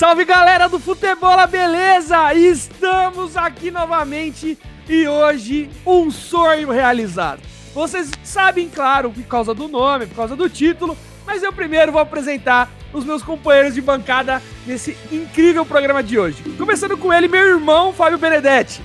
[0.00, 2.32] Salve galera do Futebol, beleza?
[2.32, 7.42] Estamos aqui novamente e hoje um sonho realizado.
[7.74, 10.96] Vocês sabem, claro, por causa do nome, por causa do título,
[11.26, 16.42] mas eu primeiro vou apresentar os meus companheiros de bancada nesse incrível programa de hoje.
[16.56, 18.80] Começando com ele, meu irmão Fábio Benedetti.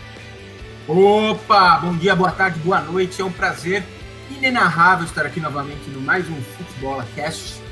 [0.85, 3.21] Opa, bom dia, boa tarde, boa noite.
[3.21, 3.85] É um prazer
[4.29, 7.63] inenarrável estar aqui novamente no mais um Futebol Cast.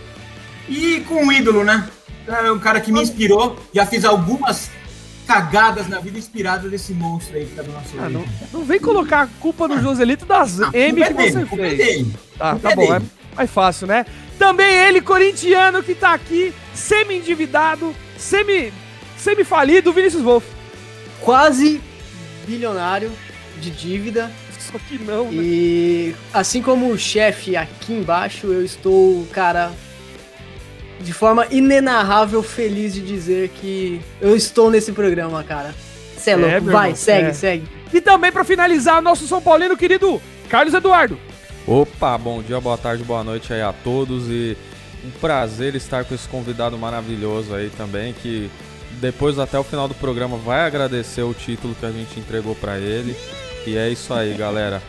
[0.70, 1.85] E com um ídolo, né?
[2.27, 3.58] É um cara que me inspirou.
[3.73, 4.70] Já fiz algumas
[5.26, 8.77] cagadas na vida inspiradas desse monstro aí que tá do nosso ah, não, não, vem
[8.77, 12.08] colocar a culpa no Joselito das ah, M que é dele, você é fez.
[12.08, 13.02] É tá, tá bom, é
[13.36, 14.05] mais fácil, né?
[14.38, 18.74] Também ele, corintiano, que tá aqui, semi-endividado, semi,
[19.18, 20.48] semi-falido, Vinícius Wolff.
[21.21, 21.82] Quase
[22.46, 23.12] bilionário
[23.60, 24.32] de dívida.
[24.60, 25.44] Só que não, né?
[25.44, 29.71] E assim como o chefe aqui embaixo, eu estou, cara,
[31.04, 35.76] de forma inenarrável feliz de dizer que eu estou nesse programa, cara.
[36.18, 37.34] Cê é, é louco, vai, irmão, segue, é.
[37.34, 37.68] segue.
[37.93, 41.20] E também para finalizar, nosso São Paulino querido Carlos Eduardo.
[41.68, 44.57] Opa, bom dia, boa tarde, boa noite aí a todos e
[45.05, 48.49] um prazer estar com esse convidado maravilhoso aí também que
[48.99, 52.77] depois até o final do programa vai agradecer o título que a gente entregou para
[52.77, 53.15] ele.
[53.65, 54.81] E é isso aí, galera.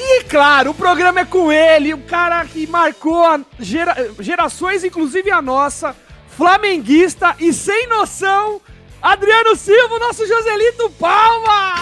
[0.00, 3.24] E claro, o programa é com ele, o cara que marcou
[3.58, 5.94] gera, gerações, inclusive a nossa,
[6.28, 8.60] flamenguista e sem noção,
[9.02, 11.72] Adriano Silva, nosso Joselito Palma!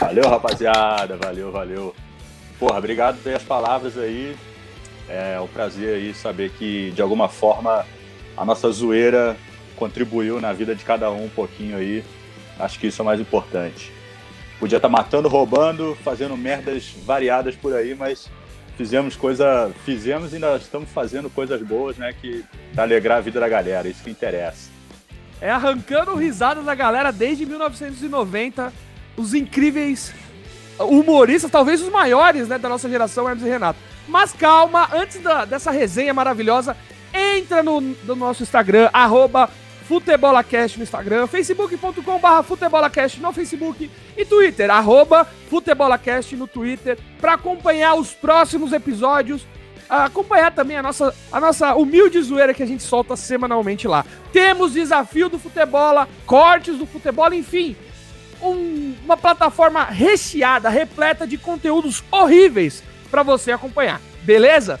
[0.00, 1.94] Valeu, rapaziada, valeu, valeu.
[2.58, 4.34] Porra, obrigado pelas palavras aí.
[5.10, 7.84] É um prazer aí saber que, de alguma forma,
[8.34, 9.36] a nossa zoeira
[9.76, 12.02] contribuiu na vida de cada um um pouquinho aí.
[12.58, 13.99] Acho que isso é o mais importante.
[14.60, 18.30] Podia estar tá matando, roubando, fazendo merdas variadas por aí, mas
[18.76, 22.44] fizemos coisa, fizemos e ainda estamos fazendo coisas boas, né, que
[22.74, 24.70] pra alegrar a vida da galera, isso que interessa.
[25.40, 28.72] É arrancando risadas da galera desde 1990,
[29.16, 30.12] os incríveis
[30.78, 33.78] humoristas, talvez os maiores, né, da nossa geração, Hermes e Renato.
[34.06, 36.76] Mas calma, antes da, dessa resenha maravilhosa,
[37.12, 39.48] entra no, no nosso Instagram, arroba
[39.90, 47.96] FutebolaCast no Instagram, facebook.com.br FutebolaCast no Facebook e Twitter, arroba FutebolaCast no Twitter, para acompanhar
[47.96, 49.44] os próximos episódios,
[49.88, 54.06] acompanhar também a nossa, a nossa humilde zoeira que a gente solta semanalmente lá.
[54.32, 57.74] Temos desafio do futebol, cortes do futebol, enfim,
[58.40, 62.80] um, uma plataforma recheada, repleta de conteúdos horríveis
[63.10, 64.78] para você acompanhar, beleza?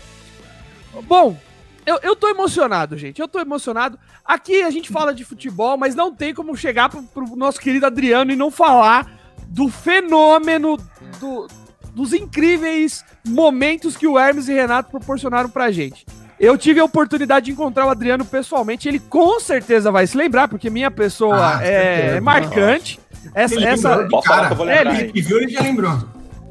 [1.02, 1.36] Bom,
[1.84, 3.20] eu, eu tô emocionado, gente.
[3.20, 3.98] Eu tô emocionado.
[4.24, 7.86] Aqui a gente fala de futebol, mas não tem como chegar pro, pro nosso querido
[7.86, 9.10] Adriano e não falar
[9.48, 10.76] do fenômeno,
[11.18, 11.48] do,
[11.94, 16.06] dos incríveis momentos que o Hermes e Renato proporcionaram pra gente.
[16.38, 20.48] Eu tive a oportunidade de encontrar o Adriano pessoalmente, ele com certeza vai se lembrar,
[20.48, 22.98] porque minha pessoa ah, é, é, marcante.
[23.34, 24.08] Essa, ele essa...
[24.24, 24.94] Falar que eu vou lembrar.
[24.94, 25.98] É, ele viu, ele já lembrou.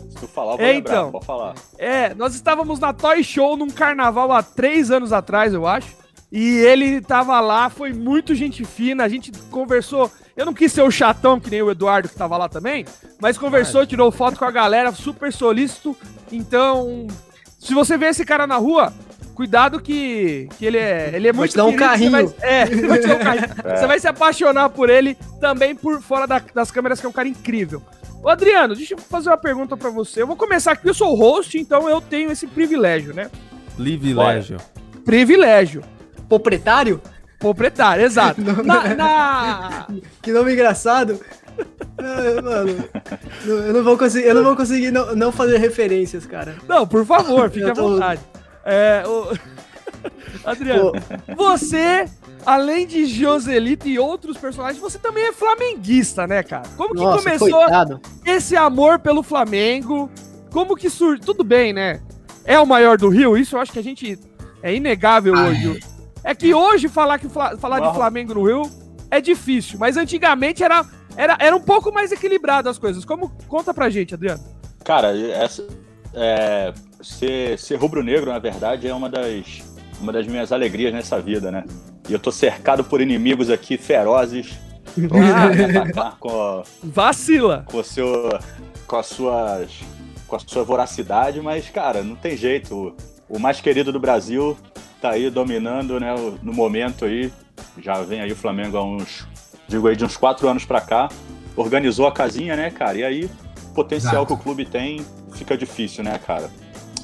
[0.09, 1.55] Se tu falar, eu vou é, lembrar, então, pode falar.
[1.77, 5.97] É, nós estávamos na Toy Show num carnaval há três anos atrás, eu acho.
[6.31, 10.11] E ele tava lá, foi muito gente fina, a gente conversou.
[10.37, 12.85] Eu não quis ser o chatão, que nem o Eduardo que tava lá também,
[13.19, 15.97] mas conversou, tirou foto com a galera, super solícito.
[16.31, 17.07] Então,
[17.57, 18.93] se você vê esse cara na rua,
[19.33, 22.11] cuidado que, que ele é, ele é muito Vou te dar um carrinho.
[22.11, 23.45] Você vai, é, vou te dar um carrinho.
[23.63, 23.75] É.
[23.75, 27.13] Você vai se apaixonar por ele também por fora da, das câmeras, que é um
[27.13, 27.81] cara incrível.
[28.21, 30.21] Ô Adriano, deixa eu fazer uma pergunta para você.
[30.21, 33.31] Eu vou começar aqui, eu sou o host, então eu tenho esse privilégio, né?
[33.75, 34.57] Privilégio.
[35.03, 35.83] Privilégio.
[36.29, 37.01] Proprietário?
[37.39, 38.39] Proprietário, exato.
[38.63, 39.87] na, na...
[40.21, 41.19] Que nome engraçado.
[42.41, 42.89] Mano,
[43.45, 46.55] eu não vou conseguir, eu não, vou conseguir não, não fazer referências, cara.
[46.67, 47.71] Não, por favor, fique tô...
[47.71, 48.21] à vontade.
[48.63, 49.37] É, o...
[50.45, 51.35] Adriano, Pô.
[51.35, 52.05] você
[52.45, 56.67] além de Joselito e outros personagens, você também é flamenguista, né, cara?
[56.77, 57.99] Como que Nossa, começou coitado.
[58.25, 60.09] esse amor pelo Flamengo?
[60.51, 61.25] Como que surgiu?
[61.25, 62.01] Tudo bem, né?
[62.45, 64.17] É o maior do Rio, isso eu acho que a gente
[64.63, 65.49] é inegável Ai.
[65.49, 65.79] hoje.
[66.29, 68.61] É que hoje falar, que, falar de Flamengo no Rio
[69.09, 70.85] é difícil, mas antigamente era,
[71.17, 73.03] era, era um pouco mais equilibrado as coisas.
[73.03, 74.43] Como conta pra gente, Adriano?
[74.83, 75.65] Cara, essa,
[76.13, 76.71] é,
[77.01, 79.63] ser, ser rubro-negro, na verdade, é uma das,
[79.99, 81.63] uma das minhas alegrias nessa vida, né?
[82.07, 84.59] E eu tô cercado por inimigos aqui ferozes.
[85.97, 87.65] Ah, com, Vacila!
[87.67, 88.29] Com, seu,
[88.85, 89.71] com, as suas,
[90.27, 92.95] com a sua voracidade, mas, cara, não tem jeito.
[93.27, 94.55] O, o mais querido do Brasil
[95.01, 97.31] tá aí dominando, né, no momento aí.
[97.81, 99.27] Já vem aí o Flamengo há uns,
[99.67, 101.09] digo aí, de uns quatro anos para cá.
[101.55, 102.97] Organizou a casinha, né, cara?
[102.97, 104.27] E aí, o potencial Exato.
[104.27, 106.49] que o clube tem fica difícil, né, cara?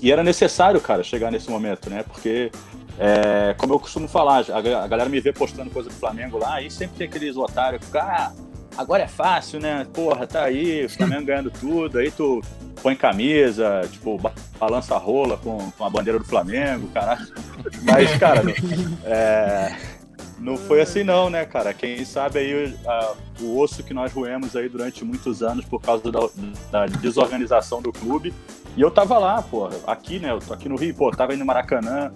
[0.02, 2.04] E era necessário, cara, chegar nesse momento, né?
[2.04, 2.52] Porque
[2.98, 6.72] É, como eu costumo falar, a, galera me vê postando coisa do Flamengo lá, e
[6.72, 8.32] sempre tem aqueles otários que ah,
[8.78, 9.86] agora é fácil, né?
[9.94, 12.42] Porra, tá aí, o Flamengo ganhando tudo, aí tu
[12.86, 14.22] põe camisa, tipo,
[14.60, 17.26] balança rola com, com a bandeira do Flamengo, caralho.
[17.82, 18.44] Mas, cara,
[19.04, 19.76] é,
[20.38, 21.74] não foi assim não, né, cara?
[21.74, 26.12] Quem sabe aí a, o osso que nós roemos aí durante muitos anos por causa
[26.12, 26.20] da,
[26.72, 28.32] da, desorganização do clube.
[28.78, 30.30] E eu tava lá, porra, aqui, né?
[30.30, 32.14] Eu tô aqui no Rio, pô, tava indo no Maracanã,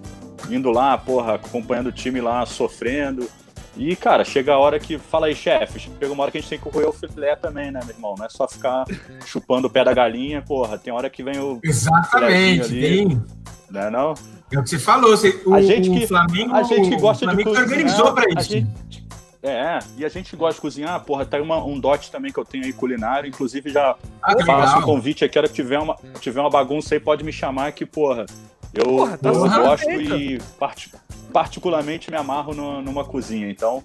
[0.48, 3.28] indo lá, porra, acompanhando o time lá, sofrendo.
[3.76, 4.98] E, cara, chega a hora que.
[4.98, 5.78] Fala aí, chefe.
[5.78, 8.14] Chega uma hora que a gente tem que correr o filé também, né, meu irmão?
[8.18, 8.84] Não é só ficar
[9.24, 10.78] chupando o pé da galinha, porra.
[10.78, 11.60] Tem hora que vem o.
[11.62, 13.22] Exatamente, vem.
[13.70, 14.14] Não é não?
[14.52, 15.16] É o que você falou.
[15.16, 18.50] Você, o, a gente que, Flamengo, a gente que gosta de cozinhar, organizou pra isso.
[18.50, 19.06] Gente,
[19.42, 22.44] é, e a gente gosta de cozinhar, porra, tá uma, um dote também que eu
[22.44, 26.40] tenho aí culinário, inclusive já ah, faço um convite aqui, hora que tiver uma, tiver
[26.40, 28.26] uma bagunça aí, pode me chamar que, porra,
[28.74, 30.92] eu, porra, tá eu gosto e part,
[31.32, 33.84] particularmente me amarro no, numa cozinha, então...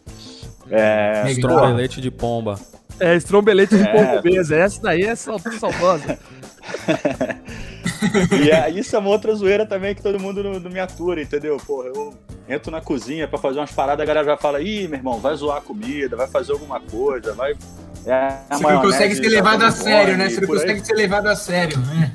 [0.70, 2.60] É, estrombelete de pomba.
[3.00, 3.92] É, estrombelete de é.
[3.92, 4.22] pomba
[4.56, 6.18] essa daí é saudosa.
[8.44, 11.22] e é, isso é uma outra zoeira também que todo mundo não, não me atura,
[11.22, 11.58] entendeu?
[11.58, 12.14] Porra, eu
[12.48, 15.36] entro na cozinha para fazer umas paradas, a galera já fala, ih, meu irmão, vai
[15.36, 17.54] zoar a comida, vai fazer alguma coisa, vai.
[18.06, 20.30] É, Você não consegue ser levado a sério, né?
[20.30, 22.12] Você não consegue ser levado a sério, né?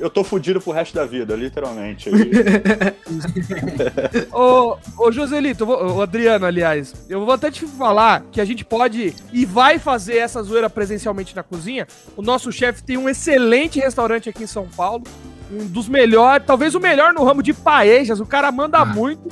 [0.00, 2.10] Eu tô fudido pro resto da vida, literalmente.
[4.32, 9.14] ô, ô Joselito, o Adriano, aliás, eu vou até te falar que a gente pode
[9.32, 11.86] e vai fazer essa zoeira presencialmente na cozinha.
[12.16, 15.04] O nosso chefe tem um excelente restaurante aqui em São Paulo.
[15.52, 18.20] Um dos melhores, talvez o melhor no ramo de paejas.
[18.20, 18.84] O cara manda ah.
[18.84, 19.28] muito.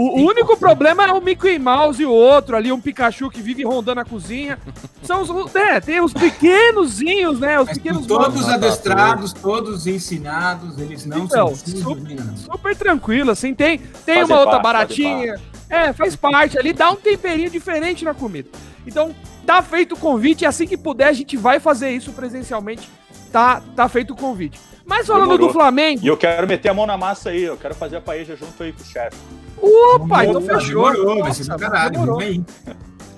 [0.00, 3.64] O, único problema é o Mickey Mouse e o outro ali, um Pikachu que vive
[3.64, 4.56] rondando a cozinha.
[5.02, 5.54] São os.
[5.56, 7.58] É, tem os pequenozinhos, né?
[7.58, 8.06] Os Mas pequenos.
[8.06, 11.56] Todos adestrados, todos ensinados, eles não então, são.
[11.56, 13.52] Super, super tranquilo, assim.
[13.52, 15.40] Tem, tem uma outra parte, baratinha.
[15.68, 18.48] É, faz parte ali, dá um temperinho diferente na comida.
[18.86, 19.12] Então,
[19.44, 22.88] tá feito o convite, e assim que puder, a gente vai fazer isso presencialmente.
[23.32, 24.60] Tá, tá feito o convite.
[24.86, 25.48] Mas falando Demorou.
[25.48, 26.04] do Flamengo.
[26.04, 28.62] E eu quero meter a mão na massa aí, eu quero fazer a paeja junto
[28.62, 29.18] aí com o chefe.
[29.60, 30.92] Opa, então fechou.
[30.92, 31.90] Demorou, vai ser do caralho.
[31.92, 32.20] Demorou.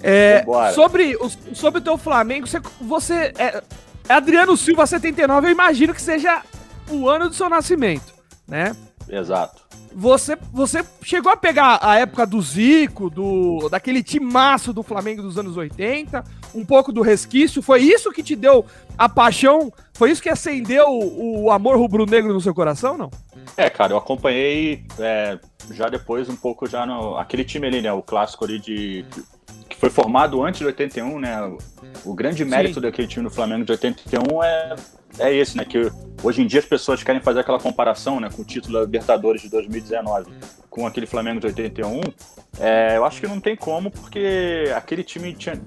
[0.02, 0.44] É,
[0.74, 3.62] sobre, o, sobre o teu Flamengo, você, você é,
[4.08, 6.42] é Adriano Silva 79, eu imagino que seja
[6.90, 8.14] o ano do seu nascimento,
[8.48, 8.74] né?
[9.08, 9.69] Exato.
[9.92, 15.36] Você, você chegou a pegar a época do Zico, do daquele timaço do Flamengo dos
[15.36, 16.22] anos 80,
[16.54, 18.64] um pouco do resquício, foi isso que te deu
[18.96, 23.10] a paixão, foi isso que acendeu o, o amor rubro-negro no seu coração, não?
[23.56, 25.38] É, cara, eu acompanhei é,
[25.70, 29.04] já depois um pouco já no aquele time ali, né, o clássico ali de
[29.68, 31.36] que foi formado antes de 81, né?
[32.04, 32.80] O, grande mérito Sim.
[32.80, 34.76] daquele time do Flamengo de 81 é
[35.18, 35.64] é esse, né?
[35.64, 35.90] Que
[36.22, 39.42] hoje em dia as pessoas querem fazer aquela comparação, né, com o título da Libertadores
[39.42, 40.30] de 2019
[40.70, 42.00] com aquele Flamengo de 81.
[42.58, 45.60] É, eu acho que não tem como, porque aquele time tinha,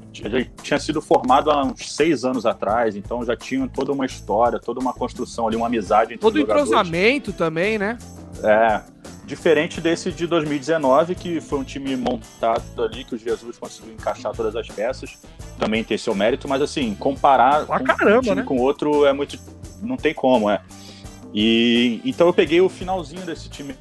[0.62, 4.80] tinha sido formado há uns seis anos atrás, então já tinha toda uma história, toda
[4.80, 7.98] uma construção ali, uma amizade entre Todo entrosamento também, né?
[8.42, 8.82] É.
[9.26, 14.34] Diferente desse de 2019, que foi um time montado ali, que o Jesus conseguiu encaixar
[14.34, 15.18] todas as peças.
[15.58, 18.44] Também tem seu mérito, mas assim, comparar ah, caramba, um time né?
[18.44, 19.40] com outro é muito.
[19.82, 20.62] Não tem como, é.
[21.34, 23.74] E então eu peguei o finalzinho desse time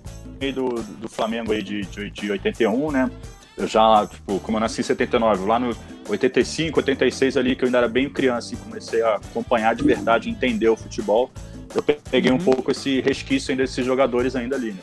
[0.51, 3.11] do, do Flamengo aí de, de, de 81, né?
[3.57, 5.77] Eu já, tipo, como eu nasci em 79, lá no
[6.09, 10.31] 85, 86 ali, que eu ainda era bem criança e comecei a acompanhar de verdade,
[10.31, 11.31] entender o futebol
[11.75, 12.41] eu peguei um uhum.
[12.41, 14.81] pouco esse resquício ainda desses jogadores ainda ali, né?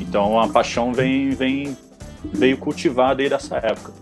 [0.00, 1.76] Então a paixão vem, vem
[2.24, 3.92] veio cultivada aí dessa época.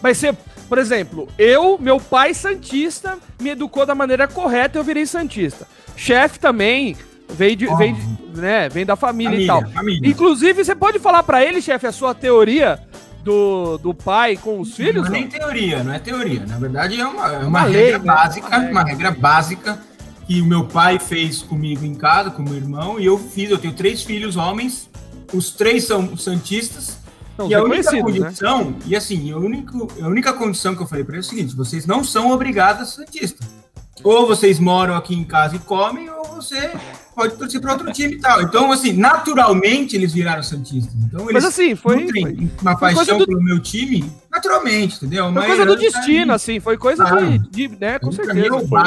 [0.00, 0.32] Mas você,
[0.68, 5.66] por exemplo, eu, meu pai santista, me educou da maneira correta, eu virei santista.
[5.96, 6.96] Chefe também
[7.32, 9.72] veio de, veio, de, né, vem da família, família e tal.
[9.72, 10.10] Família.
[10.10, 12.78] Inclusive, você pode falar para ele, chefe, a sua teoria
[13.22, 15.08] do, do pai com os filhos?
[15.08, 16.44] Não é nem teoria, não é teoria.
[16.46, 18.70] Na verdade, é uma, é uma, uma regra lei, básica, né?
[18.70, 19.78] uma regra básica
[20.26, 23.50] que o meu pai fez comigo em casa, com meu irmão, e eu fiz.
[23.50, 24.88] Eu tenho três filhos homens,
[25.32, 26.98] os três são santistas.
[27.36, 28.02] Não, e a única né?
[28.02, 28.76] condição, né?
[28.86, 29.72] e assim, a única,
[30.02, 32.82] a única condição que eu falei para eles é o seguinte: vocês não são obrigados
[32.82, 33.62] a ser santistas.
[34.02, 36.72] Ou vocês moram aqui em casa e comem, ou você
[37.14, 38.42] pode torcer para outro time e tal.
[38.42, 40.94] Então, assim, naturalmente eles viraram Santistas.
[40.94, 43.26] Então, eles Mas assim, foi, foi uma foi paixão do...
[43.26, 45.24] pelo meu time, naturalmente, entendeu?
[45.24, 48.60] Foi Mas, coisa do destino, assim, foi coisa ah, de, de, né, com certeza.
[48.66, 48.80] Foi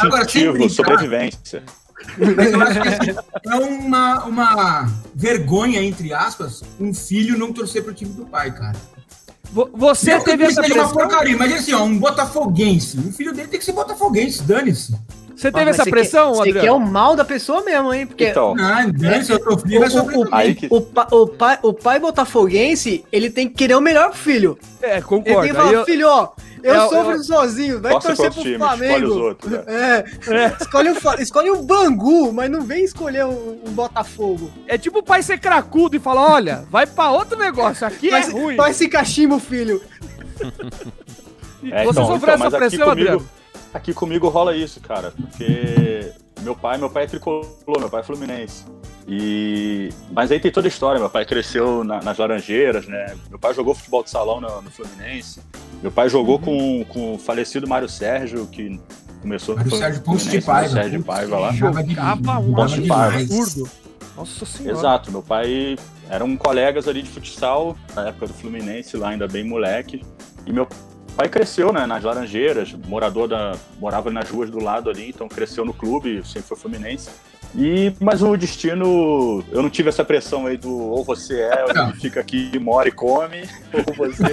[0.00, 1.62] Agora, sem sobrevivência.
[2.36, 7.82] Mas eu acho que assim, é uma, uma vergonha, entre aspas, um filho não torcer
[7.82, 8.76] pro time do pai, cara.
[9.74, 10.82] Você teve essa pressão?
[10.84, 14.94] Uma porcaria, mas assim, ó, um botafoguense, o filho dele tem que ser botafoguense, dane-se.
[15.36, 16.60] Você teve Mas essa você pressão, quer, Você Adriano?
[16.62, 18.06] quer o mal da pessoa mesmo, hein?
[18.06, 21.58] Porque Então, Ah, eu o, frio, é o, o, Aí que- o, pa- o pai,
[21.62, 24.58] o pai botafoguense, ele tem que querer o melhor pro filho.
[24.80, 25.40] É, Ele concordo.
[25.42, 26.28] tem que falar, eu- filho, ó,
[26.62, 28.92] eu eu- sofro eu- sozinho, vai Torce torcer pro time, Flamengo.
[28.94, 29.64] escolhe os outros, né?
[29.66, 30.04] É,
[30.62, 34.50] Escolhe, um, Fla- escolhe um Bangu, mas não vem escolher um, um Botafogo.
[34.68, 38.20] É tipo o pai ser cracudo e falar, olha, vai pra outro negócio, aqui é
[38.20, 38.56] Vai, ruim.
[38.56, 39.82] vai se cachimbo, filho.
[41.70, 43.28] É, Você então, sofreu então, essa pressão, comigo- Adriano?
[43.74, 46.12] Aqui comigo rola isso, cara, porque
[46.42, 47.44] meu pai, meu pai é tricolor,
[47.78, 48.64] meu pai é fluminense.
[49.06, 53.14] E mas aí tem toda a história, meu pai cresceu na- nas Laranjeiras, né?
[53.28, 55.40] Meu pai jogou futebol de salão no, no Fluminense.
[55.82, 58.80] Meu pai jogou com, com o falecido Mário Sérgio, que
[59.20, 60.72] começou Mário Sérgio Ponte de Paiva.
[60.72, 61.52] Sérgio de Paiva lá.
[61.52, 63.18] Jogava de- Jogava um Ponte de Paiva.
[63.18, 63.70] absurdo.
[64.16, 64.78] Nossa senhora.
[64.78, 65.76] Exato, meu pai
[66.08, 70.02] eram colegas ali de futsal na época do Fluminense, lá ainda bem moleque.
[70.46, 70.66] E meu
[71.16, 75.64] pai cresceu né, nas Laranjeiras, morador da, morava nas ruas do lado ali, então cresceu
[75.64, 77.10] no clube, sempre foi Fluminense.
[77.56, 81.92] E, mas o destino, eu não tive essa pressão aí do ou você é, ou
[81.94, 83.42] fica aqui, mora e come,
[83.72, 84.24] ou você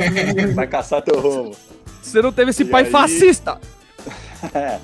[0.54, 1.54] vai caçar teu rumo.
[2.02, 3.58] Você não teve esse E pai aí- fascista.
[4.54, 4.78] É.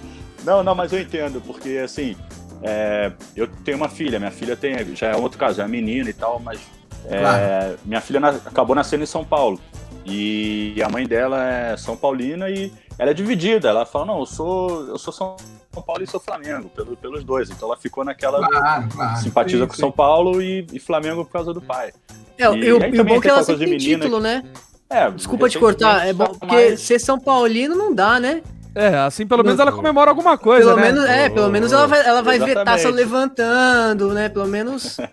[0.45, 2.15] Não, não, mas eu entendo, porque assim,
[2.63, 6.11] é, eu tenho uma filha, minha filha tem, já é outro caso, é uma menina
[6.11, 6.61] e tal, mas
[7.07, 7.79] é, Claro.
[7.87, 9.59] minha filha na- acabou nascendo em São Paulo.
[10.09, 13.69] E a mãe dela é São Paulina e ela é dividida.
[13.69, 15.37] Ela fala, não, eu sou, eu sou São
[15.85, 17.51] Paulo e sou Flamengo, pelo, pelos dois.
[17.51, 19.17] Então ela ficou naquela Claro, claro.
[19.19, 19.81] simpatiza Sim, com sim.
[19.81, 21.93] São Paulo e, e Flamengo por causa do pai.
[22.39, 24.45] É, E e, o- aí e o bom que ela sempre tem menina título, né?
[24.89, 28.43] É, Desculpa te cortar, é bom, porque mas- ser São Paulino não dá, né?
[28.73, 30.93] É, assim pelo menos ela comemora alguma coisa, Pelo né?
[30.93, 32.83] menos, é, pelo menos ela vai, ela vai ver Exatamente.
[32.83, 34.29] taça levantando, né?
[34.29, 34.99] Pelo menos.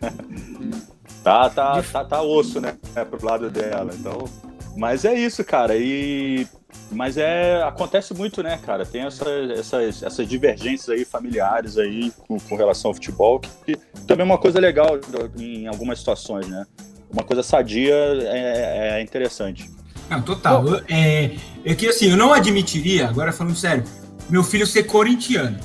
[1.23, 2.75] Tá, tá, tá, tá osso, né?
[2.97, 3.91] É, pro lado dela.
[3.97, 4.25] Então.
[4.75, 5.75] Mas é isso, cara.
[5.75, 6.47] E.
[6.91, 7.61] Mas é.
[7.63, 8.85] Acontece muito, né, cara?
[8.85, 13.77] Tem essa, essas, essas divergências aí familiares aí com, com relação ao futebol, que, que
[14.07, 14.99] também é uma coisa legal
[15.37, 16.65] em algumas situações, né?
[17.11, 19.69] Uma coisa sadia é, é interessante.
[20.09, 20.67] Não, total.
[20.67, 21.31] Eu- é,
[21.63, 23.83] é que assim, eu não admitiria, agora falando sério,
[24.29, 25.57] meu filho ser corintiano.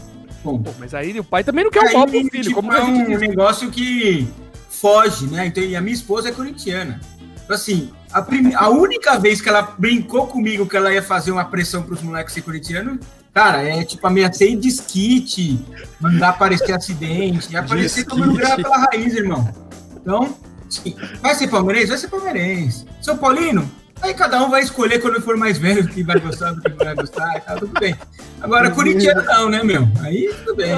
[0.45, 2.55] Bom, Pô, mas aí o pai também não quer o aí, mal pro filho, tipo,
[2.55, 4.29] como que é um negócio que
[4.69, 5.47] foge, né?
[5.47, 7.01] Então, e a minha esposa é corintiana.
[7.49, 11.31] Então, assim, a, prime- a única vez que ela brincou comigo que ela ia fazer
[11.33, 13.01] uma pressão pros moleques ser corintiano,
[13.33, 15.59] cara, é tipo ameacei de skit,
[15.99, 19.49] mandar aparecer acidente, e aparecer tomando grana pela raiz, irmão.
[19.97, 20.37] Então,
[20.69, 21.87] sim, vai ser palmeirense?
[21.87, 22.85] Vai ser palmeirense.
[23.01, 23.67] São Paulino?
[24.03, 26.69] Aí cada um vai escolher quando for mais velho o que vai gostar, do que
[26.69, 27.97] não vai gostar, e tal, tudo bem.
[28.43, 29.89] Agora, corintiano não, né, meu?
[30.03, 30.71] Aí tudo bem.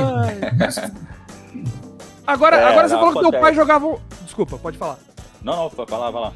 [2.25, 3.99] Agora, É, agora você não, falou que teu pai jogava.
[4.25, 4.99] Desculpa, pode falar.
[5.43, 6.33] Não, não, vai lá, vai lá.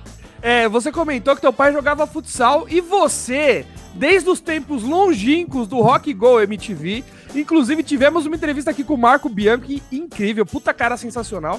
[0.47, 5.81] É, você comentou que teu pai jogava futsal e você, desde os tempos longínquos do
[5.81, 7.03] Rock Go MTV,
[7.35, 11.59] inclusive tivemos uma entrevista aqui com o Marco Bianchi, incrível, puta cara sensacional.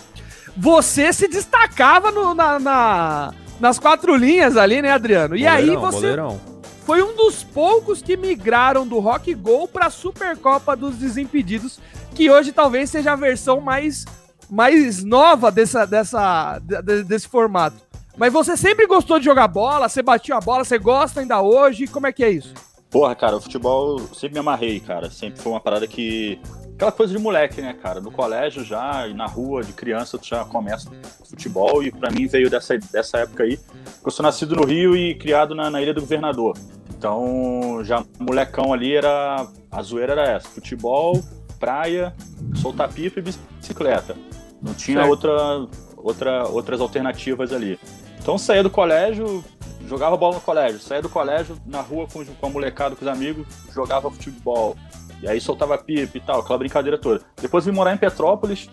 [0.55, 5.35] Você se destacava no- na, na- nas quatro linhas ali, né, Adriano?
[5.35, 6.39] E aí você boleirão.
[6.85, 11.79] foi um dos poucos que migraram do Rock Go pra Supercopa dos Desimpedidos,
[12.13, 14.05] que hoje talvez seja a versão mais,
[14.47, 17.77] mais nova dessa, dessa, de- de- desse formato.
[18.17, 21.87] Mas você sempre gostou de jogar bola, você batia a bola, você gosta ainda hoje,
[21.87, 22.53] como é que é isso?
[22.89, 25.09] Porra, cara, o futebol sempre me amarrei, cara.
[25.09, 26.39] Sempre foi uma parada que.
[26.75, 28.01] Aquela coisa de moleque, né, cara?
[28.01, 30.89] No colégio já, e na rua, de criança, tu já começa
[31.29, 31.81] futebol.
[31.83, 33.59] E pra mim veio dessa, dessa época aí.
[34.03, 36.57] Eu sou nascido no Rio e criado na, na Ilha do Governador.
[36.97, 39.45] Então, já molecão ali era.
[39.71, 41.21] A zoeira era essa: futebol,
[41.59, 42.13] praia,
[42.61, 44.15] soltar pipa e bicicleta.
[44.61, 45.09] Não tinha Certo.
[45.09, 45.67] outra,
[45.97, 47.79] outra, outras alternativas ali.
[48.25, 49.45] Então, saía do colégio,
[49.87, 53.07] jogava bola no colégio, saía do colégio na rua com, com a molecada, com os
[53.07, 54.75] amigos, jogava futebol.
[55.21, 57.21] E aí soltava pipa e tal, aquela brincadeira toda.
[57.39, 58.67] Depois vim morar em Petrópolis,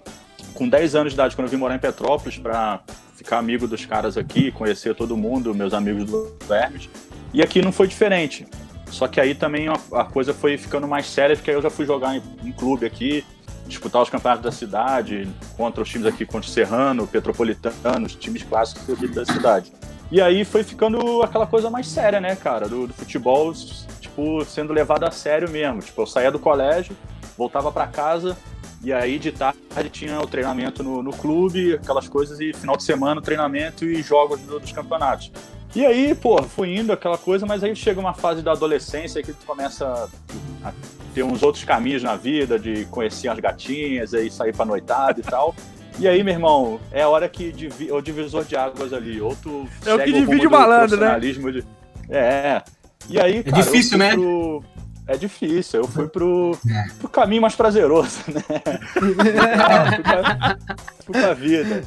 [0.54, 2.80] com 10 anos de idade, quando eu vim morar em Petrópolis, pra
[3.14, 6.88] ficar amigo dos caras aqui, conhecer todo mundo, meus amigos do Hermes.
[7.34, 8.46] E aqui não foi diferente.
[8.86, 11.68] Só que aí também a, a coisa foi ficando mais séria, porque aí eu já
[11.68, 13.22] fui jogar em, em clube aqui,
[13.66, 18.42] disputar os campeonatos da cidade, contra os times aqui, contra o Serrano, Petropolitano, os times
[18.42, 19.72] clássicos da cidade.
[20.10, 23.52] E aí foi ficando aquela coisa mais séria, né, cara, do, do futebol,
[24.00, 25.80] tipo, sendo levado a sério mesmo.
[25.80, 26.94] Tipo, eu saía do colégio,
[27.38, 28.36] voltava pra casa,
[28.84, 32.82] e aí de tarde tinha o treinamento no, no clube, aquelas coisas, e final de
[32.82, 35.32] semana treinamento e jogos do- dos campeonatos.
[35.74, 39.32] E aí, pô, fui indo aquela coisa, mas aí chega uma fase da adolescência que
[39.32, 40.08] tu começa
[40.62, 40.72] a
[41.14, 45.22] ter uns outros caminhos na vida, de conhecer as gatinhas, aí sair pra noitada e
[45.22, 45.54] tal.
[45.98, 49.20] E aí, meu irmão, é a hora que divi é o divisor de águas ali.
[49.20, 51.18] Ou tu É o que divide rumo o malandro, né?
[51.20, 51.64] de-
[52.10, 52.62] É.
[53.08, 54.14] E aí, cara, difícil, eu fui né?
[54.14, 54.64] pro-
[55.06, 55.80] é difícil.
[55.80, 56.58] Eu fui pro,
[56.98, 58.42] pro caminho mais prazeroso, né?
[58.92, 59.14] fui,
[60.02, 60.56] pra,
[61.04, 61.82] fui pra vida.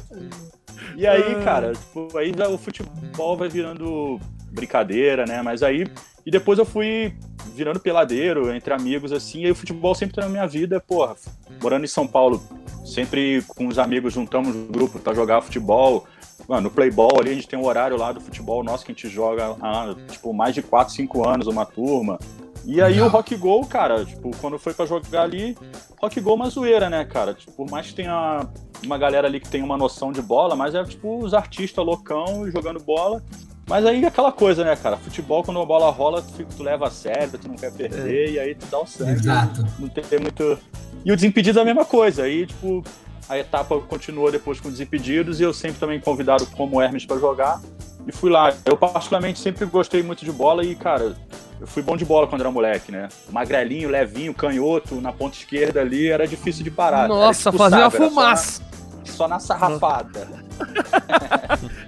[0.96, 5.42] E aí, cara, tipo, aí o futebol vai virando brincadeira, né?
[5.42, 5.86] Mas aí.
[6.24, 7.14] E depois eu fui
[7.54, 11.14] virando peladeiro entre amigos, assim, e aí o futebol sempre tá na minha vida, porra,
[11.62, 12.42] morando em São Paulo,
[12.84, 16.04] sempre com os amigos juntamos um grupo pra jogar futebol.
[16.48, 18.94] Mano, no Playball ali a gente tem um horário lá do futebol nosso que a
[18.94, 22.18] gente joga há, tipo, mais de 4, 5 anos, uma turma.
[22.64, 25.56] E aí o Rock Go, cara, tipo, quando foi para jogar ali,
[26.00, 27.32] Rock Go é uma zoeira, né, cara?
[27.32, 28.48] Tipo, por mais que tenha
[28.84, 32.50] uma galera ali que tem uma noção de bola, mas é tipo os artistas loucão
[32.50, 33.22] jogando bola.
[33.68, 34.96] Mas aí é aquela coisa, né, cara?
[34.96, 38.30] Futebol, quando a bola rola, tu, tu leva a sério, tu não quer perder, é.
[38.30, 39.20] e aí tu dá o sangue.
[39.20, 39.66] Exato.
[39.78, 40.56] Não tem muito.
[41.04, 42.22] E o Desimpedido é a mesma coisa.
[42.22, 42.84] Aí, tipo,
[43.28, 47.60] a etapa continuou depois com Desimpedidos, e eu sempre também convidado como Hermes para jogar.
[48.06, 48.54] E fui lá.
[48.64, 51.16] Eu, particularmente, sempre gostei muito de bola e, cara,
[51.60, 53.08] eu fui bom de bola quando era moleque, né?
[53.30, 57.08] Magrelinho, levinho, canhoto, na ponta esquerda ali, era difícil de parar.
[57.08, 58.62] Nossa, fazia uma fumaça.
[59.04, 60.28] Só na, só na sarrafada.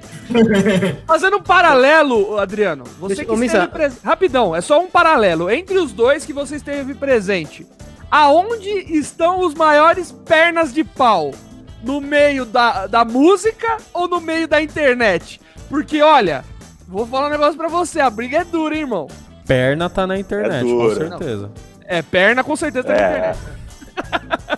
[1.06, 4.04] Fazendo um paralelo, Adriano, você Deixa, que esteve presente.
[4.04, 5.50] Rapidão, é só um paralelo.
[5.50, 7.66] Entre os dois que você esteve presente,
[8.10, 11.32] aonde estão os maiores pernas de pau?
[11.82, 15.40] No meio da, da música ou no meio da internet?
[15.68, 16.44] Porque, olha,
[16.86, 19.08] vou falar um negócio pra você, a briga é dura, hein, irmão.
[19.46, 21.50] Perna tá na internet, é com certeza.
[21.84, 23.00] É, perna com certeza tá é.
[23.00, 23.38] na internet.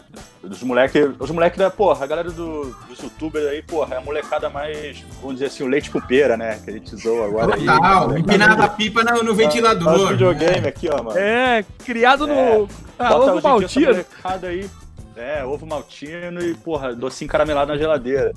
[0.50, 4.00] Os moleques, os moleques da, porra, a galera do, dos youtubers aí, porra, é a
[4.00, 6.58] molecada mais, vamos dizer assim, o leite com pera, né?
[6.64, 8.20] Que a gente usou agora Total, aí.
[8.20, 10.08] empinava a pipa no, no ventilador.
[10.08, 11.16] Videogame aqui, ó, mano.
[11.16, 12.66] É, criado no é,
[12.98, 14.04] ah, ovo maltino.
[14.42, 14.68] aí,
[15.14, 18.32] é, ovo maltino e, porra, docinho caramelado na geladeira.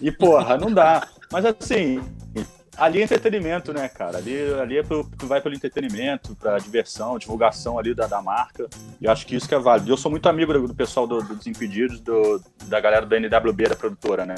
[0.00, 1.06] E, porra, não dá.
[1.32, 1.98] Mas assim,
[2.76, 4.18] ali é entretenimento, né, cara?
[4.18, 8.68] Ali, ali é pro, tu vai pelo entretenimento, pra diversão, divulgação ali da, da marca.
[9.00, 9.90] E acho que isso que é válido.
[9.90, 13.68] Eu sou muito amigo do, do pessoal do, do Desimpedidos, do, da galera da NWB,
[13.68, 14.34] da produtora, né?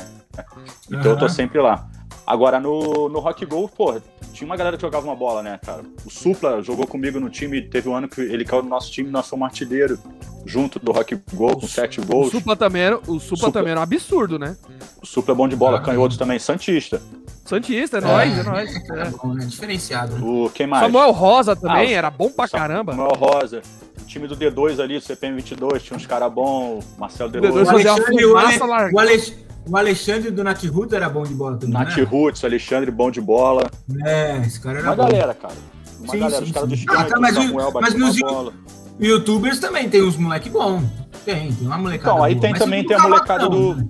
[0.86, 1.10] Então uhum.
[1.10, 1.88] eu tô sempre lá.
[2.26, 4.00] Agora, no, no Rock Go, pô,
[4.32, 5.82] tinha uma galera que jogava uma bola, né, cara?
[6.04, 9.10] O Supla jogou comigo no time, teve um ano que ele caiu no nosso time,
[9.10, 9.98] nós fomos artilheiro
[10.46, 12.28] junto do Rock Go, com sete gols.
[12.28, 14.56] O Supla também era, o Supla, Supla também era um absurdo, né?
[15.02, 17.00] O Supla é bom de bola, ah, canhoto também, Santista.
[17.44, 18.74] Santista, é, é nóis, é nóis.
[18.90, 19.10] É.
[19.10, 19.44] Bom, né?
[19.44, 20.24] Diferenciado.
[20.24, 20.82] O, quem mais?
[20.82, 22.92] Samuel Rosa também, ah, era bom pra caramba.
[22.92, 23.62] Samuel Rosa.
[24.00, 27.50] O time do D2 ali, do CPM 22, tinha uns caras bons, Marcelo D2.
[27.50, 31.56] D2 fazia o, Alexandre, o, Ale, o Alexandre do Nat Roots era bom de bola
[31.56, 31.72] também.
[31.72, 32.02] Nat né?
[32.02, 33.70] Roots, Alexandre bom de bola.
[34.04, 35.04] É, esse cara era Uma bom.
[35.04, 35.54] galera, cara.
[36.00, 38.52] Uma sim, galera, sim, os caras do ah, tá, mas, Samuel mas nos bola.
[39.00, 40.82] youtubers também tem uns moleque bom.
[41.24, 42.12] Tem, tem uma molecada.
[42.12, 42.42] Então, aí boa.
[42.42, 43.88] tem mas também tem a molecada do, né?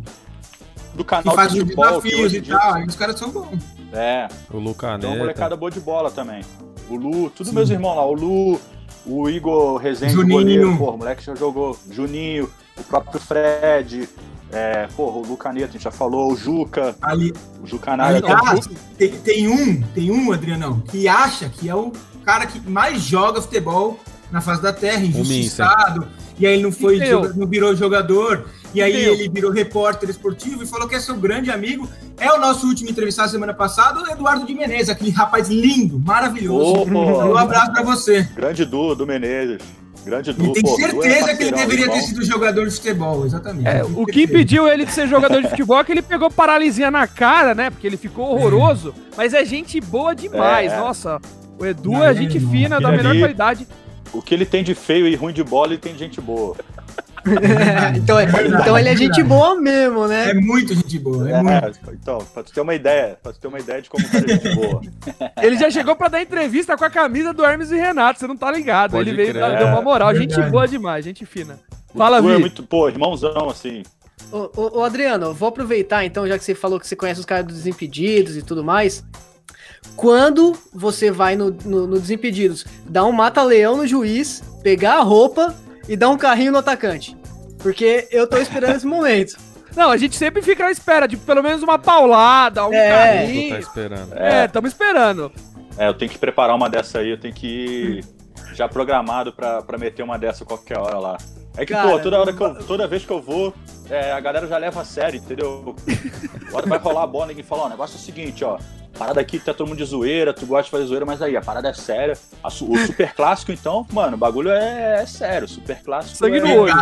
[0.95, 3.59] do canal que faz de futebol, desafios e tal, aí os caras são bons.
[3.93, 4.29] É.
[4.51, 5.01] O Lu Caneta.
[5.01, 6.43] Tem uma molecada boa de bola também.
[6.89, 7.55] O Lu, tudo sim.
[7.55, 8.61] meus irmãos lá, o Lu,
[9.07, 10.39] o Igor Rezende, Juninho.
[10.39, 14.09] goleiro, pô, o moleque já jogou, Juninho, o próprio Fred,
[14.55, 16.95] é, porra, o Lucaneta, a gente já falou, o Juca.
[17.03, 18.23] Ali, o Jucanalha.
[18.25, 21.93] Aliás, tem, tem um, tem um, Adrianão, que acha que é o
[22.25, 23.99] cara que mais joga futebol
[24.31, 26.07] na face da terra, injustiçado.
[26.39, 27.01] E aí ele não foi,
[27.35, 28.47] não virou jogador.
[28.73, 31.89] E aí ele virou repórter esportivo e falou que é seu grande amigo.
[32.17, 36.85] É o nosso último entrevistado semana passada, o Eduardo de Menezes, aquele rapaz lindo, maravilhoso.
[36.93, 38.23] Oh, um abraço para você.
[38.35, 39.59] Grande Du, do Menezes.
[40.05, 40.53] Grande duplo.
[40.53, 43.67] Tem certeza que ele deveria ter sido jogador de futebol, exatamente.
[43.67, 46.91] É, o que impediu ele de ser jogador de futebol é que ele pegou paralisia
[46.91, 47.71] na cara, né?
[47.71, 48.95] Porque ele ficou horroroso.
[49.17, 50.73] Mas é gente boa demais.
[50.73, 50.77] É.
[50.77, 51.21] Nossa,
[51.59, 53.67] o Edu não, é gente fina, da melhor qualidade.
[54.13, 56.57] O que ele tem de feio e ruim de bola, ele tem gente boa.
[57.97, 60.31] então, é, então ele é gente boa mesmo, né?
[60.31, 61.29] É muito gente boa.
[61.29, 61.81] É, é muito.
[61.93, 64.35] Então, pra tu ter uma ideia, pra tu ter uma ideia de como ele é
[64.37, 64.81] gente boa.
[65.43, 68.37] Ele já chegou pra dar entrevista com a camisa do Hermes e Renato, você não
[68.37, 68.93] tá ligado.
[68.93, 70.11] Pode ele veio dar deu uma moral.
[70.11, 71.59] É, gente boa demais, gente fina.
[71.97, 72.33] Fala, Vi.
[72.33, 73.83] É muito, pô, irmãozão, assim.
[74.33, 77.27] Ô, ô, ô, Adriano, vou aproveitar então, já que você falou que você conhece os
[77.27, 79.05] caras dos Desimpedidos e tudo mais.
[79.97, 85.55] Quando você vai no, no, no Desimpedidos, dá um mata-leão no juiz, pegar a roupa
[85.89, 87.17] e dar um carrinho no atacante.
[87.59, 89.37] Porque eu tô esperando esse momento.
[89.75, 93.55] Não, a gente sempre fica à espera de pelo menos uma paulada, um é, carrinho.
[93.55, 94.13] Tá esperando.
[94.15, 95.33] É, estamos esperando.
[95.77, 98.05] É, eu tenho que preparar uma dessa aí, eu tenho que ir
[98.55, 101.19] já programado pra, pra meter uma dessa qualquer hora lá.
[101.57, 103.55] É que, Cara, pô, toda, hora que eu, toda vez que eu vou,
[103.89, 105.77] é, a galera já leva a sério, entendeu?
[106.49, 108.59] Agora vai rolar a bola, ninguém fala, ó, o negócio é o seguinte, ó,
[108.99, 111.41] parada aqui tá todo mundo de zoeira, tu gosta de fazer zoeira, mas aí, a
[111.41, 112.19] parada é séria.
[112.43, 115.47] A, o super clássico, então, mano, o bagulho é, é sério.
[115.47, 116.17] Super clássico.
[116.17, 116.41] Sangue é...
[116.41, 116.75] no olho.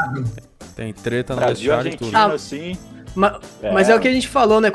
[0.75, 2.35] Tem treta no Brasil, Argentina, tudo.
[2.35, 2.79] Assim.
[3.15, 3.73] Mas é.
[3.73, 4.73] mas é o que a gente falou, né?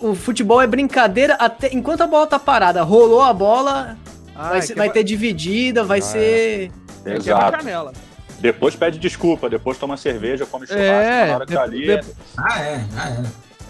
[0.00, 2.82] O futebol é brincadeira até enquanto a bola tá parada.
[2.82, 3.98] Rolou a bola,
[4.34, 6.72] ah, vai, ser, vai ter dividida, vai ah, ser.
[7.04, 8.05] Quebra a Exato.
[8.38, 11.86] Depois pede desculpa, depois toma cerveja, come churrasco, É, na hora que tá ali.
[11.86, 12.00] de-
[12.36, 13.22] Ah, é, ah, é.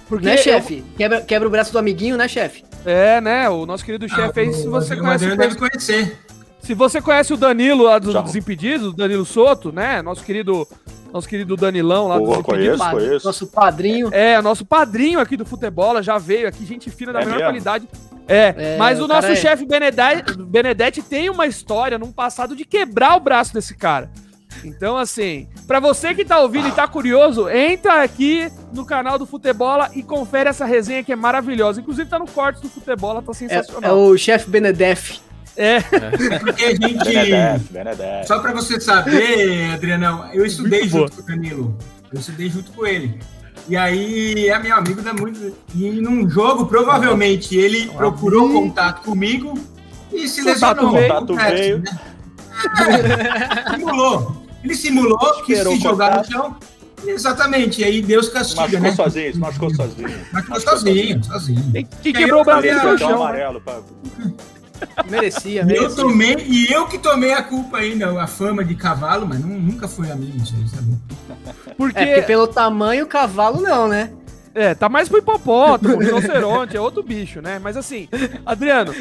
[0.09, 0.85] Porque Né, eu- chefe?
[0.96, 2.64] Quebra, quebra o braço do amiguinho, né, chefe?
[2.85, 3.48] É, né?
[3.48, 5.37] O nosso querido chefe aí, se Ah, o você conhece.
[5.37, 6.18] deve conhecer.
[6.61, 8.20] Se você conhece o Danilo lá dos Já.
[8.22, 10.02] Desimpedidos, o Danilo Soto, né?
[10.02, 10.66] Nosso querido,
[11.12, 12.79] nosso querido Danilão lá Desimpedidos.
[12.79, 13.26] conheço, conheço.
[13.26, 14.09] Nosso padrinho.
[14.12, 17.48] É, nosso padrinho aqui do futebol, já veio aqui, gente fina da É melhor mesmo?
[17.50, 17.88] qualidade.
[18.29, 22.57] É, É, mas o, o nosso é- chefe Benedetti, Benedetti tem uma história num passado
[22.57, 24.11] de quebrar o braço desse cara.
[24.68, 29.24] Então, assim, pra você que tá ouvindo e tá curioso, entra aqui no canal do
[29.26, 31.81] Futebola e confere essa resenha que é maravilhosa.
[31.81, 33.90] Inclusive tá no corte do Futebola, tá É, sensacional.
[33.90, 35.20] é o chefe Benedef.
[35.57, 37.05] É, Porque a gente.
[37.05, 38.26] Benedef, Benedef.
[38.26, 41.79] Só pra você saber, Adrianão, eu estudei Muito junto com o Danilo.
[42.12, 43.18] Eu estudei junto com ele.
[43.68, 45.57] E aí é meu amigo da muito.
[45.74, 49.59] E num jogo, provavelmente, ele procurou contato comigo
[50.12, 50.92] e se Contato lesionou.
[50.92, 51.09] veio.
[51.14, 51.79] Contato É, veio.
[51.79, 51.98] né?
[53.66, 54.36] É, simulou.
[54.66, 56.57] Ele simulou que se jogar no chão.
[57.07, 58.92] Exatamente, e aí Deus castiga, machucou né?
[58.96, 60.11] sozinho, se machucou sozinho.
[60.33, 61.72] Mas ficou sozinho, sozinho.
[61.72, 63.18] quem, quem quebrou o braço dele foi o Cartão chão.
[63.18, 63.24] né?
[63.24, 63.81] amarelo pra...
[65.09, 65.96] Merecia, E eu, merecia.
[66.05, 69.87] tomei, e eu que tomei a culpa ainda, a fama de cavalo, mas não- nunca
[69.88, 70.96] foi a minha isso aí, sabe?
[71.76, 74.11] Porque, É, porque pelo tamanho, o cavalo não, né?
[74.57, 77.59] É, tá mais pro hipopótamo, rinoceronte, é outro bicho, né?
[77.59, 78.09] Mas assim,
[78.45, 78.95] Adriano,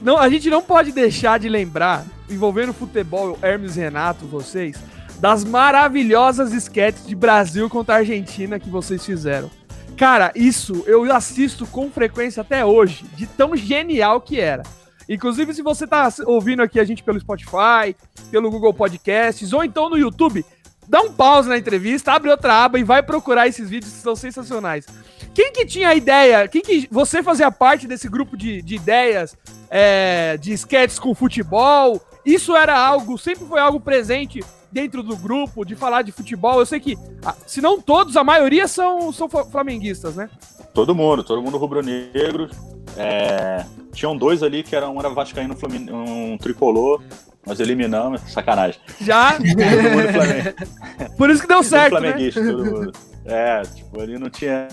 [0.00, 4.78] não, a gente não pode deixar de lembrar, envolvendo futebol, Hermes Renato, vocês,
[5.18, 9.50] das maravilhosas esquetes de Brasil contra a Argentina que vocês fizeram.
[9.98, 14.62] Cara, isso eu assisto com frequência até hoje, de tão genial que era.
[15.06, 17.94] Inclusive, se você tá ouvindo aqui a gente pelo Spotify,
[18.30, 20.42] pelo Google Podcasts, ou então no YouTube,
[20.90, 24.16] dá um pause na entrevista, abre outra aba e vai procurar esses vídeos que são
[24.16, 24.84] sensacionais.
[25.32, 26.48] Quem que tinha a ideia?
[26.48, 29.36] Quem que você fazia parte desse grupo de, de ideias
[29.70, 32.02] é, de sketches com futebol?
[32.26, 36.58] Isso era algo, sempre foi algo presente dentro do grupo, de falar de futebol.
[36.58, 40.28] Eu sei que, ah, se não todos, a maioria são, são fla- flamenguistas, né?
[40.74, 42.50] Todo mundo, todo mundo rubro-negro.
[42.96, 45.56] É, Tinham dois ali que eram, um era vascaíno,
[45.92, 47.00] um tricolor.
[47.46, 48.80] Nós eliminamos, sacanagem.
[49.00, 51.16] Já, Todo mundo Flamengo.
[51.16, 52.00] por isso que deu certo, né?
[52.00, 52.92] flamenguista, todo mundo.
[53.24, 54.68] É, tipo, ali não tinha.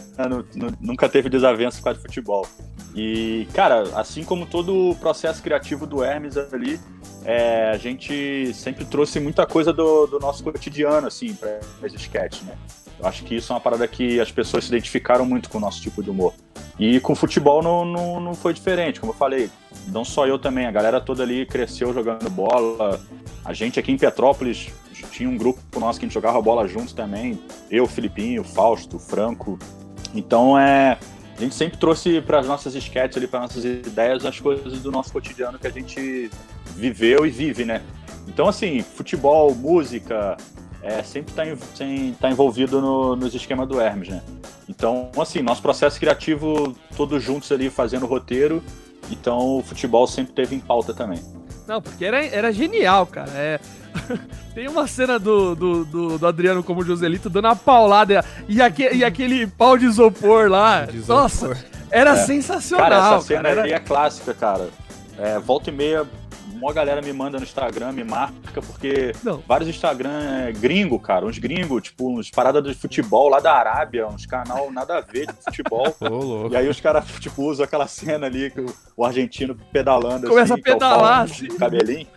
[0.55, 2.47] nu- nunca teve desavença por causa de futebol.
[2.95, 6.79] E, cara, assim como todo o processo criativo do Hermes ali,
[7.23, 12.43] é, a gente sempre trouxe muita coisa do, do nosso cotidiano, assim, para as sketches,
[12.43, 12.53] né?
[12.99, 15.61] Eu acho que isso é uma parada que as pessoas se identificaram muito com o
[15.61, 16.33] nosso tipo de humor.
[16.79, 19.49] E com o futebol não, não, não foi diferente, como eu falei.
[19.87, 22.99] Não só eu também, a galera toda ali cresceu jogando bola.
[23.45, 24.69] A gente aqui em Petrópolis
[25.11, 27.39] tinha um grupo nosso que a gente jogava bola juntos também.
[27.69, 29.57] Eu, Filipinho, Fausto, Franco.
[30.13, 30.97] Então é.
[31.37, 34.91] A gente sempre trouxe para as nossas sketches ali, para nossas ideias, as coisas do
[34.91, 36.31] nosso cotidiano que a gente
[36.75, 37.83] viveu e vive, né?
[38.27, 40.35] Então, assim, futebol, música,
[40.81, 41.43] é, sempre está
[42.19, 44.21] tá envolvido no, nos esquemas do Hermes, né?
[44.69, 48.63] Então, assim, nosso processo criativo, todos juntos ali fazendo roteiro,
[49.09, 51.19] então o futebol sempre teve em pauta também.
[51.67, 53.31] Não, porque era, era genial, cara.
[53.35, 53.59] É...
[54.53, 58.89] Tem uma cena do, do, do, do Adriano como Joselito dando uma paulada e, aque,
[58.93, 60.85] e aquele pau de isopor lá.
[60.85, 61.15] De isopor.
[61.23, 62.15] Nossa, era É.
[62.15, 62.89] sensacional.
[62.89, 64.69] Cara, essa cena cara, era- é clássica, cara.
[65.17, 66.05] É, volta e meia,
[66.61, 69.43] uma galera me manda no Instagram, me marca, porque Não.
[69.47, 74.07] vários Instagram é gringo, cara, uns gringos, tipo, uns paradas de futebol lá da Arábia,
[74.07, 75.95] uns canal nada a ver de futebol.
[76.51, 80.53] E aí os caras, tipo, usam aquela cena ali que o, o argentino pedalando Começa
[80.53, 81.47] assim, a pedalar, é assim.
[81.47, 82.07] cabelinho.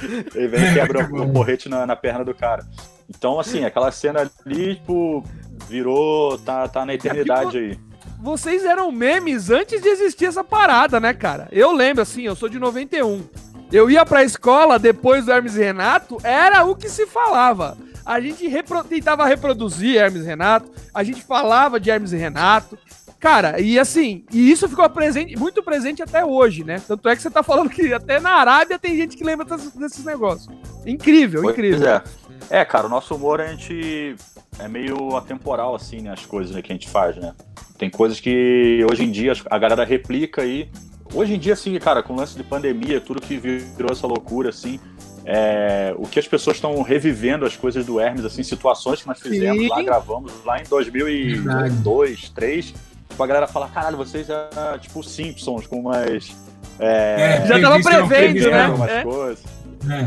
[0.34, 2.64] Ele vem e quebra o, o porrete na, na perna do cara.
[3.08, 5.24] Então, assim, aquela cena ali, tipo,
[5.68, 7.78] virou, tá, tá na eternidade aí.
[8.18, 11.48] Vocês eram memes antes de existir essa parada, né, cara?
[11.50, 13.22] Eu lembro, assim, eu sou de 91.
[13.72, 17.76] Eu ia pra escola depois do Hermes e Renato, era o que se falava.
[18.04, 22.76] A gente repro- tentava reproduzir Hermes e Renato, a gente falava de Hermes e Renato.
[23.20, 26.80] Cara, e assim, e isso ficou presente, muito presente até hoje, né?
[26.88, 29.70] Tanto é que você tá falando que até na Arábia tem gente que lembra desses,
[29.72, 30.48] desses negócios.
[30.86, 31.86] Incrível, Pois incrível.
[31.86, 32.02] é.
[32.48, 34.16] É, cara, o nosso humor a gente
[34.58, 36.12] é meio atemporal, assim, né?
[36.12, 37.34] As coisas né, que a gente faz, né?
[37.76, 40.70] Tem coisas que hoje em dia a galera replica aí.
[41.12, 44.50] Hoje em dia, assim, cara, com o lance de pandemia, tudo que virou essa loucura,
[44.50, 44.78] assim,
[45.24, 49.20] é, o que as pessoas estão revivendo as coisas do Hermes, assim, situações que nós
[49.20, 49.68] fizemos Sim.
[49.68, 52.74] lá, gravamos lá em 2002, 2003.
[53.08, 56.34] Tipo, a galera fala, caralho, vocês é tipo Simpsons, com umas...
[56.78, 58.68] É, Já tava prevendo, né?
[58.68, 59.02] umas É.
[59.02, 59.44] coisas.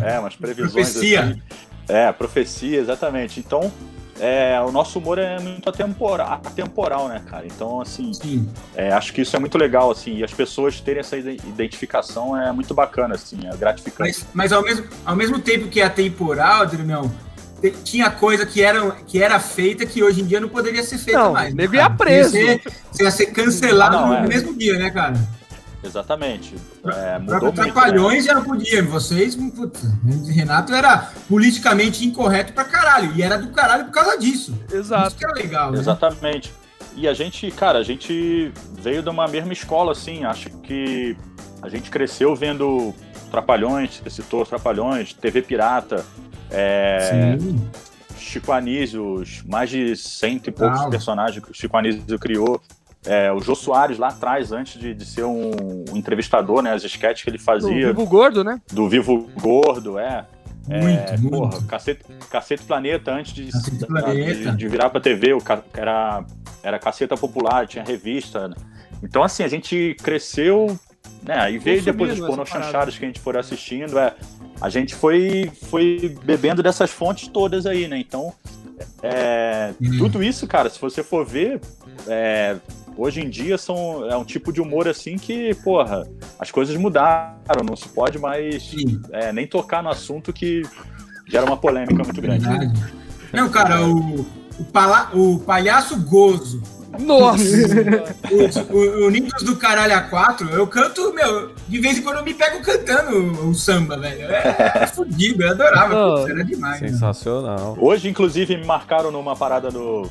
[0.03, 0.15] É.
[0.15, 1.21] É, umas previsões Profecia.
[1.21, 1.41] assim.
[1.87, 3.39] É, profecia, exatamente.
[3.39, 3.71] Então,
[4.19, 7.45] é, o nosso humor é muito atemporal, atemporal né, cara?
[7.45, 8.49] Então, assim, Sim.
[8.75, 12.39] é, acho que isso é muito legal, assim, e as pessoas terem essa ide- identificação
[12.39, 14.19] é muito bacana, assim, é gratificante.
[14.19, 17.11] Mas, mas ao, mesmo, ao mesmo tempo que é atemporal, Adriano,
[17.83, 21.19] tinha coisa que era, que era feita que hoje em dia não poderia ser feita
[21.19, 21.53] Não, mais.
[21.53, 22.35] né, nego ia preso.
[22.35, 24.27] Ia ser, você ia ser cancelado não, no é.
[24.27, 25.13] mesmo dia, né, cara?
[25.83, 26.55] Exatamente.
[26.85, 27.57] É, mudou muito.
[27.57, 27.63] né?
[27.71, 28.83] Trapalhões já não podia.
[28.83, 33.11] Vocês, putz, Hermes e Renato era politicamente incorreto pra caralho.
[33.15, 34.57] E era do caralho por causa disso.
[34.71, 35.07] Exato.
[35.09, 35.79] Isso que era legal, né?
[35.79, 36.53] Exatamente.
[36.95, 40.23] E a gente, cara, a gente veio de uma mesma escola, assim.
[40.23, 41.17] Acho que
[41.61, 42.93] a gente cresceu vendo
[43.31, 46.05] Trapalhões, você citou Trapalhões, TV Pirata,
[46.51, 47.69] é, Sim.
[48.15, 52.61] Chico Anísio, os mais de cento e poucos personagens que o Chico Anísio criou.
[53.05, 55.51] É, o Jô Soares lá atrás, antes de, de ser um,
[55.91, 56.73] um entrevistador, né?
[56.73, 58.61] As sketches que ele Do fazia, Vivo Gordo, né?
[58.71, 60.25] do Vivo Gordo, é.
[60.65, 61.29] Muito, É, muito.
[61.37, 63.49] Porra, Cacete, Cacete Planeta, antes de,
[63.85, 64.51] Planeta.
[64.51, 65.39] de, de virar pra TV, o,
[65.73, 66.23] era,
[66.63, 68.47] era Caceta Popular, tinha revista.
[68.47, 68.55] né?
[69.03, 70.79] Então, assim, a gente cresceu,
[71.21, 71.37] né?
[71.37, 74.13] Aí veio depois os chanchados que a gente for assistindo, é.
[74.61, 77.97] A gente foi, foi bebendo dessas fontes todas aí, né?
[77.97, 78.31] Então,
[79.01, 79.97] é, Hum.
[79.97, 81.59] tudo isso, cara, se você for ver,
[82.07, 82.55] é,
[82.97, 86.07] hoje em dia são, é um tipo de humor assim que, porra,
[86.39, 87.33] as coisas mudaram,
[87.67, 88.71] não se pode mais
[89.11, 90.63] é, nem tocar no assunto que
[91.27, 92.47] gera uma polêmica muito grande.
[92.47, 92.83] verdade.
[93.31, 94.19] Não, cara, o,
[94.59, 96.61] o, pala- o palhaço gozo,
[96.99, 97.43] Nossa!
[98.31, 102.23] o, o, o Nindos do Caralho A4, eu canto, meu, de vez em quando eu
[102.23, 104.21] me pego cantando o, o samba, velho.
[104.31, 106.81] É, é fudido, eu adorava, Oh, putz, era demais.
[106.81, 106.89] né?
[106.89, 107.75] Sensacional.
[107.79, 110.07] Hoje, inclusive, me marcaram numa parada no,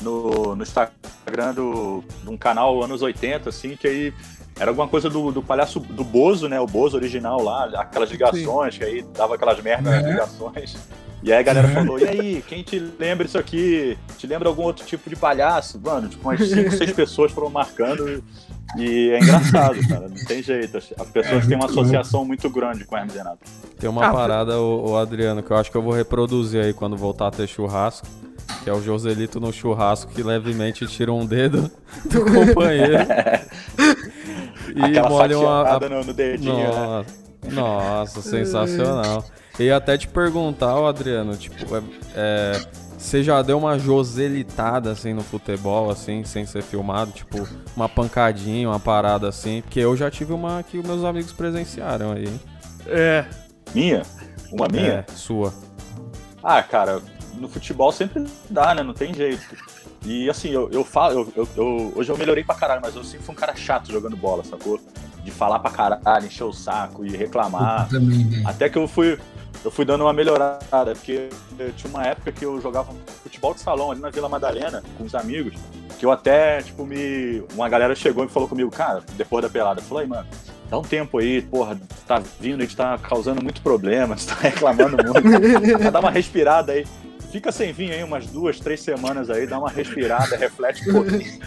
[0.00, 4.14] no, no Instagram do, de um canal anos 80, assim, que aí
[4.58, 6.58] era alguma coisa do, do palhaço do Bozo, né?
[6.60, 10.10] O Bozo original lá, aquelas ligações, que aí dava aquelas merdas nas É.
[10.10, 10.76] ligações.
[11.22, 11.74] E aí a galera É.
[11.74, 13.98] falou, e aí, quem te lembra isso aqui?
[14.16, 15.80] Te lembra algum outro tipo de palhaço?
[15.82, 18.22] Mano, tipo, umas 5, 6 pessoas foram marcando
[18.78, 20.08] e é engraçado, cara.
[20.08, 20.76] Não tem jeito.
[20.76, 23.38] As pessoas É, têm uma associação muito grande com o Hermes Renato.
[23.78, 26.72] Tem uma Ah, parada, o, o Adriano, que eu acho que eu vou reproduzir aí
[26.72, 28.06] quando voltar a ter churrasco.
[28.62, 31.70] Que é o Joselito no churrasco que levemente tira um dedo
[32.06, 32.94] do companheiro.
[34.74, 35.78] e Aquela molha uma.
[35.80, 37.04] no, no dedinho, né?
[37.44, 39.24] Nossa, nossa, sensacional.
[39.58, 41.82] E ia até te perguntar, Adriano, tipo, é,
[42.14, 42.66] é,
[42.98, 48.68] você já deu uma joselitada assim no futebol, assim, sem ser filmado, tipo, uma pancadinha,
[48.68, 49.62] uma parada assim?
[49.62, 52.26] Porque eu já tive uma que meus amigos presenciaram aí.
[52.26, 52.40] hein?
[52.86, 53.24] É.
[53.74, 54.02] Minha?
[54.52, 55.06] Uma minha?
[55.08, 55.54] É, sua.
[56.42, 57.00] Ah, cara,
[57.38, 58.82] no futebol sempre dá, né?
[58.82, 59.44] Não tem jeito.
[60.04, 63.24] E assim, eu, eu falo, eu, eu- hoje eu melhorei pra caralho, mas eu sempre
[63.26, 64.80] fui um cara chato jogando bola, sacou?
[65.24, 67.88] De falar pra caralho, encher o saco e reclamar.
[67.88, 68.46] Também, velho.
[68.48, 69.18] Até que eu fui,
[69.64, 71.28] eu fui dando uma melhorada, porque
[71.76, 75.14] tinha uma época que eu jogava futebol de salão ali na Vila Madalena com os
[75.16, 75.54] amigos,
[75.98, 77.42] que eu até, tipo, me.
[77.54, 80.26] Uma galera chegou e falou comigo, cara, depois da pelada, falou, aí, mano,
[80.70, 84.36] dá um tempo aí, porra, tá vindo, a gente tá causando muito problema, você tá
[84.42, 85.20] reclamando muito.
[85.90, 86.86] Dar uma respirada aí.
[87.36, 91.38] Fica sem vir aí umas duas, três semanas aí, dá uma respirada, reflete um pouquinho.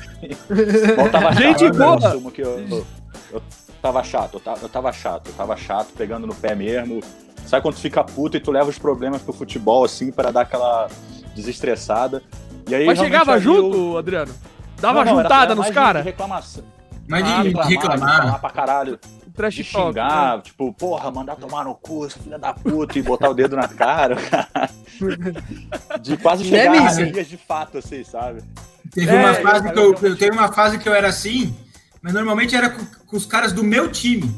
[0.95, 1.85] Bom, tava Gente chato, né?
[2.19, 2.31] boa!
[2.31, 2.85] Que eu, eu,
[3.33, 3.41] eu
[3.81, 7.01] tava chato, eu tava, eu tava chato, eu tava chato, pegando no pé mesmo.
[7.43, 10.41] Sabe quando tu fica puto e tu leva os problemas pro futebol, assim, para dar
[10.41, 10.87] aquela
[11.35, 12.21] desestressada.
[12.67, 14.31] E aí, Mas chegava junto, eu- Adriano?
[14.79, 16.05] Dava Não, não, era- juntada era nos mais de caras?
[16.05, 16.63] Reclamação.
[17.07, 18.17] Mas Ah, de, de de reclamar.
[18.27, 18.99] falar pra caralho,
[19.39, 20.41] Trash de talk, xingar, né?
[20.43, 23.69] tipo, porra, mandar tomar no cu, seu filho da puta, e botar o dedo na
[23.69, 24.17] cara.
[26.01, 27.05] de quase Né, chegar a Missy?
[27.11, 28.41] dias de fato, assim, sabe?
[28.91, 31.55] Teve É, uma eu- fase que eu, eu teve uma fase que eu era assim,
[32.01, 34.29] mas normalmente era com, com os caras do meu time.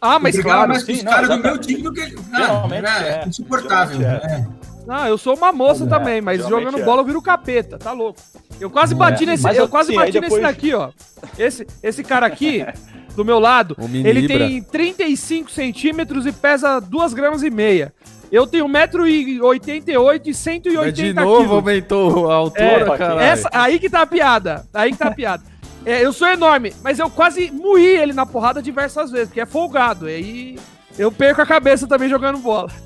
[0.00, 0.68] Ah, mas eu claro.
[0.68, 2.00] mais com sim, os não, caras do meu time do que.
[2.32, 3.98] Ah, Geralmente era é, insuportável.
[3.98, 4.46] geralmente é.
[4.84, 6.82] Não, eu sou uma moça É, também, mas jogando é.
[6.82, 8.20] bola eu viro capeta, tá louco.
[8.60, 10.90] Eu quase É, bati nesse, mas eu quase aí bati depois- nesse daqui, ó.
[11.38, 12.66] Esse, esse cara aqui,
[13.16, 14.38] do meu lado, ele Libra.
[14.38, 17.92] tem 35 centímetros e pesa 2 gramas e meia.
[18.30, 21.52] Eu tenho 1,88m e 180 Mas de novo quilos.
[21.52, 23.20] aumentou a altura, É, caralho.
[23.20, 24.66] Essa, aí que tá a piada.
[24.72, 25.42] Aí que tá a piada.
[25.84, 29.46] É, eu sou enorme, mas eu quase moí ele na porrada diversas vezes, porque é
[29.46, 30.08] folgado.
[30.08, 30.58] E aí
[30.98, 32.70] eu perco a cabeça também jogando bola.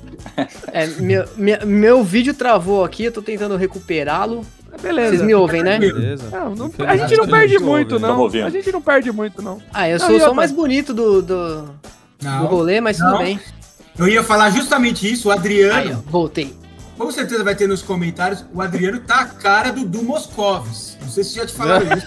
[0.73, 4.45] É, meu, minha- meu vídeo travou aqui, eu tô tentando recuperá-lo.
[4.77, 5.09] Mas Beleza.
[5.09, 5.79] Vocês me ouvem, né?
[5.79, 6.29] Beleza.
[6.31, 8.07] Não, não- a gente não perde muito, né?
[8.07, 8.25] não.
[8.45, 9.59] A gente não perde muito, não.
[9.73, 11.63] Ah, eu sou só o mais bonito do, do,
[12.19, 13.11] do rolê, mas não.
[13.13, 13.39] tudo bem.
[13.97, 15.29] eu ia falar justamente isso.
[15.29, 16.55] O Adriano, Aí, ó, voltei.
[16.97, 20.97] com certeza vai ter nos comentários, o Adriano tá a cara do Du Moscovis.
[21.01, 22.05] Não sei se já te falaram isso.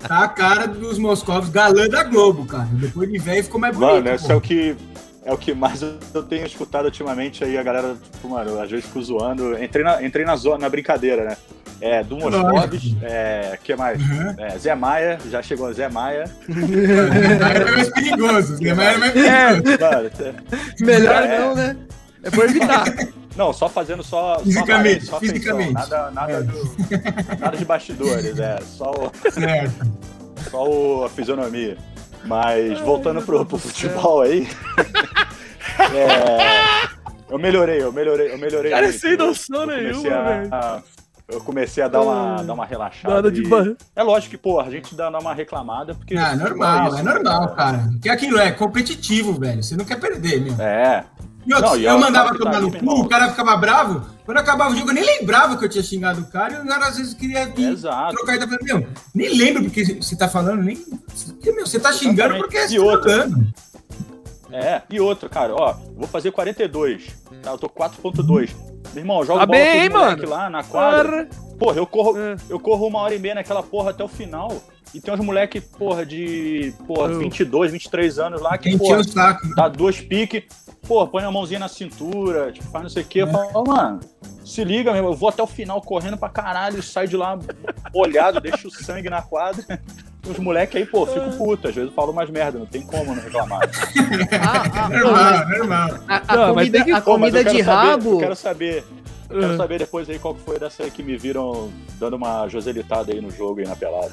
[0.00, 2.68] tá a cara dos Moscovis, galã da Globo, cara.
[2.72, 3.94] Depois de velho ficou mais bonito.
[4.04, 4.76] Mano, esse é o que.
[5.24, 8.86] É o que mais eu tenho escutado ultimamente aí, a galera, tipo, mano, às vezes
[8.86, 9.62] fico zoando.
[9.62, 11.36] Entrei na, entrei na zona, na brincadeira, né?
[11.82, 13.98] É, do Moscovis, é, que mais?
[14.02, 14.34] Uhum.
[14.38, 16.24] É, Zé Maia, já chegou Zé Maia.
[16.46, 18.56] é mais perigoso.
[18.56, 19.62] Zé Maia é mais perigoso.
[19.62, 20.04] Mano,
[20.78, 21.38] é- Melhor É.
[21.38, 21.76] não, né?
[22.22, 22.84] É por evitar.
[23.34, 24.36] não, só fazendo só.
[24.38, 25.72] só Fisicamente, só fisicamente.
[25.72, 26.42] Nada, nada, É.
[26.42, 28.58] do- nada de bastidores, é.
[28.62, 29.86] Só, o- Certo.
[30.50, 31.78] só o- a fisionomia.
[32.24, 34.48] Mas voltando pro, pro futebol aí.
[35.94, 36.88] é,
[37.30, 38.70] eu melhorei, eu melhorei, eu melhorei.
[38.70, 39.00] Cara, é muito.
[39.00, 40.84] sem Eu- noção nenhuma, a- velho.
[41.28, 43.14] Eu comecei a dar uma, dar uma relaxada.
[43.14, 43.76] Nada de e-.
[43.94, 46.16] É lógico que, pô, a gente dá, uma reclamada, porque.
[46.16, 47.88] Ah, normal, isso, é né, normal, cara.
[47.92, 49.62] Porque aquilo é competitivo, velho.
[49.62, 50.54] Você não quer perder, meu.
[50.60, 51.04] É.
[51.46, 53.56] E outros, Não, eu é o mandava que tá tomar no cu, o cara ficava
[53.56, 54.06] bravo.
[54.24, 56.54] Quando acabava o jogo, eu nem lembrava que eu tinha xingado o cara.
[56.54, 58.14] E o cara às vezes queria vir Exato.
[58.14, 58.48] trocar ideia.
[58.48, 60.76] Eu falei, meu, nem lembro porque você tá falando, nem.
[61.44, 62.42] Meu, você tá xingando Exatamente.
[62.42, 63.60] porque você tá.
[64.52, 67.08] É, e outro, cara, ó, vou fazer 42,
[67.42, 67.52] tá?
[67.52, 68.50] Eu tô 4.2.
[68.92, 70.28] Meu irmão, eu jogo Tá bola bem, mano?
[70.28, 71.26] lá na quadra.
[71.26, 71.50] Porra.
[71.60, 72.36] Porra, eu corro, É.
[72.48, 74.50] eu corro uma hora e meia naquela porra até o final.
[74.94, 77.18] E tem uns moleque, porra, de, porra, Eu.
[77.20, 79.54] 22, 23 anos lá que, Quem porra, tinha o saco.
[79.54, 80.42] dá dois piques,
[80.88, 83.22] porra, põe a mãozinha na cintura, tipo, faz não sei o quê.
[83.22, 84.00] Eu falo, "Ô, mano,
[84.44, 87.38] se liga, meu, irmão, eu vou até o final correndo pra caralho, saio de lá
[87.94, 89.80] molhado, deixo o sangue na quadra.
[90.28, 93.14] Os moleques aí, pô, fico puto, às vezes eu falo mais merda, não tem como
[93.14, 93.60] não reclamar.
[94.32, 95.90] Ah, ah, Normal, normal.
[96.08, 98.10] a, a Não, comida, a Pô, comida de saber- rabo.
[98.14, 98.84] Eu quero saber,
[99.30, 99.56] eu quero Ah.
[99.56, 103.20] saber depois aí qual que foi dessa aí que me viram dando uma joselitada aí
[103.20, 104.12] no jogo aí na pelada.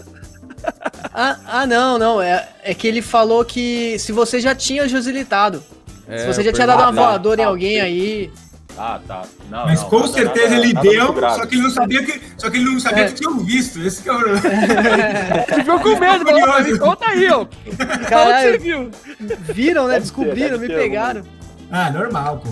[1.20, 2.22] Ah, ah, não, não.
[2.22, 5.64] É, é que ele falou que se você já tinha joselitado.
[6.08, 8.32] É, se você já tinha dado uma Ah, tá, voadora em alguém aí.
[8.78, 9.24] Ah, tá.
[9.50, 12.04] Não, Mas não, com nada- certeza nada- ele nada deu, só que ele não sabia
[12.06, 13.08] que, só que ele não sabia É.
[13.08, 13.82] que tinham visto.
[13.82, 14.20] Esse que é o
[15.56, 17.42] ficou com medo, falou, mas me conta aí, ó.
[17.42, 18.92] Onde você Caralho, viu?
[19.50, 20.00] viram, né?
[20.00, 21.24] Descobriram, me pegaram.
[21.72, 22.50] Ah, normal, pô.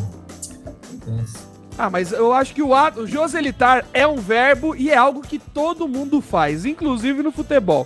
[0.69, 1.37] Acontece.
[1.77, 5.37] Ah, mas eu acho que o ato joselitar é um verbo e é algo que
[5.37, 7.85] todo mundo faz, inclusive no futebol.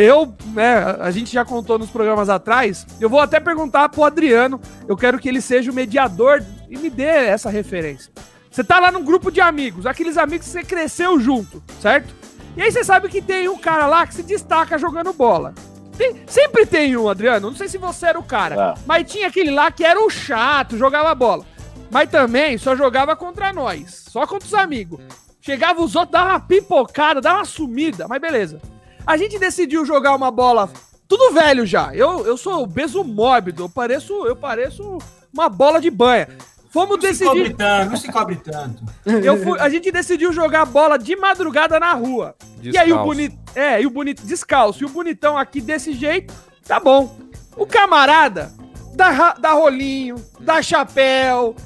[0.00, 4.60] Eu, né, a gente já contou nos programas atrás, eu vou até perguntar pro Adriano,
[4.86, 8.12] eu quero que ele seja o mediador e me dê essa referência.
[8.48, 12.14] Você tá lá num grupo de amigos, aqueles amigos que você cresceu junto, certo?
[12.56, 15.52] E aí você sabe que tem um cara lá que se destaca jogando bola.
[15.96, 18.80] Tem- sempre tem um, Adriano, não sei se você era o cara, É.
[18.86, 21.44] mas tinha aquele lá que era o chato, jogava bola.
[21.90, 25.00] Mas também só jogava contra nós, só contra os amigos.
[25.40, 28.60] Chegava os outros, dava uma pipocada, dava uma sumida, mas beleza.
[29.08, 30.68] A gente decidiu jogar uma bola,
[31.08, 31.94] tudo velho já.
[31.94, 34.98] Eu, eu sou obeso mórbido, eu pareço, eu pareço
[35.32, 36.28] uma bola de banha.
[36.70, 38.82] Fomos Não se cobre decidir, tanto, não se cobre tanto.
[39.06, 42.34] eu fui- a gente decidiu jogar bola de madrugada na rua.
[42.62, 43.04] E aí o Descalço.
[43.06, 46.34] bonito, é, e o bonito descalço, e o bonitão aqui desse jeito,
[46.66, 47.16] tá bom.
[47.56, 48.52] O camarada
[48.94, 51.56] dá, ra- dá rolinho, dá chapéu,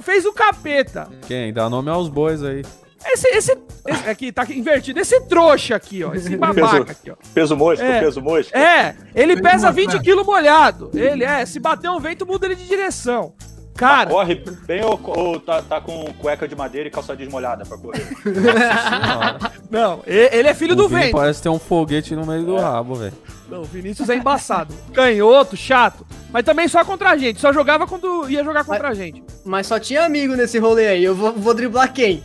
[0.00, 1.06] fez o capeta.
[1.26, 1.52] Quem?
[1.52, 2.64] Dá nome aos bois aí.
[3.04, 7.14] Esse, esse, esse aqui tá invertido, esse trouxa aqui, ó, esse babaca aqui, ó.
[7.34, 8.00] Peso mosca, É.
[8.00, 8.58] peso mosca.
[8.58, 10.02] É, ele pesa uma 20 cara.
[10.02, 10.90] quilos molhado.
[10.94, 13.34] Ele é, se bater um vento, muda ele de direção.
[13.76, 17.76] Cara, Corre bem ou, ou tá, tá com cueca de madeira e calça desmolhada pra
[17.76, 18.06] correr?
[18.22, 19.38] Senhora.
[19.70, 21.12] não, ele é filho o do Vini vento.
[21.12, 23.12] parece ter um foguete no meio do rabo, velho.
[23.50, 24.74] Não, o Vinícius é embaçado.
[24.94, 26.06] Canhoto, chato.
[26.32, 27.38] Mas também só contra a gente.
[27.40, 29.22] Só jogava quando ia jogar contra a gente.
[29.44, 31.04] Mas só tinha amigo nesse rolê aí.
[31.04, 32.24] Eu vou, vou driblar quem?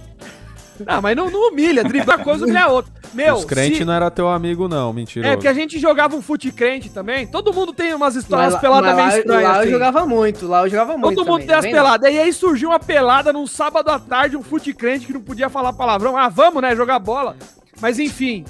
[0.88, 1.84] Ah, mas não, não humilha.
[1.84, 2.92] Driblar coisa, humilhar outra.
[3.14, 5.30] Meu, Os crentes se- não era teu amigo, não, mentiroso.
[5.32, 7.28] É, porque a gente jogava um fute crente também.
[7.28, 9.44] Todo mundo tem umas histórias Mas peladas mas meio lá, estranhas.
[9.44, 9.72] lá eu assim.
[9.72, 11.16] jogava muito, lá eu jogava muito.
[11.16, 12.14] Todo mundo também, tem tá as peladas.
[12.14, 15.50] E aí surgiu uma pelada num sábado à tarde, um fute crente que não podia
[15.50, 16.16] falar palavrão.
[16.16, 16.76] Ah, vamos, né?
[16.76, 17.36] Jogar bola.
[17.82, 18.46] Mas enfim.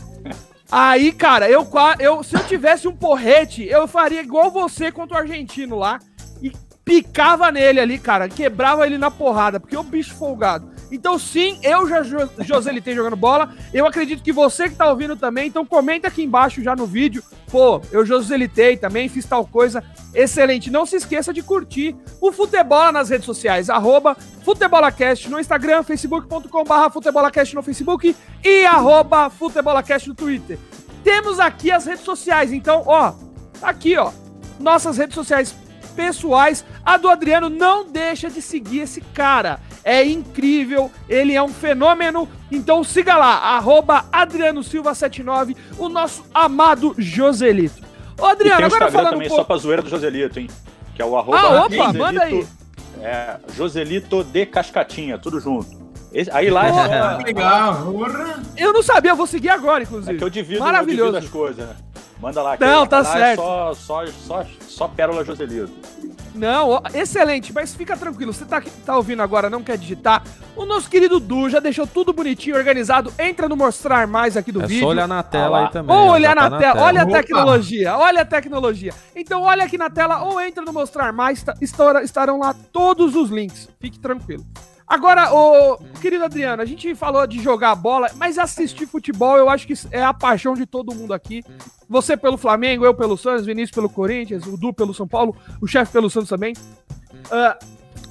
[0.72, 1.68] Aí, cara, eu,
[2.00, 6.00] eu se eu tivesse um porrete, eu faria igual você contra o argentino lá.
[6.42, 6.52] E
[6.86, 8.30] picava nele ali, cara.
[8.30, 10.70] Quebrava ele na porrada, porque o bicho folgado.
[10.92, 13.54] Então, sim, eu já jo joselitei jogando bola.
[13.74, 15.48] Eu acredito que você que tá ouvindo também.
[15.48, 17.24] Então, comenta aqui embaixo já no vídeo.
[17.50, 19.84] Pô, eu joselitei também, fiz tal coisa.
[20.14, 20.70] Excelente.
[20.70, 23.70] Não se esqueça de curtir o Futebola nas redes sociais.
[23.70, 30.60] Arroba FutebolaCast no Instagram, facebook.com.br FutebolaCast no Facebook e arroba FutebolaCast no Twitter.
[31.04, 32.52] Temos aqui as redes sociais.
[32.52, 33.14] Então, ó,
[33.60, 34.12] tá aqui, ó.
[34.60, 35.56] Nossas redes sociais
[36.06, 36.66] pessoais.
[36.84, 39.60] A do Adriano não deixa de seguir esse cara.
[39.84, 42.28] É incrível, ele é um fenômeno.
[42.52, 47.82] Então siga lá, arroba Adriano Silva 79, o nosso amado Joselito.
[48.20, 49.48] Ô E Adriano, tem o agora falando um também, só pouco.
[49.48, 50.48] pra zoeira do Joselito, hein?
[50.96, 52.48] Que é o arroba Ah, opa, Joselito, manda aí.
[53.02, 55.68] É, Joselito de Cascatinha, tudo junto.
[56.14, 57.24] Esse- aí lá é Ah, só...
[57.26, 57.88] legal.
[58.58, 60.18] Eu não sabia, eu vou seguir agora, É inclusive.
[60.18, 61.12] que eu divido, eu Maravilhoso.
[61.14, 61.76] divido as coisas, né?
[62.20, 62.56] Manda lá.
[62.58, 63.42] que Não, lá tá é certo.
[63.42, 65.72] Só, só, só, só pérola Joselito.
[66.34, 68.32] Não, ó, excelente, mas fica tranquilo.
[68.34, 70.24] Você tá, tá ouvindo agora, não quer digitar?
[70.56, 73.14] O nosso querido Du já deixou tudo bonitinho, organizado.
[73.20, 74.82] Entra no mostrar mais aqui do É vídeo.
[74.84, 75.66] só olhar na tela lá.
[75.68, 75.96] aí também.
[75.96, 78.94] Ou olhar já na, tá tela, olha a tecnologia, olha a tecnologia.
[79.16, 81.56] Então olha aqui na tela ou entra no mostrar mais, tá-
[82.04, 83.68] estarão lá todos os links.
[83.80, 84.46] Fique tranquilo.
[84.92, 85.30] Agora,
[86.02, 90.04] querido Adriano, a gente falou de jogar bola, mas assistir futebol eu acho que é
[90.04, 91.42] a paixão de todo mundo aqui.
[91.88, 95.66] Você pelo Flamengo, eu pelo Santos, Vinícius pelo Corinthians, o Du pelo São Paulo, o
[95.66, 96.54] chefe pelo Santos também.
[97.32, 97.58] Ah,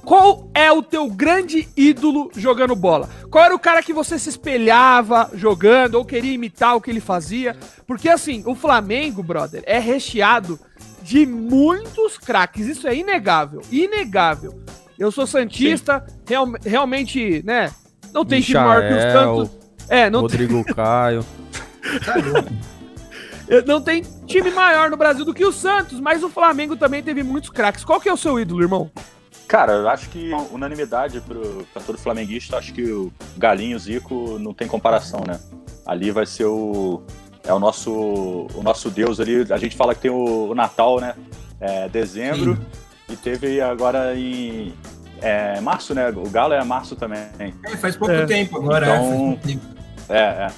[0.06, 3.10] qual é o teu grande ídolo jogando bola?
[3.30, 6.98] Qual era o cara que você se espelhava jogando ou queria imitar o que ele
[6.98, 7.54] fazia?
[7.86, 10.58] Porque assim, o Flamengo, brother, é recheado
[11.02, 12.66] de muitos craques.
[12.66, 14.58] Isso é inegável, inegável.
[15.00, 17.72] Eu sou santista, real- realmente, né?
[18.12, 19.58] Não tem time maior que o Michael, Santos.
[19.88, 21.24] É, não tem, Rodrigo Caio.
[22.04, 22.50] Tá louco.
[23.66, 27.22] não tem time maior no Brasil do que o Santos, mas o Flamengo também teve
[27.22, 27.82] muitos craques.
[27.84, 28.90] Qual que é o seu ídolo, irmão?
[29.48, 34.38] Cara, eu acho que unanimidade pro, pra todo flamenguista, acho que o Galinho, o Zico,
[34.38, 35.40] não tem comparação, né?
[35.86, 37.02] Ali vai ser o.
[37.42, 39.46] É o nosso, o nosso Deus ali.
[39.50, 41.14] A gente fala que tem o, o Natal, né?
[41.58, 42.56] É, dezembro.
[43.10, 44.72] E teve agora em
[45.20, 46.08] é, março, né?
[46.10, 47.20] O Galo é março também.
[47.38, 48.24] É, faz pouco É.
[48.26, 49.66] tempo agora, Então- é, faz pouco tempo.
[50.08, 50.50] É, é.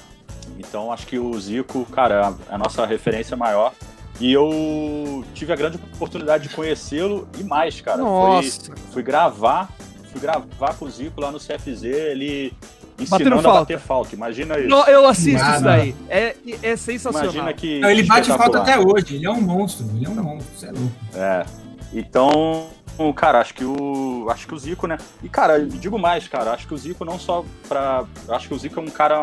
[0.59, 3.73] Então acho que o Zico, cara, é a nossa referência maior.
[4.19, 7.97] E eu tive a grande oportunidade de conhecê-lo e mais, cara.
[7.97, 8.71] Foi, Nossa.
[8.91, 9.69] fui gravar,
[10.11, 12.53] fui gravar com o Zico lá no CFZ, ele
[12.99, 13.57] Batendo ensinando falta.
[13.57, 14.15] a bater falta.
[14.15, 14.69] Imagina isso.
[14.69, 15.55] No- eu assisto Nada.
[15.55, 15.95] isso daí.
[16.09, 17.23] É, é sensacional.
[17.33, 17.79] Imagina que.
[17.79, 20.67] Não, ele bate falta até hoje, ele é um monstro, ele é um monstro, você
[20.67, 20.91] é louco.
[21.15, 21.45] É.
[21.93, 22.69] Então,
[23.15, 24.27] cara, acho que o.
[24.29, 24.97] Acho que o Zico, né?
[25.21, 28.03] E, cara, digo mais, cara, acho que o Zico não só pra.
[28.29, 29.19] Acho que o Zico é um cara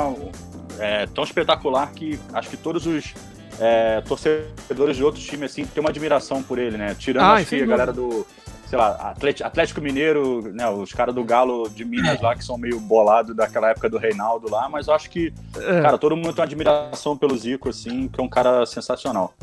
[0.78, 3.12] é, tão espetacular que acho que todos os
[3.58, 6.94] é, torcedores de outros times, assim, têm uma admiração por ele, né?
[6.98, 8.26] Tirando, Ah, a galera do.
[8.70, 10.70] Sei lá, Atlético, Atlético Mineiro, né?
[10.70, 12.22] Os caras do Galo de Minas É.
[12.22, 15.82] lá, que são meio bolados daquela época do Reinaldo lá, mas eu acho que, É.
[15.82, 19.34] cara, todo mundo tem uma admiração pelo Zico, assim, que é um cara sensacional.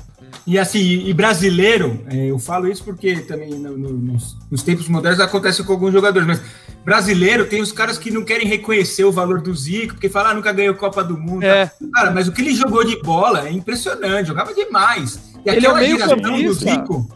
[0.46, 4.88] E assim, e brasileiro, é, eu falo isso porque também no- no- nos, nos tempos
[4.88, 6.42] modernos acontece com alguns jogadores, mas
[6.86, 10.34] brasileiro tem os caras que não querem reconhecer o valor do Zico, porque falam, ah,
[10.36, 11.44] nunca ganhou Copa do Mundo.
[11.44, 11.70] É.
[11.94, 15.36] Cara, mas o que ele jogou de bola é impressionante, jogava demais.
[15.46, 16.54] E Ele é o aquela meio geração do.
[16.54, 17.10] Zico,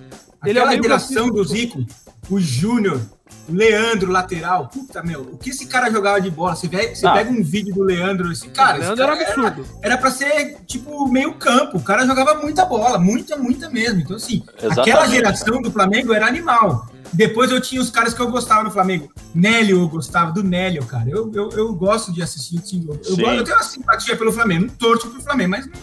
[0.46, 1.34] Ele é o aquela meio geração campista.
[1.34, 1.86] do Zico,
[2.30, 3.02] o Júnior,
[3.50, 6.56] o Leandro, lateral, puta, meu, o que esse cara jogava de bola?
[6.56, 7.14] Você, vê, você Ah.
[7.14, 9.66] pega um vídeo do Leandro, assim, cara, esse Leandro era cara absurdo.
[9.82, 11.78] era pra ser, tipo, meio campo.
[11.78, 14.00] O cara jogava muita bola, muita, muita mesmo.
[14.02, 15.12] Então, assim, aquela Exatamente.
[15.12, 16.88] geração do Flamengo era animal.
[17.14, 19.12] Depois eu tinha os caras que eu gostava no Flamengo.
[19.36, 21.10] Nélio, eu gostava do Nélio, cara.
[21.10, 22.86] Eu, eu, eu gosto de assistir o time.
[22.88, 23.22] Eu, eu, Sim.
[23.22, 24.68] gosto- eu tenho uma simpatia pelo Flamengo.
[24.68, 25.74] Não torço pro Flamengo, mas não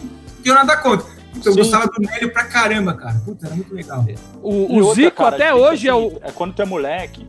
[0.41, 1.05] tenho nada contra.
[1.33, 1.59] Puta, eu Sim.
[1.59, 3.21] gostava do Nélio pra caramba, cara.
[3.23, 4.03] Puta, era muito legal.
[4.41, 6.19] O, E o outra, Zico cara, até tipo hoje é assim, o.
[6.23, 7.27] É quando tu é moleque.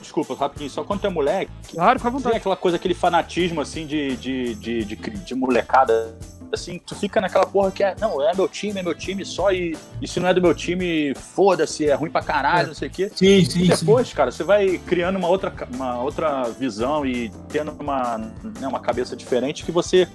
[0.00, 1.50] Desculpa, rapidinho, só quando tu é moleque.
[1.70, 2.36] Claro, fica à Tem vontade.
[2.38, 6.16] aquela coisa, aquele fanatismo assim de, de, de, de, de molecada.
[6.52, 9.50] Assim, tu fica naquela porra que é, não, é meu time, é meu time só,
[9.52, 12.66] e, e se não é do meu time, foda-se, é ruim pra caralho, É.
[12.68, 13.10] não sei o quê.
[13.14, 13.66] Sim, E sim, sim.
[13.66, 18.78] depois, cara, você vai criando uma outra, uma outra visão e tendo uma, né, uma
[18.80, 20.08] cabeça diferente que você.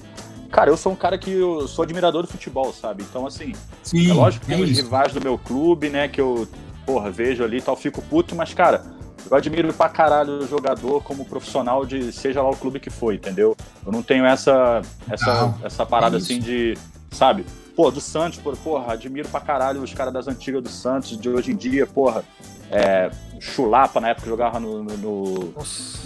[0.52, 3.04] Cara, eu sou um cara que eu sou admirador do futebol, sabe?
[3.10, 6.08] Então, assim, sim é lógico que é tem os rivais do meu clube, né?
[6.10, 6.48] Que eu,
[6.86, 8.84] porra, vejo ali e tal, fico puto, mas, cara,
[9.30, 13.14] eu admiro pra caralho o jogador como profissional de seja lá o clube que for,
[13.14, 13.56] entendeu?
[13.86, 16.78] Eu não tenho essa, essa, Não, essa parada é assim de,
[17.12, 17.46] sabe?
[17.74, 21.52] Pô, do Santos, porra, admiro pra caralho os caras das antigas do Santos, de hoje
[21.52, 22.26] em dia, porra.
[22.70, 25.54] É, Chulapa na época jogava no, no, no,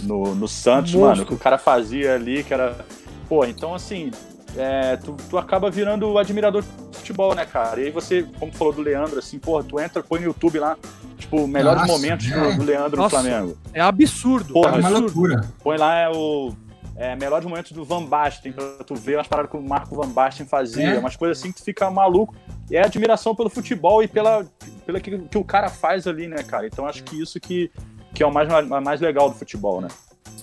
[0.02, 1.00] no- no Santos, Monstro.
[1.00, 2.76] mano, o que o cara fazia ali, que era.
[3.28, 4.10] Pô, então assim,
[4.56, 7.80] é, tu, tu acaba virando admirador de futebol, né, cara?
[7.80, 10.58] E aí você, como tu falou do Leandro, assim, porra, tu entra, põe no YouTube
[10.58, 10.76] lá,
[11.18, 12.52] tipo, melhores Nossa, momentos é.
[12.54, 13.16] do, Leandro Nossa.
[13.16, 13.58] no Flamengo.
[13.72, 14.54] É absurdo.
[14.54, 15.02] Porra, É uma absurdo.
[15.04, 15.48] loucura.
[15.62, 16.52] Põe lá é o.
[16.98, 20.08] É, melhores momentos do Van Basten, pra tu ver umas paradas que o Marco Van
[20.08, 20.98] Basten fazia, É.
[20.98, 22.34] umas coisas assim que tu fica maluco.
[22.70, 24.46] E é admiração pelo futebol e pela,
[24.86, 26.66] pela que, que o cara faz ali, né, cara?
[26.66, 27.70] Então acho que isso que,
[28.14, 28.48] que é o mais,
[28.82, 29.88] mais legal do futebol, né?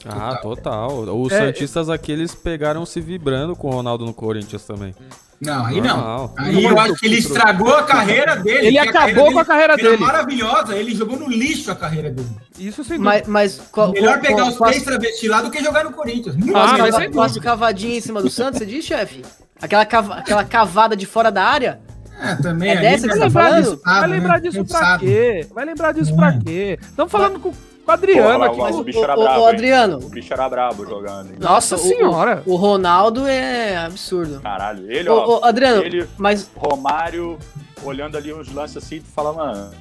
[0.06, 1.00] Ah, total.
[1.22, 4.94] Os É, Santistas aqui, eles pegaram se vibrando com o Ronaldo no Corinthians também.
[5.42, 6.34] Não, aí não.
[6.38, 8.68] Aí eu acho que ele estragou a carreira dele.
[8.68, 9.98] Ele que a acabou com a carreira dele.
[9.98, 12.30] maravilhosa, ele jogou no lixo a carreira dele.
[12.58, 13.24] Isso sem dúvida.
[13.26, 15.84] Mas, mas qual, Melhor qual- pegar qual- os qual- três travestis lá do que jogar
[15.84, 16.36] no Corinthians.
[16.36, 17.40] Muito Ah, mas sem dúvida.
[17.42, 19.22] cavadinha em cima do Santos, você diz, chefe?
[19.62, 21.80] Aquela, cava- aquela cavada de fora da área?
[22.22, 23.64] É, também É dessa que Vai você tá lembrar falando?
[23.64, 24.40] disso, vai lembrar né?
[24.40, 25.00] disso pra Cansado.
[25.02, 25.48] quê?
[25.54, 26.16] Vai lembrar disso É.
[26.16, 26.80] pra quê?
[26.82, 27.54] Estamos falando com
[27.86, 28.58] o Adriano Porra, aqui.
[28.60, 29.54] mas o bicho era brabo, ô, hein?
[29.54, 31.30] Adriano, O bicho era brabo jogando.
[31.32, 31.36] hein?
[31.40, 32.44] Nossa o- senhora.
[32.46, 34.40] O, Ronaldo é absurdo.
[34.42, 34.92] Caralho.
[34.92, 35.40] Ele, ó.
[35.40, 37.38] ô, Adriano, ele, mas Romário,
[37.84, 39.72] olhando ali uns lances assim, tu fala, mano,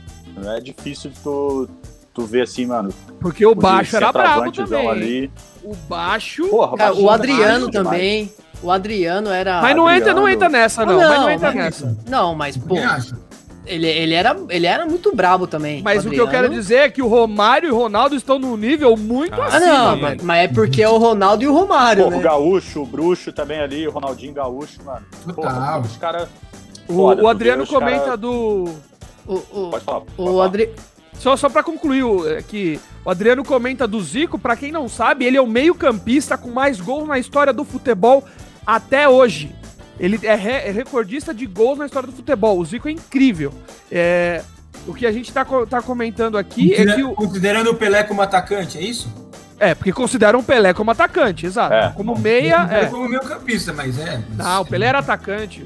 [0.57, 1.69] É difícil de tu,
[2.15, 2.89] tu ver assim, mano.
[3.21, 4.89] Porque o baixo era brabo também.
[4.89, 5.31] Ali.
[5.63, 6.49] O baixo.
[6.49, 7.85] Porra, Cara, baixinho, o Adriano baixo demais.
[7.91, 8.33] também.
[8.63, 9.61] O Adriano era.
[9.61, 10.29] mas não entra, não Adriano.
[10.31, 10.95] entra nessa, não.
[10.95, 11.99] Ah, mas não não, entra mas- nessa.
[12.09, 12.77] Não, mas, pô?
[13.75, 15.83] Ele, ele, era, ele era muito brabo também.
[15.83, 16.49] Mas o que eu Adriano.
[16.49, 19.57] quero dizer é que o Romário e o Ronaldo estão num nível muito Ah, Ah,
[19.57, 20.01] acima, não, velho.
[20.03, 22.17] mas, mas é porque é o Ronaldo e o Romário, Pô, né?
[22.17, 25.05] o Gaúcho, o Bruxo também ali, o Ronaldinho Gaúcho, mano.
[25.35, 26.29] Porra, os caras.
[26.89, 28.69] O, o Adriano os cara- comenta do.
[29.27, 30.01] O, o, Pode falar.
[30.17, 30.43] pode o.
[30.43, 30.71] Adri...
[31.19, 32.03] Só, só pra concluir,
[32.37, 36.37] é que o Adriano comenta do Zico, pra quem não sabe, ele é o meio-campista
[36.37, 38.25] com mais gols na história do futebol
[38.67, 39.55] até hoje.
[40.03, 42.59] Ele é, re- é recordista de gols na história do futebol.
[42.59, 43.55] O Zico é incrível.
[43.91, 44.43] É,
[44.87, 47.13] o que a gente tá, co- tá comentando aqui é que o.
[47.15, 49.09] Considerando o Pelé como atacante, é isso?
[49.61, 51.73] É, porque consideram o Pelé como atacante, exato.
[51.73, 51.93] É.
[51.97, 52.87] Como meia, é.
[52.87, 54.21] como meio campista, mas é.
[54.37, 55.65] Não, o Pelé era atacante.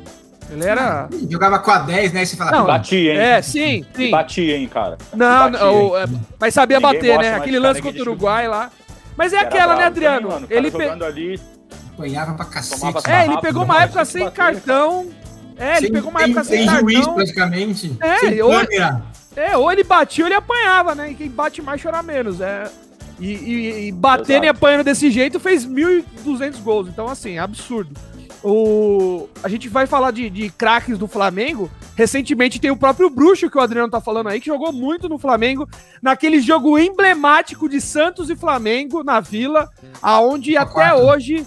[0.51, 1.09] Pelé era.
[1.11, 2.23] Ele Jogava com a 10, né?
[2.27, 3.19] Você fala, Não, pô, Batia, hein?
[3.19, 4.11] É, sim, sim.
[4.11, 4.99] Batia, hein, cara.
[5.15, 6.03] Não, Batia, não, hein?
[6.03, 6.07] é,
[6.39, 7.35] mas sabia Ninguém bater, né?
[7.37, 8.71] Aquele lance contra o Uruguai lá.
[9.17, 10.29] Mas é aquela, né, Adriano?
[10.29, 10.45] também, mano.
[10.45, 11.41] O cara ele, pe- ali,
[11.97, 12.81] apanhava pra cacete.
[12.81, 15.09] Tomava é, ele pegou não uma época se sem bater, cartão.
[15.59, 17.15] É, ele Sem- pegou uma sem- época sem, sem juiz, cartão.
[17.15, 17.97] praticamente.
[18.01, 19.03] É, sem câmera.
[19.35, 21.11] É, ou ele batia ou ele apanhava, né?
[21.11, 22.41] E quem bate mais chora menos.
[22.41, 22.71] É.
[23.19, 24.59] E, e, e batendo e Exato.
[24.59, 26.89] apanhando desse jeito fez 1.200 gols.
[26.89, 27.95] Então, assim, absurdo.
[28.45, 29.29] O...
[29.43, 31.71] A gente vai falar de, de craques do Flamengo.
[31.97, 35.19] Recentemente tem o próprio Bruxo, que o Adriano tá falando aí, que jogou muito no
[35.19, 35.67] Flamengo,
[36.03, 39.69] naquele jogo emblemático de Santos e Flamengo na Vila,
[40.03, 40.99] aonde até quatro.
[41.07, 41.47] hoje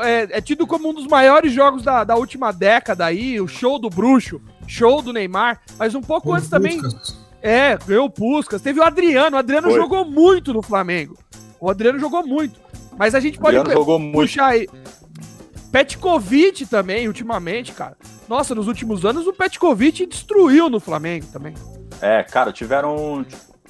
[0.00, 3.78] é, é tido como um dos maiores jogos da, da última década aí, o show
[3.78, 6.80] do Bruxo, show do Neymar, mas um pouco antes também
[7.42, 8.62] é, ganhou o Puskas.
[8.62, 9.36] Teve o Adriano.
[9.36, 9.76] O Adriano Foi.
[9.76, 11.18] jogou muito no Flamengo.
[11.60, 12.60] O Adriano jogou muito.
[12.96, 14.14] Mas a gente pode Adriano jogou muito.
[14.14, 14.68] puxar aí.
[15.72, 17.96] Petkovic também, ultimamente, cara.
[18.28, 21.54] Nossa, nos últimos anos o Petkovic destruiu no Flamengo também.
[22.00, 23.24] É, cara, tiveram.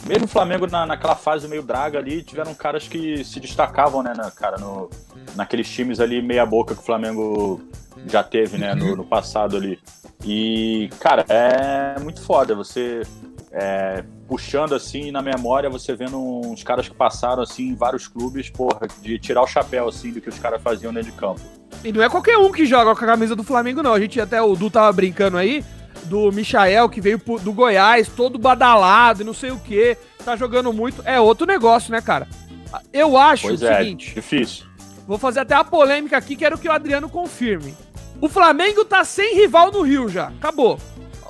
[0.06, 4.12] Mesmo o Flamengo na, naquela fase meio draga ali, tiveram caras que se destacavam, né,
[4.16, 4.90] na, cara, no,
[5.36, 7.60] naqueles times ali meia-boca que o Flamengo
[8.06, 9.78] já teve, né, no, no passado ali.
[10.24, 12.54] E, cara, é muito foda.
[12.54, 13.02] Você
[13.52, 18.48] é, puxando assim na memória, você vendo uns caras que passaram assim em vários clubes,
[18.48, 21.40] porra, de tirar o chapéu assim do que os caras faziam dentro de campo.
[21.84, 23.92] E não é qualquer um que joga com a camisa do Flamengo, não.
[23.92, 25.64] A gente até, o Du tava brincando aí,
[26.04, 30.72] do Michael, que veio do Goiás, todo badalado e não sei o que, tá jogando
[30.72, 31.02] muito.
[31.04, 32.26] É outro negócio, né, cara?
[32.92, 34.14] Eu acho Pois o é, seguinte.
[34.14, 34.66] difícil.
[35.06, 37.74] Vou fazer até a polêmica aqui, quero que o Adriano confirme.
[38.20, 40.28] O Flamengo tá sem rival no Rio já.
[40.28, 40.78] Acabou.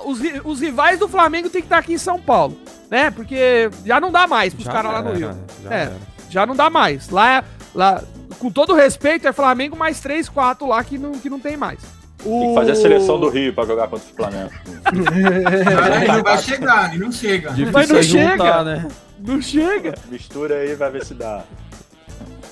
[0.05, 2.57] Os, os rivais do Flamengo tem que estar aqui em São Paulo,
[2.89, 3.09] né?
[3.09, 5.31] Porque já não dá mais pros caras lá no Rio.
[5.63, 5.93] Já É.
[6.29, 7.09] Já não dá mais.
[7.09, 7.43] Lá, é-
[7.73, 8.03] lá,
[8.39, 11.79] com todo respeito, é Flamengo mais 3, 4 lá que não, que não tem mais.
[12.25, 12.39] O...
[12.39, 14.49] Tem que fazer a seleção do Rio pra jogar contra o Flamengo.
[15.63, 17.53] Cara, ele não vai chegar, ele não chega.
[17.71, 18.63] Mas não é chega.
[18.63, 18.87] né?
[19.19, 19.93] Não chega.
[20.09, 21.43] Mistura aí, vai ver se dá.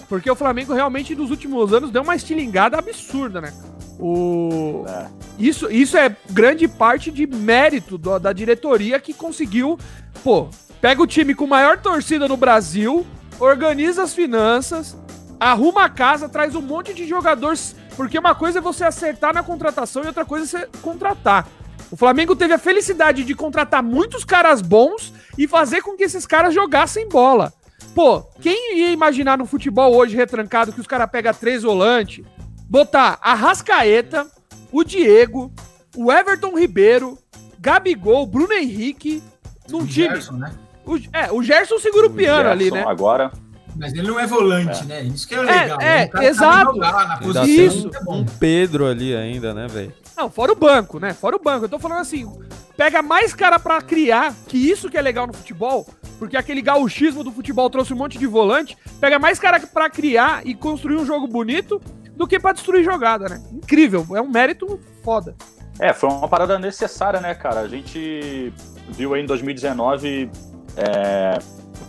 [0.10, 3.54] Porque o Flamengo realmente nos últimos anos deu uma estilingada absurda, né?
[4.00, 4.84] O...
[4.88, 5.06] É.
[5.40, 9.80] Isso, isso é grande parte de mérito do- da diretoria que conseguiu,
[10.24, 10.48] pô,
[10.82, 13.06] pega o time com maior torcida no Brasil,
[13.40, 14.98] organiza as finanças,
[15.40, 19.44] arruma a casa, traz um monte de jogadores, porque uma coisa é você acertar na
[19.44, 21.48] contratação e outra coisa é você contratar.
[21.92, 26.26] O Flamengo teve a felicidade de contratar muitos caras bons e fazer com que esses
[26.26, 27.54] caras jogassem bola.
[27.94, 32.26] Pô, quem ia imaginar no futebol hoje retrancado que os caras pegam três volantes,
[32.68, 34.26] botar a Rascaeta,
[34.72, 35.52] o Diego,
[35.96, 37.20] o Everton Ribeiro,
[37.60, 39.22] Gabigol, Bruno Henrique
[39.70, 40.16] num time.
[40.16, 40.56] Gerson, né?
[40.88, 42.86] O, é, o Gerson segura o piano ali, Gerson né?
[42.88, 43.32] Agora,
[43.76, 45.02] Mas ele não é volante, né?
[45.04, 45.80] Isso que é legal.
[45.82, 46.74] é, O cara exato.
[46.74, 47.90] jogar posição, Isso.
[47.94, 48.18] é um, bom.
[48.20, 49.94] um Pedro ali ainda, né, velho?
[50.16, 51.14] Não, fora o banco, né?
[51.14, 51.66] Fora o banco.
[51.66, 52.30] Eu tô falando assim,
[52.78, 55.88] pega mais cara pra criar, que isso que é legal no futebol,
[56.20, 60.46] porque aquele gauchismo do futebol trouxe um monte de volante, pega mais cara pra criar
[60.46, 61.82] e construir um jogo bonito
[62.16, 63.42] do que pra destruir jogada, né?
[63.52, 65.36] Incrível, é um mérito foda.
[65.80, 67.62] É, foi uma parada necessária, né, cara?
[67.62, 68.54] A gente
[68.90, 70.30] viu aí em 2019
[70.78, 71.40] é,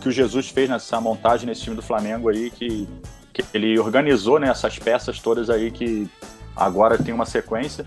[0.03, 2.87] que o Jesus fez nessa montagem nesse time do Flamengo aí, que,
[3.31, 6.09] que ele organizou né, essas peças todas aí que
[6.53, 7.85] agora tem uma sequência.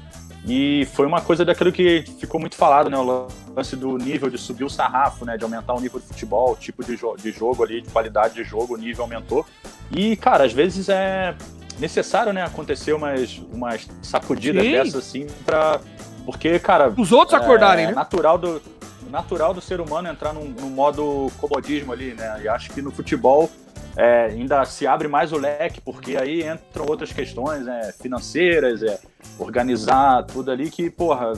[0.48, 2.96] E foi uma coisa daquilo que ficou muito falado, né?
[2.96, 5.36] O lance do nível de subir o sarrafo, né?
[5.36, 8.34] De aumentar o nível de futebol, o tipo de, jo de jogo ali, de qualidade
[8.34, 9.44] de jogo, o nível aumentou.
[9.90, 11.34] E, cara, às vezes é
[11.80, 12.44] necessário, né?
[12.44, 14.70] Acontecer umas, umas sacudidas Sim.
[14.70, 15.80] dessas, assim, pra.
[16.26, 16.92] Porque, cara.
[16.94, 17.94] Os outros acordarem, é né?
[17.94, 18.60] natural do
[19.08, 22.40] natural do ser humano entrar num, num modo comodismo ali, né?
[22.42, 23.48] E acho que no futebol
[23.96, 28.98] é, ainda se abre mais o leque, porque aí entram outras questões né, financeiras, é,
[29.38, 31.32] organizar tudo ali que, porra,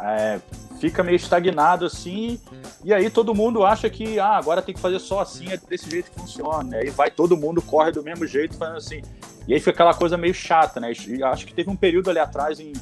[0.00, 0.38] é,
[0.80, 2.40] fica meio estagnado assim,
[2.82, 5.90] e aí todo mundo acha que ah, agora tem que fazer só assim, é desse
[5.90, 6.76] jeito que funciona.
[6.76, 9.02] Aí vai todo mundo, corre do mesmo jeito, fazendo assim.
[9.46, 10.92] E aí fica aquela coisa meio chata, né?
[11.06, 12.72] E acho que teve um período ali atrás, em,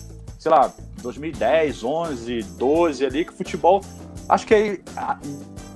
[0.46, 0.72] sei lá,
[1.02, 3.80] 2010, 11, 12 ali, que o futebol.
[4.28, 4.80] Acho que aí,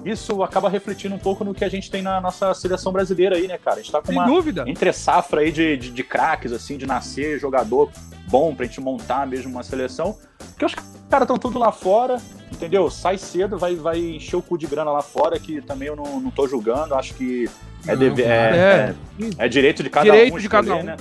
[0.04, 3.48] isso acaba refletindo um pouco no que a gente tem na nossa seleção brasileira aí,
[3.48, 3.78] né, cara?
[3.78, 4.64] A gente tá com Sem uma dúvida.
[4.68, 7.90] entre safra aí de, de, de craques, assim, de nascer jogador
[8.28, 10.16] bom pra gente montar mesmo uma seleção.
[10.50, 10.74] Porque os
[11.10, 12.18] caras estão tudo lá fora,
[12.52, 12.88] entendeu?
[12.90, 16.20] Sai cedo, vai, vai encher o cu de grana lá fora, que também eu não,
[16.20, 17.50] não tô julgando, acho que
[17.88, 18.94] é, deve- é, É.
[19.36, 20.82] é- direito de cada Direito um de cada um.
[20.84, 20.96] né?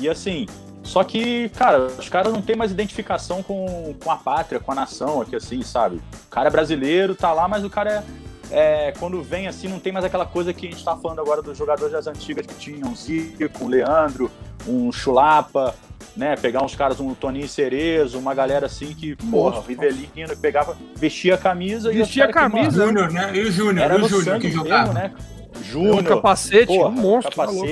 [0.00, 0.46] E assim,
[0.84, 4.74] só que, cara, os caras não tem mais identificação com, com a pátria, com a
[4.74, 5.96] nação aqui, assim, sabe?
[5.96, 8.04] O cara é brasileiro, tá lá, mas o cara
[8.50, 11.20] é, é, quando vem assim, não tem mais aquela coisa que a gente tá falando
[11.20, 14.30] agora dos jogadores das antigas que tinham um Zico, um Leandro,
[14.68, 15.74] um Chulapa,
[16.14, 16.36] né?
[16.36, 19.62] Pegar uns caras, um Toninho Cerezo, uma galera assim que, porra.
[19.66, 22.86] Rivelino, pegava, vestia a camisa e Vestia os caras a que, mano, camisa.
[22.86, 23.30] Júnior, né?
[23.34, 24.92] E o Júnior, Era e o Júnior que mesmo, jogava.
[24.92, 25.12] né?
[25.58, 27.34] Um Júnior, capacete, porra, um monstro.
[27.34, 27.66] tá louco.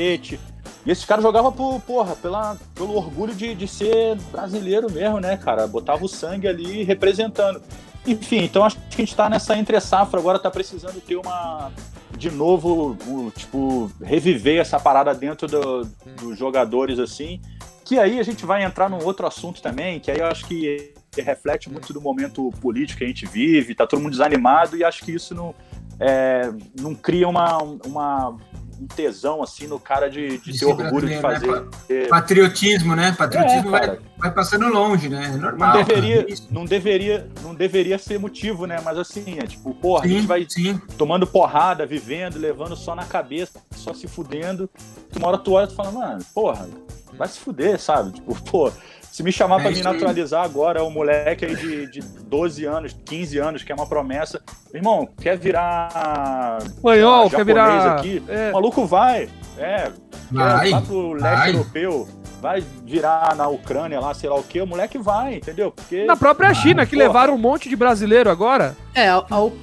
[0.84, 5.36] E esses caras jogavam por, porra, pela, pelo orgulho de, de ser brasileiro mesmo, né,
[5.36, 5.66] cara?
[5.66, 7.62] Botava o sangue ali representando.
[8.06, 11.70] Enfim, então acho que a gente tá nessa entre safra agora, tá precisando ter uma.
[12.18, 15.84] De novo, o, tipo, reviver essa parada dentro do-
[16.20, 17.40] dos jogadores, assim.
[17.84, 20.92] Que aí a gente vai entrar num outro assunto também, que aí eu acho que
[21.16, 25.04] reflete muito do momento político que a gente vive, tá todo mundo desanimado, e acho
[25.04, 25.54] que isso não,
[26.00, 28.36] é, não cria uma, uma,
[28.82, 31.70] um tesão assim no cara de, de De ter orgulho de brasileiro, né?
[31.72, 32.08] fazer.
[32.08, 33.12] Patriotismo, né?
[33.16, 35.26] Patriotismo É, vai, vai passando longe, né?
[35.26, 35.84] É Não normal.
[35.84, 36.32] deveria, cara.
[36.32, 36.48] Isso.
[36.50, 38.80] não, deveria, não deveria ser motivo, né?
[38.84, 40.80] Mas assim, é tipo, porra, a gente Sim, vai sim.
[40.98, 44.68] tomando porrada, vivendo, levando só na cabeça, só se fudendo.
[45.16, 46.68] Uma hora tu olha e tu fala, mano, porra,
[47.16, 48.12] vai se fuder, sabe?
[48.12, 48.72] Tipo, pô,
[49.12, 52.96] se me chamar É pra me naturalizar agora, um moleque aí de, de 12 anos,
[53.04, 54.40] 15 anos, que é uma promessa,
[54.74, 57.96] irmão, quer virar Espanhol, quer virar.
[57.98, 58.50] aqui, É.
[58.50, 59.90] o maluco vai, é,
[60.30, 60.70] Vai.
[60.70, 61.50] vai pro leste vai.
[61.50, 62.08] europeu,
[62.40, 65.70] vai virar na Ucrânia lá, sei lá o que, o moleque vai, entendeu?
[65.70, 67.06] Porque Na própria China, que porra.
[67.06, 68.74] levaram um monte de brasileiro agora.
[68.94, 69.22] É, a,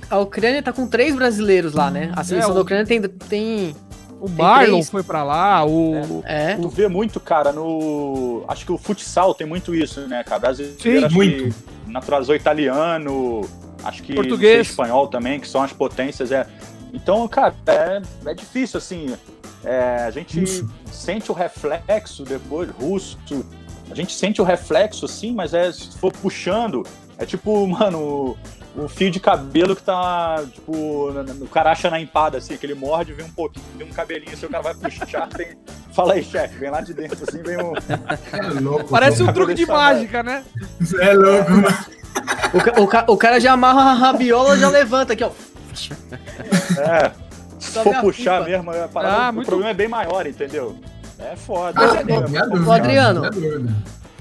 [0.10, 2.12] a Ucrânia tá com três brasileiros lá, né?
[2.16, 3.02] A seleção É, o- da Ucrânia tem.
[3.02, 3.76] tem
[4.20, 4.90] O Tem Marlon três.
[4.90, 6.22] foi pra lá, o.
[6.26, 6.56] é.
[6.56, 8.44] Tu vê muito, cara, no.
[8.48, 10.40] Acho que o futsal tem muito isso, né, cara?
[10.40, 11.54] Brasileiro, Sim, acho muito.
[11.56, 13.42] que naturalizou italiano,
[13.84, 14.68] acho que Português.
[14.68, 16.32] sei, espanhol também, que são as potências.
[16.32, 16.46] É.
[16.94, 19.16] Então, cara, é, é difícil, assim.
[19.64, 20.70] é, a gente Russo.
[20.92, 23.18] sente o reflexo depois, russo.
[23.92, 26.86] A gente sente o reflexo, assim, mas é, se for puxando,
[27.18, 28.36] é tipo, mano,
[28.76, 32.56] o, fio de cabelo que tá, tipo, na- na- o cara acha na empada, assim,
[32.58, 35.58] que ele morde, vem um pouquinho, vem um cabelinho, assim, o cara vai puxar, tem...
[35.94, 37.74] Fala aí, chefe, vem lá de dentro, assim, vem um...
[37.76, 38.90] É louco.
[38.90, 40.44] Parece um truque de mágica, né?
[41.00, 41.78] É louco, mano.
[42.54, 45.32] O, ca- o ca- o cara já amarra a rabiola já levanta aqui, ó.
[46.78, 47.12] É,
[47.60, 48.50] se Sobe for puxar pipa.
[48.58, 50.76] mesmo, a parada- Ah, o muito- problema é bem maior, entendeu?
[51.20, 51.74] É foda.
[51.76, 53.22] Mas, é, é- é- dúvida, Adriano.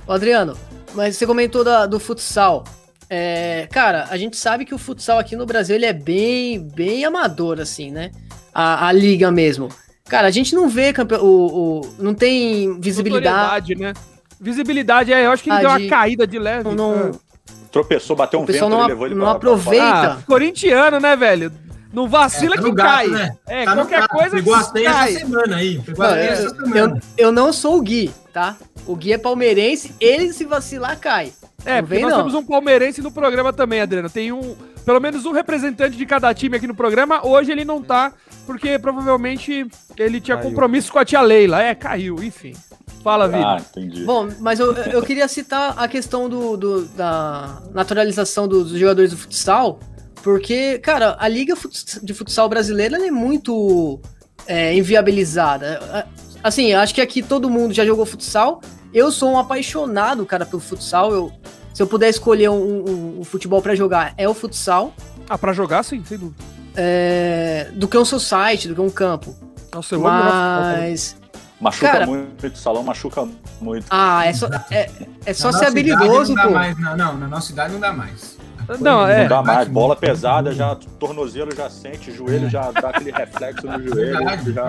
[0.09, 0.57] Adriano,
[0.95, 2.65] mas você comentou da- do futsal.
[3.11, 7.05] É, cara, a gente sabe que o futsal aqui no Brasil ele é bem, bem
[7.05, 8.11] amador, assim, né?
[8.53, 9.69] A, a liga mesmo.
[10.09, 11.15] Cara, a gente não vê campe...
[11.15, 13.75] o, o- não tem visibilidade.
[13.75, 13.93] Né?
[14.41, 16.65] Visibilidade, é, eu acho que ele Ah, deu uma de- caída de leve.
[16.65, 17.21] Não, não-
[17.71, 19.85] tropeçou, bateu um vento, não, levou ele não pra- pra aproveita.
[19.87, 21.53] Ah, corintiano, né, velho?
[21.93, 23.07] Não vacila É, tá que gato, cai.
[23.09, 23.37] né?
[23.47, 24.11] É, Tá qualquer gato.
[24.17, 25.09] coisa Pegou a teia cai.
[25.11, 25.79] essa semana aí.
[25.81, 26.77] Pegou Não, eu, essa semana.
[26.77, 28.57] eu, eu não sou o Gui, tá?
[28.87, 31.33] O Gui é palmeirense, ele se vacilar cai.
[31.65, 32.19] É, Não porque vem, nós não.
[32.19, 34.09] temos um palmeirense no programa também, Adriano.
[34.09, 34.55] Tem um,
[34.85, 37.27] pelo menos um representante de cada time aqui no programa.
[37.27, 38.13] Hoje ele não tá,
[38.47, 40.49] porque provavelmente ele tinha Caiu.
[40.49, 41.61] compromisso com a tia Leila.
[41.63, 42.55] É, caiu, enfim.
[43.03, 43.43] Fala, Vini.
[43.45, 44.05] Ah, entendi.
[44.05, 49.17] Bom, mas eu, eu queria citar a questão do, do- da naturalização dos jogadores do
[49.17, 49.81] futsal,
[50.23, 51.55] porque, cara, a liga
[52.03, 54.01] de futsal brasileira ela é muito
[54.47, 56.07] é, inviabilizada.
[56.43, 58.61] Assim, acho que aqui todo mundo já jogou futsal.
[58.93, 61.13] Eu sou um apaixonado, cara, pelo futsal.
[61.13, 61.33] Eu,
[61.75, 62.55] se eu puder escolher um,
[62.89, 64.93] um- um futebol pra jogar, é o futsal.
[65.29, 66.43] Ah, pra jogar, sim, sem dúvida.
[66.81, 69.35] é, do que um society, do que um campo.
[69.75, 70.91] Nossa, eu amo também.
[70.91, 71.17] Mas.
[71.61, 73.29] Machuca Cara- muito, o salão machuca
[73.61, 73.85] muito.
[73.91, 74.89] Ah, é só, é,
[75.27, 76.51] é só ser habilidoso, idade não dá pô.
[76.55, 78.38] mais, não, não, na nossa idade não dá mais.
[78.81, 79.23] Não, é.
[79.23, 83.73] Não dá mais, bola pesada, já tornozelo já sente, joelho já dá aquele reflexo no
[83.83, 83.95] joelho.
[84.19, 84.69] Verdade, já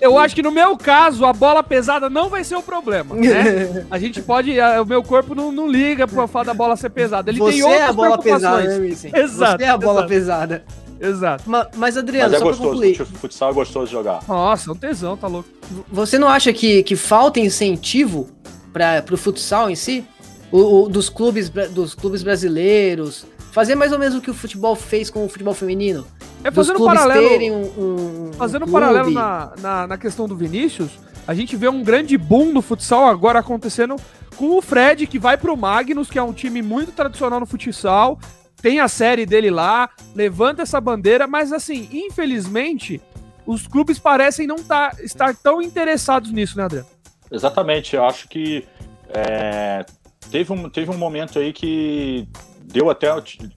[0.00, 0.18] Eu tudo.
[0.18, 3.84] acho que no meu caso, a bola pesada não vai ser o problema, né?
[3.90, 4.58] A gente pode.
[4.60, 7.30] a- O meu corpo não, não liga pro fato da bola ser pesada.
[7.30, 8.88] Ele Você tem outras é a bola pesada, né?
[9.14, 10.08] Exato, Você é a bola exato.
[10.08, 10.64] pesada.
[11.00, 11.50] Exato.
[11.50, 14.20] Ma- Mas, Adriano, Mas é só pra gostoso, concluir, fut- futsal é gostoso de jogar.
[14.28, 15.48] Nossa, é um tesão, tá louco.
[15.90, 18.28] você não acha que, que falta incentivo
[18.72, 20.04] para pro futsal em si?
[20.52, 24.74] O, o- dos, clubes, dos clubes brasileiros, Fazer mais ou menos o que o futebol
[24.74, 26.06] fez com o futebol feminino.
[26.42, 27.28] É Dos fazendo clubes paralelo.
[27.28, 28.80] terem um, um- um Fazendo um clube.
[28.80, 30.90] paralelo na, na, na questão do Vinícius,
[31.28, 33.96] a gente vê um grande boom no futsal agora acontecendo
[34.36, 38.18] com o Fred, que vai pro Magnus, que é um time muito tradicional no futsal,
[38.62, 43.02] tem a série dele lá, levanta essa bandeira, mas assim, infelizmente,
[43.46, 46.86] os clubes parecem não tá, estar tão interessados nisso, né, Adriano?
[47.30, 48.64] Exatamente, eu acho que
[49.10, 49.84] é,
[50.30, 52.28] teve, um, teve um momento aí que
[52.64, 53.08] deu até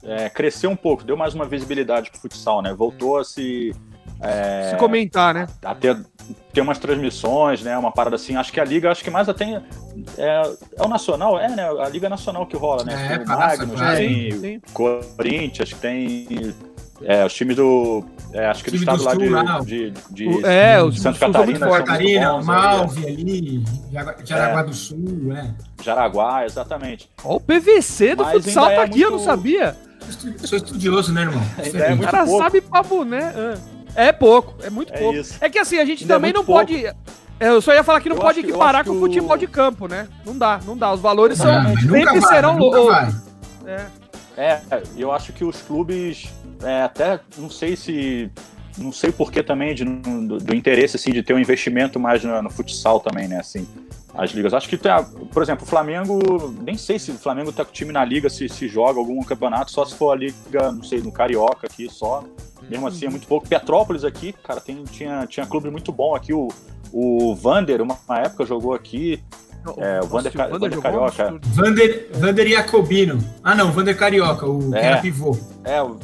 [0.02, 2.72] é, cresceu um pouco, deu mais uma visibilidade pro futsal, né?
[2.74, 3.74] Voltou a se
[4.20, 5.46] é, Se comentar, né?
[5.62, 5.96] a ter,
[6.52, 7.76] ter umas transmissões, né?
[7.76, 8.36] Uma parada assim.
[8.36, 9.62] Acho que a liga, acho que mais até
[10.16, 10.42] é,
[10.76, 11.68] é o nacional, é, né?
[11.80, 13.12] A liga nacional que rola, né?
[13.12, 14.60] É, tem o Magnus, tem Sim.
[14.72, 16.54] Corinthians, tem
[17.02, 18.04] é, os times do.
[18.38, 19.60] É, acho que do estado lá Sul, de, lá.
[19.60, 21.66] de, de, O- é, os de do Santa muito Catarina.
[21.66, 23.64] muito Catarina, Malve ali,
[24.24, 25.40] Jaraguá do Sul, é.
[25.40, 25.50] é.
[25.82, 27.08] Jaraguá, exatamente.
[27.24, 29.76] Ó, o PVC do Mas futsal ainda tá é aqui, eu não muito- sabia.
[30.40, 31.42] Eu sou estudioso, né, irmão?
[31.58, 32.42] É O muito cara pouco.
[32.42, 33.32] sabe pra boné.
[33.36, 33.54] ah.
[33.98, 35.16] É pouco, é muito É pouco.
[35.18, 35.36] isso.
[35.40, 36.66] É que assim, a gente Ainda é também não muito pouco.
[36.66, 36.86] pode.
[36.86, 39.38] é, Eu só ia falar que não Eu pode acho equiparar com o futebol o-
[39.38, 40.06] de campo, né?
[40.24, 40.92] Não dá, não dá.
[40.92, 41.76] Os valores Ah, são.
[41.76, 42.58] sempre vai, serão.
[42.58, 43.10] nunca lo- vai.
[43.66, 43.86] É.
[44.36, 44.60] É,
[44.98, 46.28] eu acho que os clubes,
[46.62, 48.30] é, até não sei se.
[48.78, 52.22] Não sei por que também de, do, do interesse assim, de ter um investimento mais
[52.22, 53.38] no, no futsal também, né?
[53.38, 53.66] Assim,
[54.14, 54.52] as ligas.
[54.52, 56.18] Acho que, tá, por exemplo, o Flamengo.
[56.62, 59.22] Nem sei se o Flamengo tá com o time na liga, se, se joga algum
[59.22, 62.22] campeonato, só se for a liga, não sei, no Carioca aqui só.
[62.68, 63.48] Mesmo assim, é muito pouco.
[63.48, 66.32] Petrópolis aqui, cara, tem, tinha, tinha clube muito bom aqui.
[66.32, 66.48] O,
[66.92, 69.22] o Vander, uma, uma época, jogou aqui.
[69.78, 71.22] É, o Vander, Nossa, Vander um Carioca.
[71.24, 71.48] absurdo.
[71.50, 73.18] Vander, Vander Jacobino.
[73.42, 74.84] Ah, não, Vander Carioca, o que É.
[74.84, 75.36] era pivô.
[75.64, 75.98] É, o-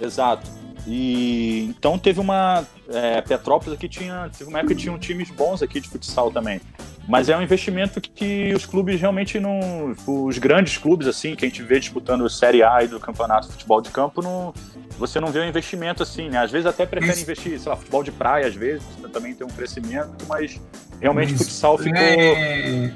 [0.00, 0.48] exato.
[0.86, 2.64] E então teve uma.
[2.88, 4.28] É, Petrópolis aqui tinha.
[4.36, 6.60] Teve uma época que tinham times bons aqui de futsal também.
[7.08, 9.94] Mas é um investimento que, os clubes realmente não.
[10.06, 13.54] Os grandes clubes, assim, que a gente vê disputando Série A e do campeonato de
[13.54, 14.54] futebol de campo, não,
[14.98, 16.38] você não vê um investimento assim, né?
[16.38, 17.22] Às vezes até prefere Isso.
[17.22, 20.60] investir, sei lá, futebol de praia, às vezes, também tem um crescimento, mas
[21.00, 21.98] realmente o futsal ficou.
[21.98, 22.92] É...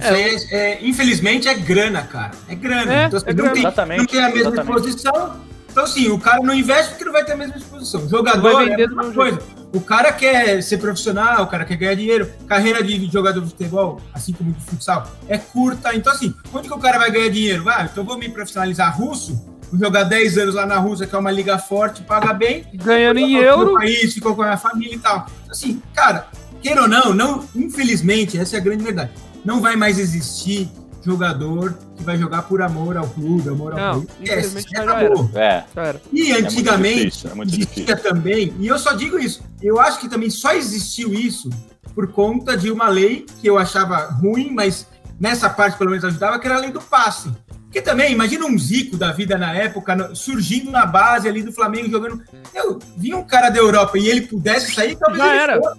[0.00, 2.30] Aí é- é- infelizmente é grana, cara.
[2.48, 2.94] É grana.
[2.94, 3.52] É, então, assim, é não, grana.
[3.52, 4.88] tem, Exatamente, não tem a mesma exatamente.
[4.88, 5.40] exposição.
[5.70, 8.08] Então, assim, o cara não investe porque não vai ter a mesma exposição.
[8.08, 9.40] Jogador Vai é a mesma mesmo coisa.
[9.72, 12.28] O cara quer ser profissional, o cara quer ganhar dinheiro.
[12.48, 15.94] Carreira de jogador de futebol, assim como de futsal, é curta.
[15.94, 17.68] Então, assim, onde que o cara vai ganhar dinheiro?
[17.68, 19.40] Ah, então vou me profissionalizar russo,
[19.70, 23.20] vou jogar 10 anos lá na Rússia, que é uma liga forte, paga bem, Ganhando
[23.20, 23.74] em euro.
[23.74, 25.26] país, ficou com a família e tal.
[25.48, 26.26] Assim, cara,
[26.60, 29.12] queira ou não, não, infelizmente, essa é a grande verdade.
[29.44, 30.68] Não vai mais existir
[31.02, 34.08] jogador que vai jogar por amor ao clube, amor ao Não, clube.
[34.20, 35.30] infelizmente já acabou.
[35.34, 39.42] É, Cara, E muito antigamente difícil, é muito existia também, e eu só digo isso,
[39.62, 41.48] eu acho que também só existiu isso
[41.94, 44.86] por conta de uma lei que eu achava ruim, mas
[45.18, 47.30] nessa parte pelo menos ajudava, que era a lei do passe.
[47.64, 51.88] Porque também, imagina um Zico da vida na época, surgindo na base ali do Flamengo,
[51.88, 52.20] jogando.
[52.52, 55.60] Eu vi um cara da Europa e ele pudesse sair, talvez Já ele era.
[55.62, 55.78] fosse.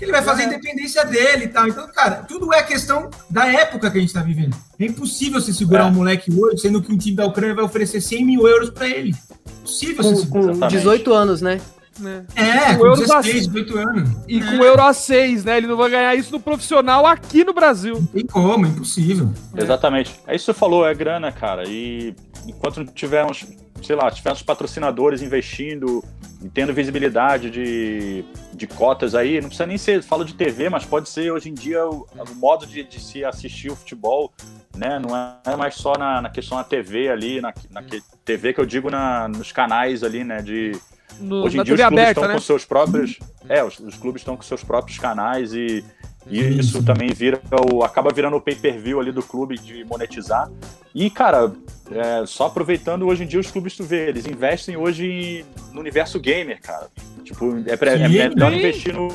[0.00, 1.68] Porque ele vai fazer a independência dele e tal.
[1.68, 4.56] Então, cara, tudo é questão da época que a gente tá vivendo.
[4.78, 5.86] É impossível você segurar É.
[5.88, 8.88] um moleque hoje, sendo que um time da Ucrânia vai oferecer 100 mil euros pra
[8.88, 9.14] ele.
[9.58, 10.42] Impossível você Com, segurar.
[10.44, 10.76] com Exatamente.
[10.78, 11.60] 18 anos, né?
[12.34, 14.08] É, O com euro tá- 16, 18 anos.
[14.26, 15.58] E com o Euro A6, né?
[15.58, 17.96] Ele não vai ganhar isso no profissional aqui no Brasil.
[17.96, 19.30] Não tem como, é impossível.
[19.54, 20.18] Exatamente.
[20.26, 21.64] É isso que você falou, é grana, cara.
[21.68, 22.14] E
[22.46, 23.44] enquanto não tiver uns,
[23.82, 26.02] sei lá, tiver uns patrocinadores investindo
[26.54, 28.24] tendo visibilidade de,
[28.54, 31.54] de cotas aí, não precisa nem ser, falo de TV, mas pode ser hoje em
[31.54, 34.32] dia o, o modo de, de se assistir o futebol,
[34.74, 34.98] né?
[34.98, 38.60] Não é mais só na, na questão da TV ali, na, na que- TV que
[38.60, 40.40] eu digo na, nos canais ali, né?
[40.40, 40.72] De,
[41.20, 42.34] No, Hoje em dia os TV clubes aberta, estão né?
[42.34, 43.18] com seus próprios.
[43.46, 45.84] É, os, os clubes estão com seus próprios canais e,
[46.26, 47.40] e isso também vira
[47.72, 50.50] o, acaba virando o pay-per-view ali do clube de monetizar.
[50.94, 51.52] E, cara,
[51.90, 56.18] é, só aproveitando hoje em dia os clubes tu vê, eles investem hoje no universo
[56.20, 56.88] gamer, cara.
[57.24, 59.08] Tipo, é, pre- é melhor investir no,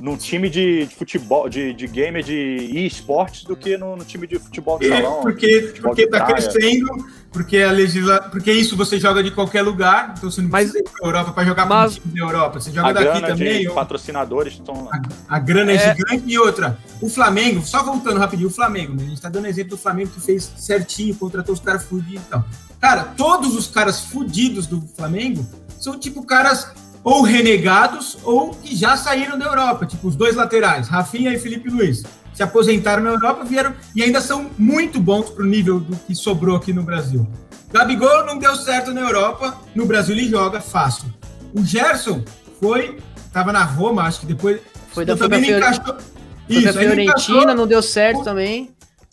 [0.00, 2.32] num time de, de futebol, de, de gamer de
[2.72, 5.20] e-sports do que no, no time de futebol de É, salão.
[5.20, 6.34] porque, porque tá praia.
[6.48, 6.88] crescendo,
[7.30, 8.18] porque a legisla...
[8.30, 11.32] porque isso você joga de qualquer lugar, então você não Mas- precisa ir pra Europa
[11.32, 12.60] para jogar mas- com o time da Europa.
[12.60, 13.60] Você joga A daqui grana também.
[13.60, 14.88] de ou- patrocinadores estão
[15.28, 15.94] A grana é, É.
[15.94, 16.78] gigante e outra.
[17.02, 19.02] O Flamengo, só voltando rapidinho, o Flamengo, né?
[19.04, 22.30] A gente tá dando exemplo do Flamengo que fez certinho, contratou os caras fudidos e
[22.30, 22.44] tal.
[22.80, 25.46] Cara, todos os caras fudidos do Flamengo
[25.78, 26.72] são tipo caras
[27.02, 31.68] ou renegados ou que já saíram da Europa, tipo os dois laterais, Rafinha e Felipe
[31.70, 32.02] Luiz.
[32.34, 36.56] Se aposentaram na Europa, vieram e ainda são muito bons pro nível do que sobrou
[36.56, 37.26] aqui no Brasil.
[37.72, 41.12] Gabigol não deu certo na Europa, no Brasil ele joga fácil.
[41.54, 42.22] O Gerson
[42.60, 42.98] foi,
[43.32, 44.60] tava na Roma, acho que depois
[44.92, 45.84] Foi da, também não Fior- encaixou.
[45.94, 48.70] foi Isso, não Fiorentina, encaixou, não deu certo também.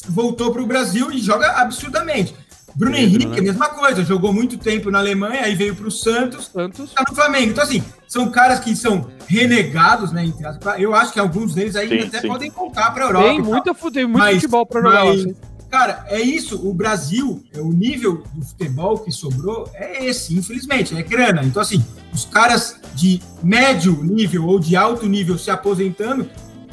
[0.09, 2.35] voltou para o Brasil e joga absurdamente.
[2.77, 3.39] Bruno Pedro, Henrique, né?
[3.39, 6.93] a mesma coisa, jogou muito tempo na Alemanha, aí veio pro Santos, Santos.
[6.93, 7.49] tá no Flamengo.
[7.51, 10.31] Então, assim, são caras que são renegados, né?
[10.77, 12.27] Eu acho que alguns deles ainda Sim, até sim.
[12.27, 13.27] podem contar pra Europa.
[13.27, 15.11] Tem, muita, tem muito Mas- futebol pra jogar lá.
[15.11, 15.35] mas- assim.
[15.69, 16.65] Cara, é isso.
[16.65, 21.43] O Brasil, é o nível do futebol que sobrou é esse, infelizmente, é grana.
[21.43, 26.29] Então, assim, os caras de médio nível ou de alto nível se aposentando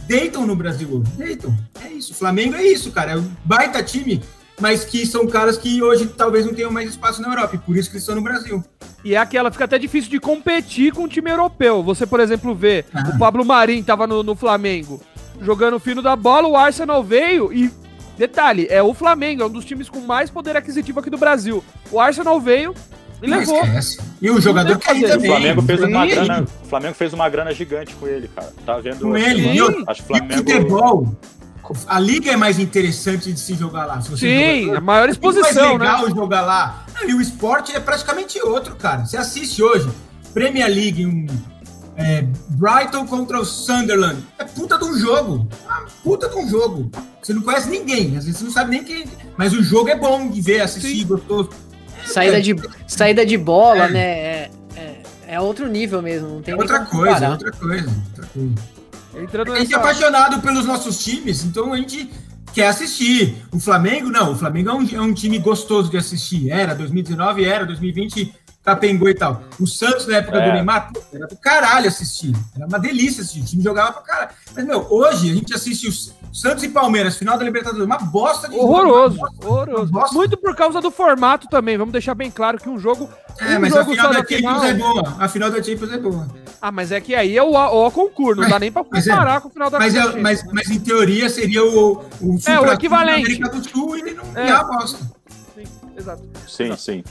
[0.07, 1.11] deitam no Brasil hoje.
[1.17, 1.53] Deitam.
[1.85, 2.13] É isso.
[2.13, 3.13] O Flamengo é isso, cara.
[3.13, 4.23] É um baita time,
[4.61, 7.57] mas que são caras que hoje talvez não tenham mais espaço na Europa.
[7.57, 8.63] E por isso que eles estão no Brasil.
[9.05, 11.83] E é aquela, fica até difícil de competir com o time europeu.
[11.83, 13.11] Você, por exemplo, vê Ah.
[13.15, 15.01] o Pablo Marim tava no, no Flamengo
[15.41, 17.71] jogando o fino da bola, o Arsenal veio e.
[18.17, 21.65] Detalhe, é o Flamengo, é um dos times com mais poder aquisitivo aqui do Brasil.
[21.91, 22.73] O Arsenal veio
[23.21, 23.61] e Não levou.
[23.65, 23.99] esquece.
[24.23, 25.17] E o jogador que fazer.
[25.19, 25.21] O.
[25.21, 26.45] Flamengo fez uma grana.
[26.63, 28.53] O Flamengo fez uma grana gigante com ele, cara.
[28.65, 29.01] Tá vendo?
[29.01, 29.49] Com ele.
[29.49, 30.37] E Acho que o E o Flamengo.
[30.37, 31.17] futebol,
[31.87, 34.01] a liga é mais interessante de se jogar lá.
[34.01, 34.79] se você Sim, jogador.
[34.79, 35.97] a maior É exposição, mais né?
[36.03, 36.85] legal jogar lá.
[37.07, 39.05] E o esporte é praticamente outro, cara.
[39.07, 39.89] Você assiste hoje,
[40.33, 41.27] Premier League, um
[41.97, 44.23] é, Brighton contra o Sunderland.
[44.39, 45.49] É puta de um jogo.
[45.65, 46.91] Uma puta de um jogo.
[47.23, 49.05] Você não conhece ninguém, às vezes você não sabe nem quem.
[49.37, 51.07] Mas o jogo é bom de ver, assistir, Sim.
[51.07, 51.51] gostoso.
[52.05, 52.55] Saída de,
[52.87, 53.91] saída de bola, É.
[53.91, 54.01] né?
[54.01, 56.29] É, é, é outro nível mesmo.
[56.29, 58.55] Não tem É outra coisa, é outra coisa, outra coisa.
[59.17, 59.91] Entrando A gente é nessa...
[59.91, 62.11] apaixonado pelos nossos times, então a gente
[62.53, 63.37] quer assistir.
[63.53, 64.33] O Flamengo, não.
[64.33, 66.51] O Flamengo é um, é um time gostoso de assistir.
[66.51, 68.33] Era 2019, era 2020,
[68.65, 69.43] capengou e tal.
[69.61, 70.47] O Santos, na época É.
[70.49, 72.35] do Neymar, era do caralho assistir.
[72.57, 73.43] Era uma delícia assistir.
[73.43, 74.31] O time jogava pra caralho.
[74.55, 77.85] Mas, meu, hoje a gente assiste os Santos e Palmeiras, final da Libertadores.
[77.85, 79.93] Uma bosta de jogo, Horroroso, uma bosta, horroroso.
[79.93, 80.15] bosta.
[80.17, 81.77] Muito por causa do formato também.
[81.77, 83.09] Vamos deixar bem claro que um jogo.
[83.39, 84.55] É, um mas a jogo final só da na final.
[84.55, 85.17] Champions é boa.
[85.19, 86.29] A final da Champions é boa.
[86.62, 89.11] Ah, mas é que aí é o, o concurso, não dá nem pra Mas é-
[89.11, 90.23] comparar com o final da Mas, é- Champions.
[90.23, 93.39] mas, mas em teoria seria o, o, É, o equivalente.
[93.39, 94.49] da América do Sul e não É.
[94.49, 94.51] é.
[94.51, 94.99] a bosta.
[95.55, 95.65] Sim,
[95.97, 96.23] exato.
[96.49, 97.05] Sim, sim.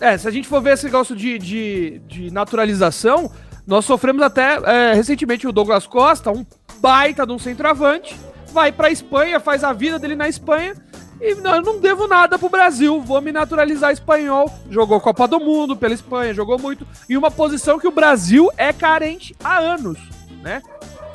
[0.00, 3.30] É, se a gente for ver esse negócio de, de, de naturalização,
[3.66, 6.44] nós sofremos até é, recentemente o Douglas Costa, um
[6.80, 8.16] baita de um centroavante,
[8.52, 10.74] vai pra Espanha, faz a vida dele na Espanha
[11.20, 14.52] e não, eu não devo nada pro Brasil, vou me naturalizar espanhol.
[14.68, 18.72] Jogou Copa do Mundo pela Espanha, jogou muito, em uma posição que o Brasil é
[18.72, 19.98] carente há anos,
[20.42, 20.60] né?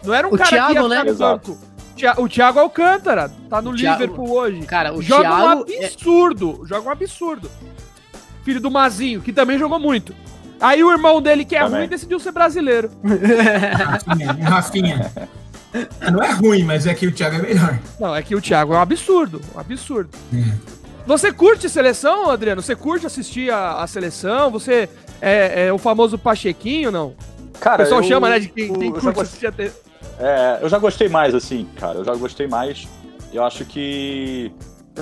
[0.03, 1.03] Não era um O cara Thiago, que ia né?
[1.03, 1.57] no banco.
[2.17, 4.61] O Thiago Alcântara, tá no O Thiago- Liverpool hoje.
[4.61, 5.65] Cara, o joga Thiago.
[5.69, 7.51] um é- absurdo, joga um absurdo.
[8.43, 10.13] Filho do Mazinho, que também jogou muito.
[10.61, 11.79] Aí o irmão dele, que é Também.
[11.79, 12.89] ruim, decidiu ser brasileiro.
[13.85, 15.11] Rafinha, Rafinha.
[16.11, 17.79] Não é ruim, mas é que o Thiago é melhor.
[17.99, 20.09] Não, é que o Thiago é um absurdo, um absurdo.
[20.33, 20.79] É.
[21.05, 22.61] Você curte seleção, Adriano?
[22.61, 24.51] Você curte assistir a, a seleção?
[24.51, 24.89] Você
[25.21, 27.07] é, é o famoso Pachequinho, não?
[27.55, 29.71] O Cara, pessoal eu- chama, né, de quem, eu quem curte assistir a te...
[30.19, 31.99] É, eu já gostei mais, assim, cara.
[31.99, 32.87] Eu já gostei mais.
[33.31, 34.51] Eu acho que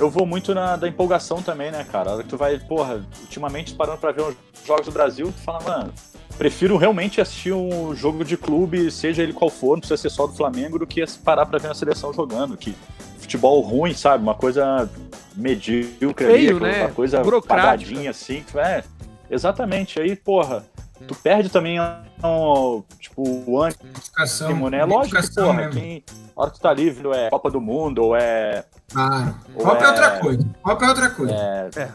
[0.02, 2.10] eu vou muito na da empolgação também, né, cara?
[2.10, 4.36] A hora que tu vai, porra, ultimamente parando pra ver uns
[4.66, 5.92] jogos do Brasil, tu fala, mano,
[6.36, 10.26] prefiro realmente assistir um jogo de clube, seja ele qual for, não precisa ser só
[10.26, 12.56] do Flamengo, do que parar pra ver a seleção jogando.
[12.56, 12.74] Que
[13.18, 14.22] futebol ruim, sabe?
[14.22, 14.88] Uma coisa
[15.34, 16.84] medíocre Feio, ali, né?
[16.84, 18.44] uma coisa pagadinha assim.
[18.54, 18.82] É,
[19.30, 20.00] exatamente.
[20.00, 20.64] Aí, porra,
[21.08, 24.48] tu perde também, um, tipo, o ânimo Educação.
[24.50, 24.84] Ânimo, né?
[24.84, 26.04] Lógico que, porra, quem,
[26.36, 28.64] a hora que tu tá livre, ou é Copa do Mundo, ou é.
[28.92, 29.34] Claro.
[29.54, 29.84] Ou Copa é...
[29.84, 30.46] é- outra coisa.
[30.62, 31.34] Copa é outra coisa.
[31.34, 31.90] é,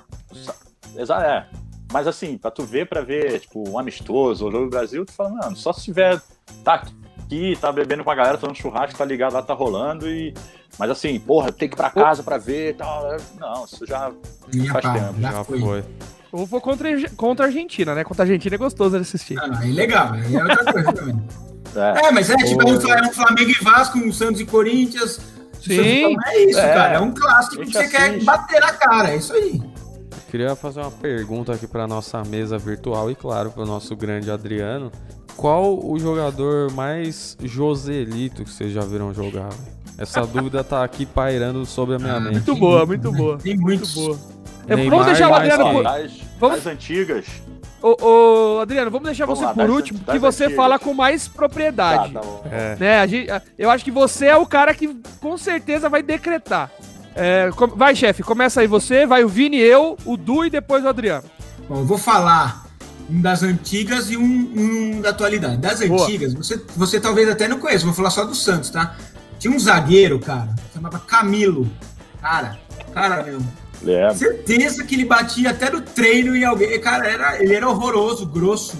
[0.95, 1.45] Exa é.
[1.91, 5.11] Mas assim, pra tu ver, pra ver, tipo, um amistoso, o jogo do Brasil, tu
[5.13, 6.19] fala, mano, só se tiver.
[6.63, 10.33] Tá aqui, tá bebendo com a galera, tomando churrasco, tá ligado lá, tá rolando e.
[10.79, 13.15] Mas assim, porra, tem que ir pra casa pra ver e tal.
[13.39, 14.11] Não, isso já.
[14.51, 15.59] Minha faz pau, tempo, já, Já foi.
[15.59, 15.85] foi.
[16.33, 18.03] Eu vou contra, contra a Argentina, né?
[18.03, 19.37] Contra a Argentina é gostoso de assistir.
[19.39, 21.23] Ah, aí legal, aí é outra coisa também.
[21.75, 24.45] É, É, mas é tipo é um é um Flamengo e Vasco, um Santos e
[24.45, 25.19] Corinthians.
[25.59, 26.15] Sim.
[26.27, 26.71] É isso, É.
[26.73, 26.93] cara.
[26.95, 29.09] É um clássico A que você quer bater na cara.
[29.09, 29.59] É isso aí.
[30.29, 34.29] Queria fazer uma pergunta aqui para nossa mesa virtual e, claro, para o nosso grande
[34.29, 34.91] Adriano.
[35.35, 39.49] Qual o jogador mais Joselito que vocês já viram jogar?
[39.49, 39.73] velho?
[39.97, 42.33] Essa dúvida tá aqui pairando sobre a minha Ah, mente.
[42.33, 43.17] Muito boa, muito, muito né?
[43.17, 43.37] boa.
[43.39, 43.95] Tem Muito muitos.
[43.95, 44.19] boa.
[44.67, 45.83] Neymar vamos deixar o Adriano por...
[45.83, 47.25] das, Vamos- das antigas.
[47.81, 47.97] Ô,
[48.55, 50.55] ô, Adriano, vamos deixar Vamos você lá, por das- último, das que você antigas.
[50.63, 52.13] fala com mais Tá, propriedade.
[52.13, 52.43] tá bom.
[52.49, 52.77] É.
[52.79, 52.99] né?
[53.01, 54.87] A gente, a- eu acho que você é o cara que
[55.19, 56.71] com certeza vai decretar.
[57.15, 60.83] É, com- vai, chefe, começa aí você, vai o Vini, eu, o Du e depois
[60.85, 61.25] o Adriano.
[61.67, 62.65] Bom, eu vou falar
[63.09, 65.57] um das antigas e um, um da atualidade.
[65.57, 66.03] Das Boa.
[66.03, 68.95] antigas, você, você talvez até não conheça, vou falar só do Santos, tá?
[69.37, 71.69] Tinha um zagueiro, cara, chamava Camilo.
[72.21, 72.57] Cara,
[72.93, 73.39] cara, meu.
[73.83, 74.15] Lembro.
[74.15, 76.79] Certeza que ele batia até no treino em alguém.
[76.79, 78.77] Cara, era, ele era horroroso, grosso,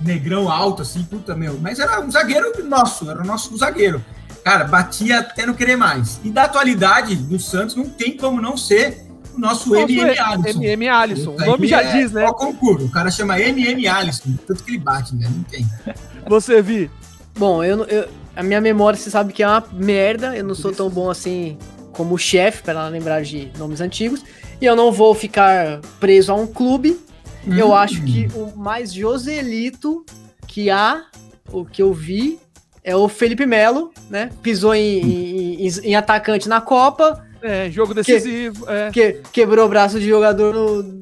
[0.00, 1.58] negrão alto, assim, puta, meu.
[1.60, 4.04] Mas era um zagueiro nosso, era o nosso zagueiro.
[4.44, 6.18] Cara, batia até não querer mais.
[6.24, 10.62] E da atualidade do Santos, não tem como não ser o nosso Nosso MM Alisson.
[10.62, 11.30] MM Alisson.
[11.38, 12.24] O nome já é diz, né?
[12.26, 12.86] Ó, concurso.
[12.86, 14.30] O cara chama MM Alisson.
[14.46, 15.30] Tanto que ele bate, né?
[15.30, 15.66] Não tem.
[16.26, 16.90] Você vi.
[17.38, 20.36] Bom, eu, não- eu- a minha memória, você sabe que é uma merda.
[20.36, 21.58] Eu não sou tão bom assim
[22.00, 24.24] como o chefe, para lembrar de nomes antigos.
[24.58, 26.98] E eu não vou ficar preso a um clube.
[27.46, 27.74] Eu Hum.
[27.74, 30.02] acho que o mais Joselito
[30.46, 31.02] que há,
[31.52, 32.38] o que eu vi,
[32.82, 34.30] é o Felipe Melo, né?
[34.42, 38.64] Pisou em, em- em- em atacante na Copa, É, jogo decisivo.
[38.68, 38.90] É.
[38.90, 41.00] que, quebrou o braço de jogador no, no-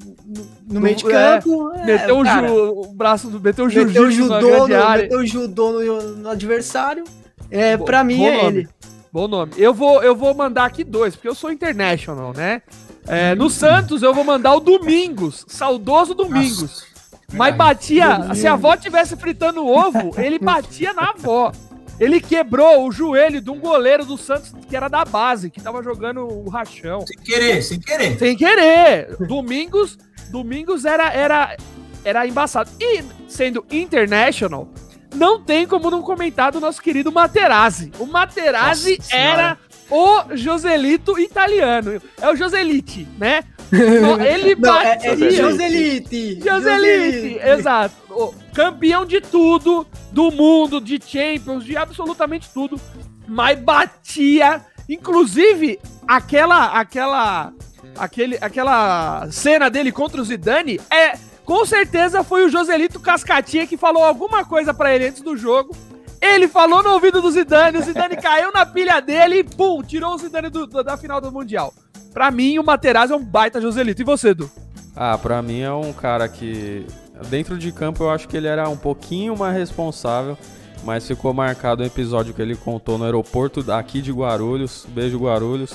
[0.69, 1.73] no meio de é, campo.
[1.77, 3.41] é, meteu o, cara, ju- o braço do.
[3.41, 7.05] Meteu o meteu o jiu-jitsu na judô, no, meteu o judô no, no adversário.
[7.51, 8.59] É, Bo- pra mim é nome.
[8.59, 8.69] ele.
[9.13, 9.53] Bom nome.
[9.57, 12.63] Eu vou, eu vou mandar aqui dois, porque eu sou international, né?
[13.07, 16.61] É, no Santos eu vou mandar o Domingos, saudoso Domingos.
[16.61, 16.85] Nossa,
[17.33, 21.53] Mas batia, se a avó tivesse fritando ovo, ele batia na avó.
[21.99, 25.83] Ele quebrou o joelho de um goleiro do Santos que era da base, que tava
[25.83, 27.01] jogando o rachão.
[27.07, 28.19] Sem querer, sem querer.
[28.19, 29.17] Sem querer.
[29.27, 29.99] Domingos,
[30.31, 31.57] Domingos era era
[32.05, 32.71] era embaçado.
[32.79, 34.69] E sendo international,
[35.15, 37.93] não tem como não comentar do nosso querido Materazzi.
[37.99, 39.59] O Materazzi Nossa era
[39.91, 42.01] o Joselito italiano.
[42.21, 43.43] É o Joselite, né?
[43.73, 45.11] Ele Não, é, batia.
[45.11, 45.37] é Joselite.
[45.37, 46.41] Joselite.
[46.45, 47.95] Joselite, exato.
[48.11, 52.81] O campeão de tudo, do mundo, de Champions, de absolutamente tudo.
[53.27, 57.53] Mas batia, inclusive, aquela, aquela,
[57.97, 61.13] aquele, aquela cena dele contra o Zidane é,
[61.49, 65.75] com certeza foi o Joselito Cascatinha que falou alguma coisa pra ele antes do jogo.
[66.21, 70.15] Ele falou no ouvido do Zidane, o Zidane caiu na pilha dele e pum, tirou
[70.15, 71.73] o Zidane do- da final do Mundial.
[72.13, 74.03] Pra mim, o Materazzi é um baita Joselito.
[74.03, 74.51] E você, Edu?
[74.95, 76.85] Ah, pra mim é um cara que
[77.31, 80.37] dentro de campo eu acho que ele era um pouquinho mais responsável,
[80.85, 85.73] mas ficou marcado um episódio que ele contou no aeroporto aqui de Guarulhos, beijo Guarulhos,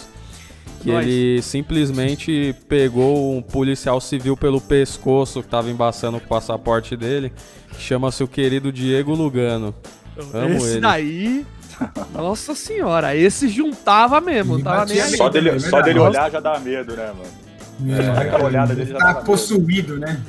[0.84, 1.07] que Nós.
[1.07, 7.31] ele simplesmente pegou um policial civil pelo pescoço que tava embaçando o passaporte dele,
[7.79, 9.73] chama-se o querido Diego Lugano.
[10.34, 10.81] Amo esse ele.
[10.81, 11.45] daí.
[12.13, 14.61] Nossa senhora, esse juntava mesmo.
[14.61, 14.99] Tava aí.
[15.17, 16.09] Só dele, só dele Nossa.
[16.09, 17.93] olhar já dá medo, né, mano?
[17.97, 19.25] É, aquela olhada dele já tá tava medo.
[19.25, 20.21] possuído, né?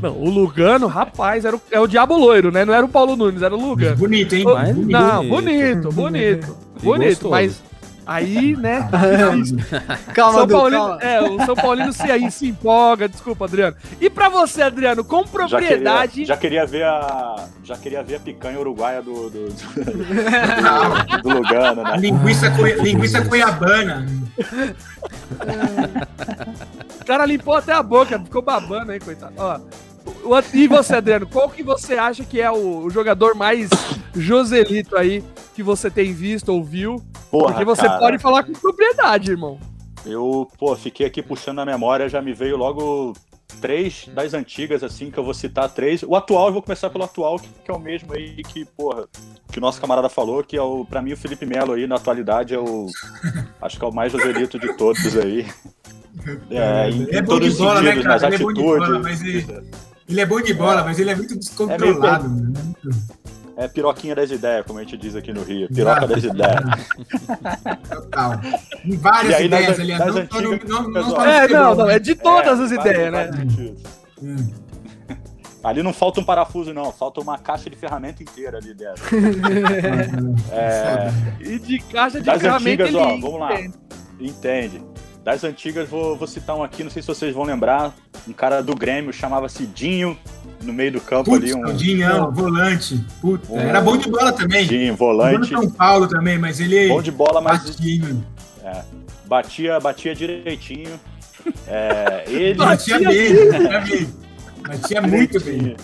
[0.00, 2.64] Não, o Lugano, rapaz, era o, é o Diabo Loiro, né?
[2.64, 3.96] Não era o Paulo Nunes, era o Lugano.
[3.96, 4.44] Bonito, hein?
[4.44, 4.76] Mas.
[4.76, 5.90] Não, bonito.
[5.90, 6.56] bonito, bonito.
[6.82, 7.60] Bonito, mas
[8.06, 8.88] aí, né?
[10.14, 10.98] Calma, São Du, Paulino, calma.
[11.02, 13.76] é, o São Paulino se, aí se empolga, desculpa, Adriano.
[14.00, 16.12] E pra você, Adriano, com Já propriedade.
[16.12, 17.36] queria, já queria ver a.
[17.64, 19.54] Já queria ver a picanha uruguaia do, do, do,
[20.62, 21.96] Não, do Lugano, né?
[21.98, 24.06] linguiça, coi- linguiça cuiabana.
[27.00, 29.32] O cara limpou até a boca, ficou babando aí, coitado.
[29.36, 29.60] Ó,
[30.52, 33.70] e você, Adriano, qual que você acha que é o, o jogador mais
[34.14, 35.22] Joselito aí
[35.54, 37.02] que você tem visto ou viu?
[37.32, 39.58] Porra, Porque você cara, pode falar com propriedade, irmão.
[40.04, 43.14] Eu, pô, fiquei aqui puxando a memória, já me veio logo
[43.58, 46.02] três das antigas, assim, que eu vou citar três.
[46.02, 49.08] O atual, eu vou começar pelo atual, que, que é o mesmo aí que, porra,
[49.50, 51.94] que o nosso camarada falou, que é o, pra mim, o Felipe Melo aí, na
[51.96, 52.86] atualidade, é o.
[53.62, 55.46] acho que é o mais joselito de todos aí.
[56.50, 58.20] É, em, Ele é em bom de todos os bola, né, sentidos, cara?
[58.20, 59.02] nas Ele é bom de bola, atitudes.
[59.02, 59.66] mas ele,
[60.06, 62.28] ele é bom de bola, mas ele é muito descontrolado.
[62.28, 62.52] né?
[63.56, 65.68] É piroquinha das ideias, como a gente diz aqui no Rio.
[65.68, 66.60] Piroca das ideias.
[67.88, 68.40] Total.
[68.84, 69.98] Em várias aí, das- ideias ali.
[69.98, 73.12] das Não, antigas, não, não no É, não, não, é de todas É, as ideias,
[73.14, 73.36] faz né?
[73.36, 73.76] sentido.
[74.22, 74.52] Hum.
[75.64, 76.90] Ali não falta um parafuso, não.
[76.90, 79.02] Falta uma caixa de ferramenta inteira ali dentro.
[80.50, 83.50] É, E de caixa de Das ferramenta antigas, ó, vamos lá.
[84.20, 84.82] entende.
[85.24, 87.94] Das antigas, vou, vou citar um aqui, não sei se vocês vão lembrar.
[88.26, 90.18] Um cara do Grêmio chamava-se Dinho,
[90.62, 93.04] no meio do campo Putz, ali, um o Dinhão, volante.
[93.20, 94.66] Puta, Um- era bom de bola também.
[94.66, 95.48] Dinho, volante.
[95.50, 98.02] São Paulo também, mas ele Bom de bola, mas batia,
[99.26, 100.98] batia, batia direitinho.
[101.68, 102.54] É, ele.
[102.54, 104.08] batia bem, batia bem.
[104.66, 105.76] Batia muito bem.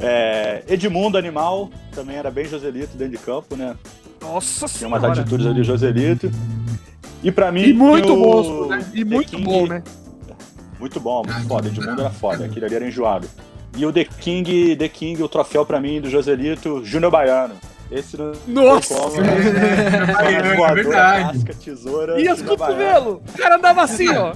[0.00, 3.76] É, Edmundo Animal, também era bem Joselito dentro de campo, né?
[4.22, 5.20] Nossa Tinha umas senhora.
[5.20, 6.30] atitudes ali Joselito.
[7.22, 7.62] E pra mim.
[7.62, 8.84] E muito o monstro, né?
[8.94, 9.82] E The muito King- bom, né?
[10.78, 11.68] Muito bom, muito foda.
[11.68, 13.28] Edmundo era foda, aquele ali era enjoado.
[13.76, 17.54] E o The King, The King, o troféu pra mim do Joselito, Júnior Baiano.
[17.90, 18.94] Esse não Nossa!
[18.94, 19.20] como, É,
[19.52, 20.52] né?
[20.52, 21.38] é, Voadora, verdade.
[21.44, 22.20] casca, tesoura.
[22.20, 23.18] E as cotovelos?
[23.34, 24.32] O cara andava assim, ó.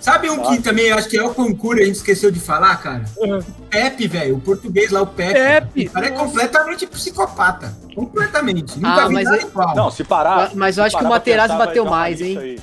[0.00, 2.76] Sabe um que também eu acho que é o concurso, a gente esqueceu de falar,
[2.76, 3.04] cara?
[3.16, 3.40] Uhum.
[3.68, 5.34] Pepe, velho, o português lá, o Pepe.
[5.34, 5.86] Pepe.
[5.88, 7.76] O cara é completamente psicopata.
[7.94, 8.76] Completamente.
[8.78, 9.74] Nunca Ah, vi mas nada igual.
[9.74, 10.50] Não, se parar.
[10.54, 12.38] Mas eu acho que o Materazzi pensar, bateu mais, hein?
[12.38, 12.60] aí.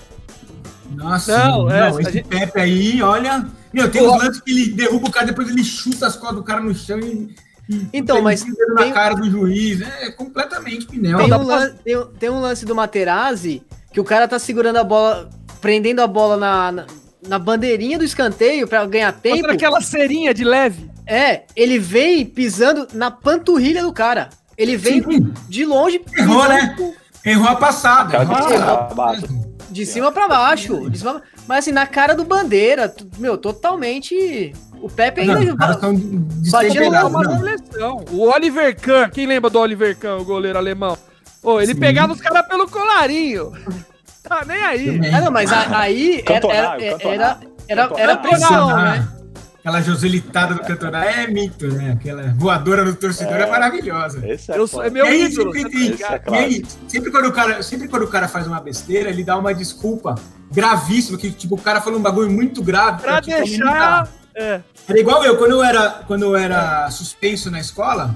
[0.96, 3.46] Nossa, Não, não, é, esse a gente- Pepe aí, olha.
[3.74, 4.14] Meu, tem Pô.
[4.16, 6.74] uns lances que ele derruba o cara, depois ele chuta as costas do cara no
[6.74, 7.36] chão e.
[7.70, 9.82] e Então, mas dedo tem- na cara do juiz.
[9.82, 11.18] É completamente pinel.
[11.18, 13.62] Tem um, pra- lan- tem, um- tem um lance do Materazzi
[13.92, 15.30] que o cara tá segurando a bola,
[15.60, 16.86] prendendo a bola na, na-
[17.28, 19.38] na bandeirinha do escanteio pra ganhar tempo.
[19.38, 20.90] Contra aquela cerinha de leve.
[21.08, 24.30] É, ele vem pisando na panturrilha do cara.
[24.58, 25.34] Ele vem Sim.
[25.50, 26.76] de longe, Errou, né?
[27.26, 28.12] Errou a passada.
[28.12, 28.84] Cara, errou a de cima passada.
[28.86, 29.28] pra baixo.
[29.70, 30.90] de cima pra baixo.
[30.90, 34.54] de cima- Mas assim, na cara do Bandeira, meu, totalmente.
[34.82, 35.52] O Pepe Não, ainda.
[35.54, 35.96] os caras estão
[36.52, 37.38] Batia no uma não.
[37.40, 38.06] seleção.
[38.12, 40.98] O Oliver Kahn, quem lembra do Oliver Kahn, o goleiro alemão?
[41.44, 41.80] Ô, ele Sim.
[41.80, 43.52] pegava os caras pelo colarinho.
[44.28, 45.00] Tá nem aí.
[45.14, 49.08] Ah, não, mas a- aí era, Cantonar, era, era, era, era pressão, Ah, né?
[49.60, 51.94] Aquela Joselitada do Cantonar é mito, né?
[51.94, 54.22] Aquela voadora do torcedor é, maravilhosa.
[54.28, 55.52] Esse é Eu sou, é meu e aí, ídolo.
[55.54, 58.60] sempre, tá é e aí, sempre, quando o cara, sempre quando o cara faz uma
[58.62, 60.14] besteira, ele dá uma desculpa
[60.52, 63.02] gravíssima, que tipo, o cara falou um bagulho muito grave.
[63.02, 64.08] Pra tipo, deixar.
[64.36, 64.60] É.
[64.88, 68.16] Era igual eu, quando eu era, quando eu era suspenso na escola,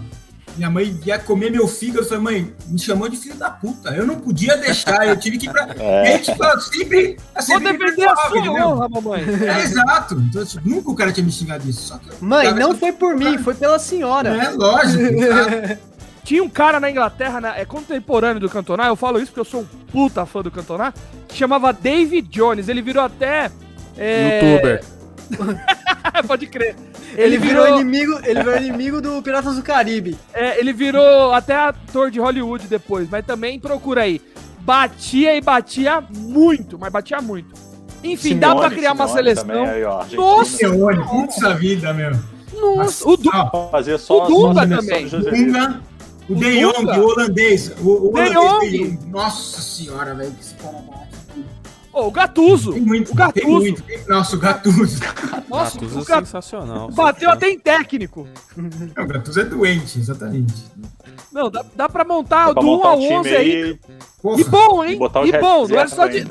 [0.60, 3.90] minha mãe ia comer meu fígado, eu falei, mãe, me chamou de filho da puta.
[3.90, 5.68] Eu não podia deixar, eu tive que ir pra.
[5.80, 6.16] É.
[6.16, 7.18] E tipo, sempre.
[7.34, 8.68] assim, Vou defender a sua entendeu?
[8.68, 9.24] honra, mamãe.
[9.48, 10.16] É exato.
[10.30, 11.88] Então, tipo, nunca o cara tinha me xingado disso.
[11.88, 14.30] Só que eu Mãe, não foi por mim, foi pela senhora.
[14.30, 15.04] É lógico.
[16.24, 19.46] Tinha um cara na Inglaterra, na- é contemporâneo do Cantona, eu falo isso porque eu
[19.46, 20.94] sou um puta fã do Cantona,
[21.28, 22.70] que chamava David Jones.
[22.70, 23.50] Ele virou até.
[23.98, 24.84] é, Youtuber.
[26.28, 26.76] Pode crer.
[27.16, 30.18] Ele virou inimigo, ele virou inimigo do Piratas do Caribe.
[30.34, 34.22] É, ele virou até ator de Hollywood depois, mas também procura aí.
[34.62, 37.54] Batia e batia muito, mas batia muito.
[38.04, 39.48] Enfim, dá pra criar uma Simeone seleção.
[39.48, 40.06] também, aí, ó.
[40.14, 40.58] Nossa!
[40.58, 42.12] Simeone, puta vida, meu.
[42.54, 45.08] Nossa, o Du Ó, Fazer só, O Dunga seleção também.
[45.08, 45.82] Dunga,
[46.30, 47.00] o O De Jong, Dunga.
[47.00, 47.72] o holandês.
[47.82, 48.70] O, o De holandês Jong.
[48.70, 49.10] De Jong.
[49.10, 50.32] Nossa senhora, velho.
[50.32, 50.99] que cara
[52.00, 52.74] Ô, o Gatuso.
[52.74, 53.48] Tem muito, o tem Gattuso.
[53.50, 53.84] muito.
[53.84, 55.00] Tem- Nossa, o Gattuso.
[55.50, 56.26] Nossa, Gattuso o é Gat...
[56.26, 56.92] sensacional.
[56.92, 58.28] bateu até em técnico.
[58.56, 60.54] Não, o Gattuso é doente, exatamente.
[61.32, 63.64] Não, dá, dá pra montar Dá pra do 1 montar ao um time 11 aí.
[63.64, 63.80] aí
[64.22, 64.42] Porra.
[64.42, 64.92] E bom, hein?
[65.26, 66.28] e E bom, não é só de,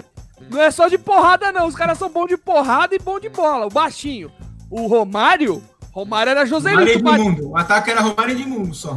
[0.50, 1.66] não é só de porrada, não.
[1.66, 3.66] Os caras são bons de porrada e bom de bola.
[3.66, 4.30] O baixinho.
[4.70, 5.62] O Romário.
[5.92, 7.02] Romário era Romário Joselito.
[7.02, 7.48] ba- Edmundo.
[7.50, 8.96] O ataque era Romário Edmundo só.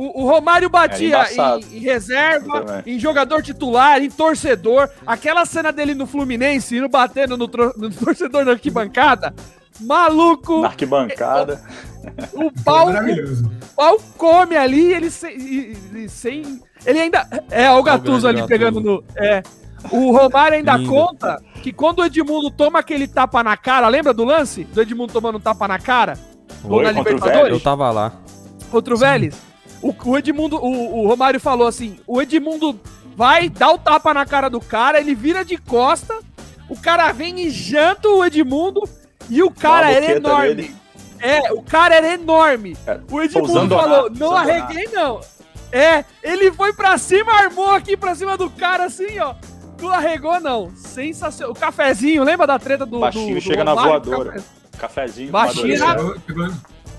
[0.00, 4.88] O, o Romário batia em, em reserva, em jogador titular, em torcedor.
[5.04, 9.34] Aquela cena dele no Fluminense, indo batendo no, tro- no torcedor da arquibancada.
[9.80, 11.60] Maluco, Na arquibancada.
[12.32, 13.50] o pau, o maravilhoso.
[13.76, 16.60] pau come ali, ele sem, e- e sem.
[16.86, 17.28] Ele ainda.
[17.50, 19.04] É, o Gattuso ali grande pegando no.
[19.16, 19.42] É.
[19.90, 20.90] O Romário ainda Lindo.
[20.90, 24.64] conta que quando o Edmundo toma aquele tapa na cara, lembra do lance?
[24.64, 26.18] Do Edmundo tomando um tapa na cara?
[26.64, 27.34] Oi, na contra o Libertadores?
[27.42, 27.52] Vélez.
[27.52, 28.12] Eu tava lá.
[28.70, 29.47] Contra o Vélez.
[29.82, 32.78] O, o Edmundo, o, o Romário falou assim: o Edmundo
[33.16, 36.18] vai dar o tapa na cara do cara, ele vira de costa,
[36.68, 38.82] o cara vem e janta o Edmundo
[39.30, 40.48] e o cara era enorme.
[40.54, 40.76] nele.
[41.20, 42.76] É, o cara era enorme.
[42.86, 45.20] É, O Edmundo falou: não arreguei, não.
[45.70, 49.34] É, ele foi pra cima, armou aqui pra cima do cara assim, ó.
[49.80, 50.74] Não arregou, não.
[50.74, 51.52] Sensacional.
[51.52, 52.98] O cafezinho, lembra da treta do.
[53.00, 53.90] Baixinho do, do chega na Romário?
[54.02, 54.32] voadora.
[54.32, 54.44] Café-
[54.78, 55.30] Cafezinho.
[55.30, 56.56] Baixinho, Madureira.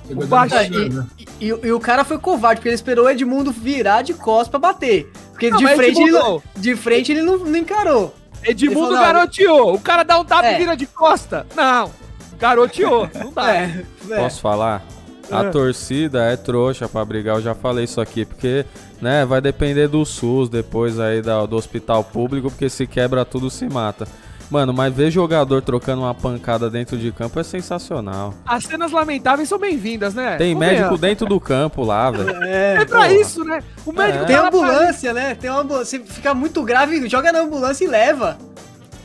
[0.09, 0.93] O baixinho.
[0.93, 1.07] né?
[1.39, 4.47] E, e- e o cara foi covarde, porque ele esperou o Edmundo virar de costas
[4.49, 5.11] pra bater.
[5.31, 8.13] Porque Não, de frente, ele, Edmundo- de frente ele não, não encarou.
[8.43, 9.73] Edmundo falou, garoteou.
[9.75, 10.55] O cara dá um tapa É.
[10.55, 11.45] e vira de costa.
[11.55, 11.91] Não.
[12.39, 13.09] Garoteou.
[13.15, 13.53] Não dá.
[13.55, 14.15] É, é.
[14.17, 14.81] Posso falar?
[15.29, 15.49] A É.
[15.51, 18.65] torcida é trouxa pra brigar, eu já falei isso aqui, porque,
[19.01, 23.49] né, vai depender do SUS depois aí da- do hospital público, porque se quebra tudo,
[23.49, 24.07] se mata.
[24.49, 28.33] Mano, mas ver jogador trocando uma pancada dentro de campo é sensacional.
[28.45, 30.37] As cenas lamentáveis são bem-vindas, né?
[30.37, 32.29] Tem médico dentro do campo lá, velho.
[32.43, 33.13] É, É pra porra.
[33.13, 33.61] isso, né?
[33.85, 34.25] O médico É.
[34.25, 35.35] Tem tá ambulância, né?
[35.35, 35.99] Tem uma ambulância.
[35.99, 38.37] Se ficar muito grave, joga na ambulância e leva.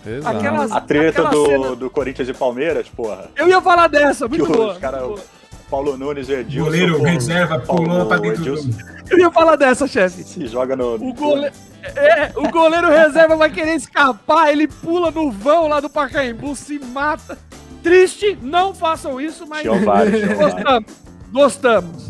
[0.06, 0.36] Exato.
[0.36, 3.26] Aquelas- A treta do, cena- do Corinthians e Palmeiras, porra.
[3.36, 4.72] Eu ia falar dessa, Que muito boa.
[4.72, 5.00] os caras.
[5.02, 5.26] muito boa.
[5.70, 6.64] Paulo Nunes e Edilson.
[6.64, 8.76] Goleiro reserva pulou Paulo pra dentro Edilson do.
[9.10, 10.22] Eu ia falar dessa, chefe.
[10.24, 10.94] Se joga no.
[10.94, 11.54] O goleiro.
[11.97, 16.78] É, o goleiro reserva vai querer escapar, ele pula no vão lá do Pacaembu, se
[16.78, 17.39] mata.
[17.82, 20.27] Triste, não façam isso, mas vários.
[20.39, 20.93] gostamos.
[21.31, 22.09] Gostamos.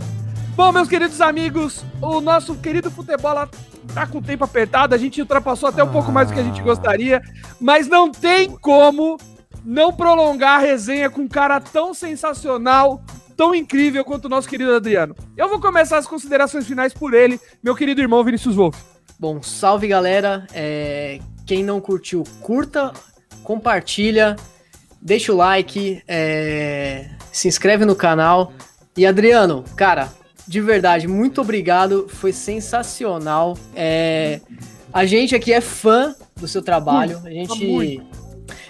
[0.55, 3.49] Bom, meus queridos amigos, o nosso querido futebol
[3.93, 6.45] tá com o tempo apertado, a gente ultrapassou até um pouco mais do que a
[6.45, 7.21] gente gostaria,
[7.61, 9.19] mas não tem como
[9.65, 13.03] não prolongar a resenha com um cara tão sensacional,
[13.37, 15.17] tão incrível quanto o nosso querido Adriano.
[15.37, 18.94] Eu vou começar as considerações finais por ele, meu querido irmão Vinícius Wolff.
[19.19, 20.47] Bom, salve galera.
[20.53, 22.93] É, quem não curtiu, curta,
[23.43, 24.37] compartilha,
[25.01, 28.53] deixa o like, é, se inscreve no canal.
[28.97, 30.13] E Adriano, cara,
[30.47, 32.07] de verdade, muito obrigado.
[32.09, 33.57] Foi sensacional.
[33.75, 34.41] É,
[34.93, 37.21] a gente aqui é fã do seu trabalho.
[37.25, 38.03] A gente.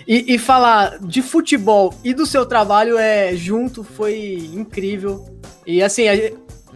[0.06, 5.24] E, e falar de futebol e do seu trabalho é junto foi incrível.
[5.66, 6.02] E assim,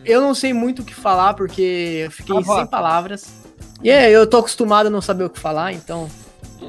[0.04, 3.47] eu não sei muito o que falar porque eu fiquei Ah, sem palavras.
[3.82, 6.08] E é, eu tô acostumado a não saber o que falar, então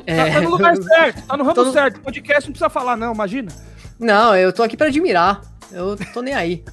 [0.05, 1.99] É, Tá, tá no lugar certo, tá no ramo no- certo.
[2.01, 3.51] Podcast não precisa falar, não, imagina.
[3.99, 5.41] Não, eu tô aqui pra admirar.
[5.71, 6.63] Eu tô nem aí.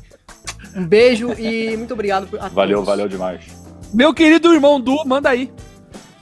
[0.75, 2.39] Um beijo e muito obrigado por.
[2.51, 2.87] Valeu, todos.
[2.89, 3.45] valeu demais.
[3.95, 5.51] Meu querido irmão Du, manda aí.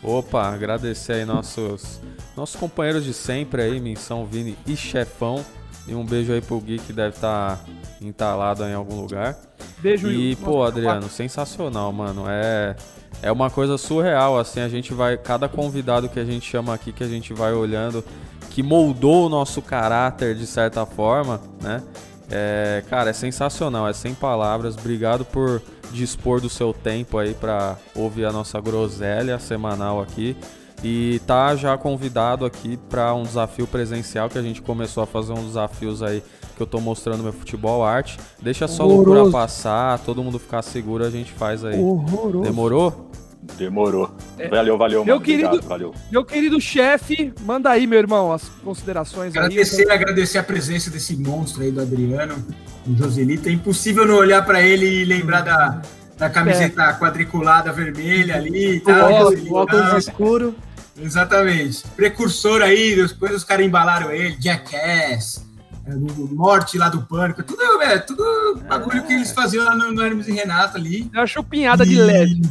[0.03, 2.01] Opa, agradecer aí nossos,
[2.37, 5.45] nossos companheiros de sempre aí, Menção Vini e Chefão.
[5.89, 7.63] E um beijo aí pro Gui que deve estar
[8.01, 9.37] entalado em algum lugar.
[9.79, 12.25] Beijo, E, pô, Adriano, sensacional, mano.
[12.29, 12.75] É,
[13.23, 15.17] é uma coisa surreal, assim, a gente vai.
[15.17, 18.05] Cada convidado que a gente chama aqui, que a gente vai olhando,
[18.51, 21.83] que moldou o nosso caráter de certa forma, né?
[22.31, 24.77] É, cara, é sensacional, é sem palavras.
[24.77, 25.63] Obrigado por
[25.93, 30.37] dispor do seu tempo aí pra ouvir a nossa groselha semanal aqui.
[30.83, 35.33] E tá já convidado aqui para um desafio presencial que a gente começou a fazer
[35.33, 36.23] uns desafios aí
[36.57, 38.19] que eu tô mostrando meu futebol arte.
[38.41, 41.79] Deixa só a loucura passar, todo mundo ficar seguro, a gente faz aí.
[41.81, 42.43] Horroroso.
[42.45, 43.11] Demorou?
[43.59, 44.11] Demorou.
[44.51, 45.25] Valeu, valeu, Meu mano.
[45.27, 45.95] querido- Obrigado, valeu.
[46.11, 49.39] Meu querido chefe, manda aí, meu irmão, as considerações aí.
[49.45, 52.37] Agradecer, agradecer a presença desse monstro aí do Adriano,
[52.87, 53.49] do Joselito.
[53.49, 55.83] É impossível não olhar pra ele e lembrar da,
[56.17, 59.13] da camiseta quadriculada vermelha ali e tal.
[59.13, 60.55] óculos, o óculos escuro.
[60.97, 61.83] Exatamente.
[61.97, 65.45] Precursor aí, depois os caras embalaram ele, Jackass,
[65.87, 65.95] é,
[66.33, 70.29] Morte lá do Pânico, tudo, é, tudo bagulho que eles faziam lá no, no Hermes
[70.29, 71.03] e Renato ali.
[71.05, 72.43] Deu uma chupinhada de E- leve.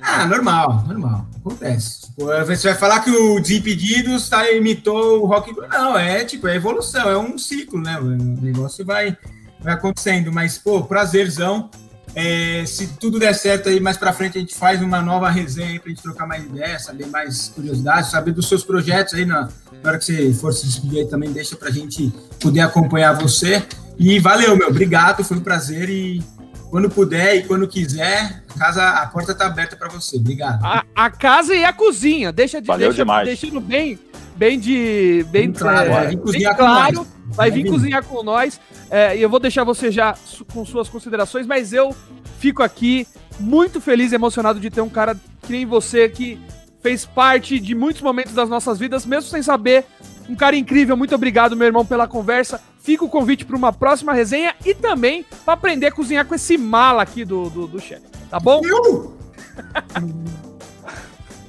[0.00, 1.26] Ah, normal, normal.
[1.38, 2.02] Acontece.
[2.02, 5.52] Tipo, você vai falar que o Desimpedidos tá, imitou o Rock.
[5.68, 7.98] Não, é tipo, é evolução, é um ciclo, né?
[7.98, 9.16] O negócio vai,
[9.60, 10.32] vai acontecendo.
[10.32, 11.68] Mas, pô, prazerzão.
[12.14, 15.68] É, se tudo der certo aí, mais pra frente a gente faz uma nova resenha
[15.68, 19.48] aí pra gente trocar mais ideias, saber mais curiosidades, saber dos seus projetos aí na,
[19.82, 23.62] na hora que você for se despedir aí também, deixa pra gente poder acompanhar você.
[23.98, 24.68] E valeu, meu.
[24.68, 26.22] Obrigado, foi um prazer e
[26.70, 30.16] quando puder e quando quiser, a casa, a porta tá aberta pra você.
[30.16, 30.64] Obrigado.
[30.64, 32.30] A, a casa e a cozinha.
[32.30, 33.26] Deixa de Valeu deixa, demais.
[33.26, 33.98] deixando bem,
[34.36, 35.26] bem de.
[35.30, 37.06] Bem, Claro, é, vir bem claro.
[37.28, 38.60] Vai vir cozinhar com nós.
[38.90, 40.14] É, e eu vou deixar você já
[40.52, 41.94] com suas considerações, mas eu
[42.38, 43.06] fico aqui
[43.38, 46.40] muito feliz e emocionado de ter um cara que nem você que
[46.80, 49.84] fez parte de muitos momentos das nossas vidas, mesmo sem saber.
[50.28, 52.60] Um cara incrível, muito obrigado, meu irmão, pela conversa.
[52.80, 56.56] Fica o convite para uma próxima resenha e também para aprender a cozinhar com esse
[56.56, 58.06] mala aqui do, do, do chefe.
[58.30, 58.60] Tá bom?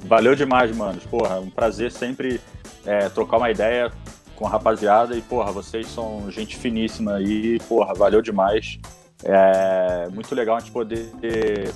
[0.04, 1.04] Valeu demais, manos.
[1.04, 2.40] Porra, um prazer sempre
[2.84, 3.92] é, trocar uma ideia
[4.40, 5.14] com a rapaziada.
[5.14, 7.60] E, porra, vocês são gente finíssima aí.
[7.68, 8.78] Porra, valeu demais.
[9.22, 11.74] É muito legal a gente poder ter,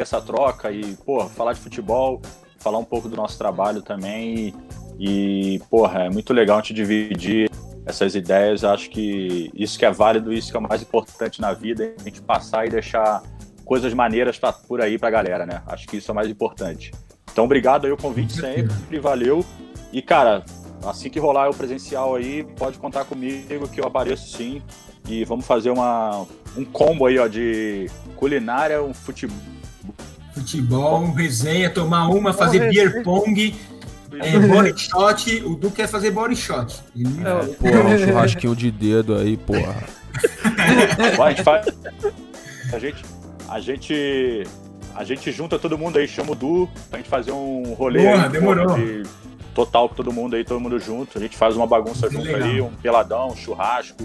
[0.00, 2.20] essa troca e, porra, falar de futebol,
[2.58, 4.54] falar um pouco do nosso trabalho também.
[4.98, 7.50] E, porra, é muito legal a gente dividir
[7.84, 8.64] essas ideias.
[8.64, 12.02] Acho que isso que é válido, isso que é o mais importante na vida, a
[12.02, 13.22] gente passar e deixar
[13.64, 15.62] coisas maneiras pra, por aí pra galera, né?
[15.66, 16.92] Acho que isso é o mais importante.
[17.30, 19.44] Então, obrigado aí o convite sempre, valeu.
[19.92, 20.44] E, cara,
[20.84, 24.62] assim que rolar o presencial aí, pode contar comigo que eu apareço sim.
[25.08, 26.26] E vamos fazer uma,
[26.56, 29.36] um combo aí, ó, de culinária, um futebol.
[30.34, 33.54] Futebol, um resenha, tomar uma, fazer beer pong,
[34.20, 35.42] é, body shot.
[35.44, 36.82] O Du quer fazer body shot.
[36.96, 39.76] É, Porra, um churrasquinho de dedo aí, porra.
[41.16, 41.66] Vai, a gente faz.
[42.72, 43.04] A gente,
[43.48, 44.42] a gente.
[44.94, 48.24] A gente junta todo mundo aí, chama o Du, pra gente fazer um rolê Porra,
[48.24, 48.74] aí, demorou.
[48.74, 49.02] de
[49.56, 51.16] total com todo mundo aí, todo mundo junto.
[51.16, 52.42] A gente faz uma bagunça Que junto legal.
[52.48, 53.96] aí, um peladão, um churrasco,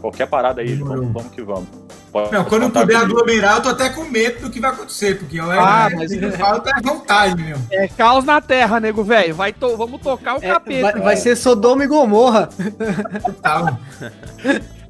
[0.00, 1.66] qualquer parada aí, vamos, vamos que vamos.
[2.12, 3.18] Pode- Não, quando contar puder comigo.
[3.20, 6.20] aglomerar, eu tô até com medo do que vai acontecer, porque eu Ah, é, mas-
[6.20, 7.56] mas falta é vontade, meu.
[7.70, 9.34] É caos na terra, nego, velho.
[9.34, 10.92] Vai to- Vamos tocar o É, capeta.
[10.92, 12.48] vai, vai ser Sodoma e Gomorra.
[13.24, 13.78] Total.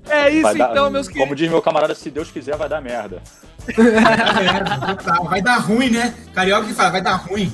[0.09, 1.39] É isso dar- então, meus Como queridos.
[1.39, 3.23] diz meu camarada, se Deus quiser, vai dar merda.
[3.69, 5.25] É, total.
[5.27, 6.15] Vai dar ruim, né?
[6.35, 7.53] Carioca que fala, vai dar ruim.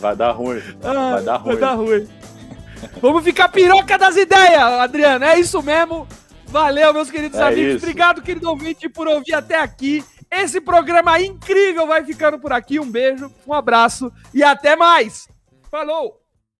[0.00, 0.62] Vai dar ruim.
[0.82, 1.52] Ah, vai dar ruim.
[1.52, 2.08] Vai dar ruim.
[3.02, 5.24] Vamos ficar piroca das ideias, Adriano.
[5.24, 6.06] É isso mesmo.
[6.46, 7.74] Valeu, meus queridos É amigos.
[7.74, 7.84] isso.
[7.84, 10.04] Obrigado, querido ouvinte, por ouvir até aqui.
[10.30, 12.78] Esse programa incrível vai ficando por aqui.
[12.78, 15.28] Um beijo, um abraço e até mais.
[15.70, 16.20] Falou!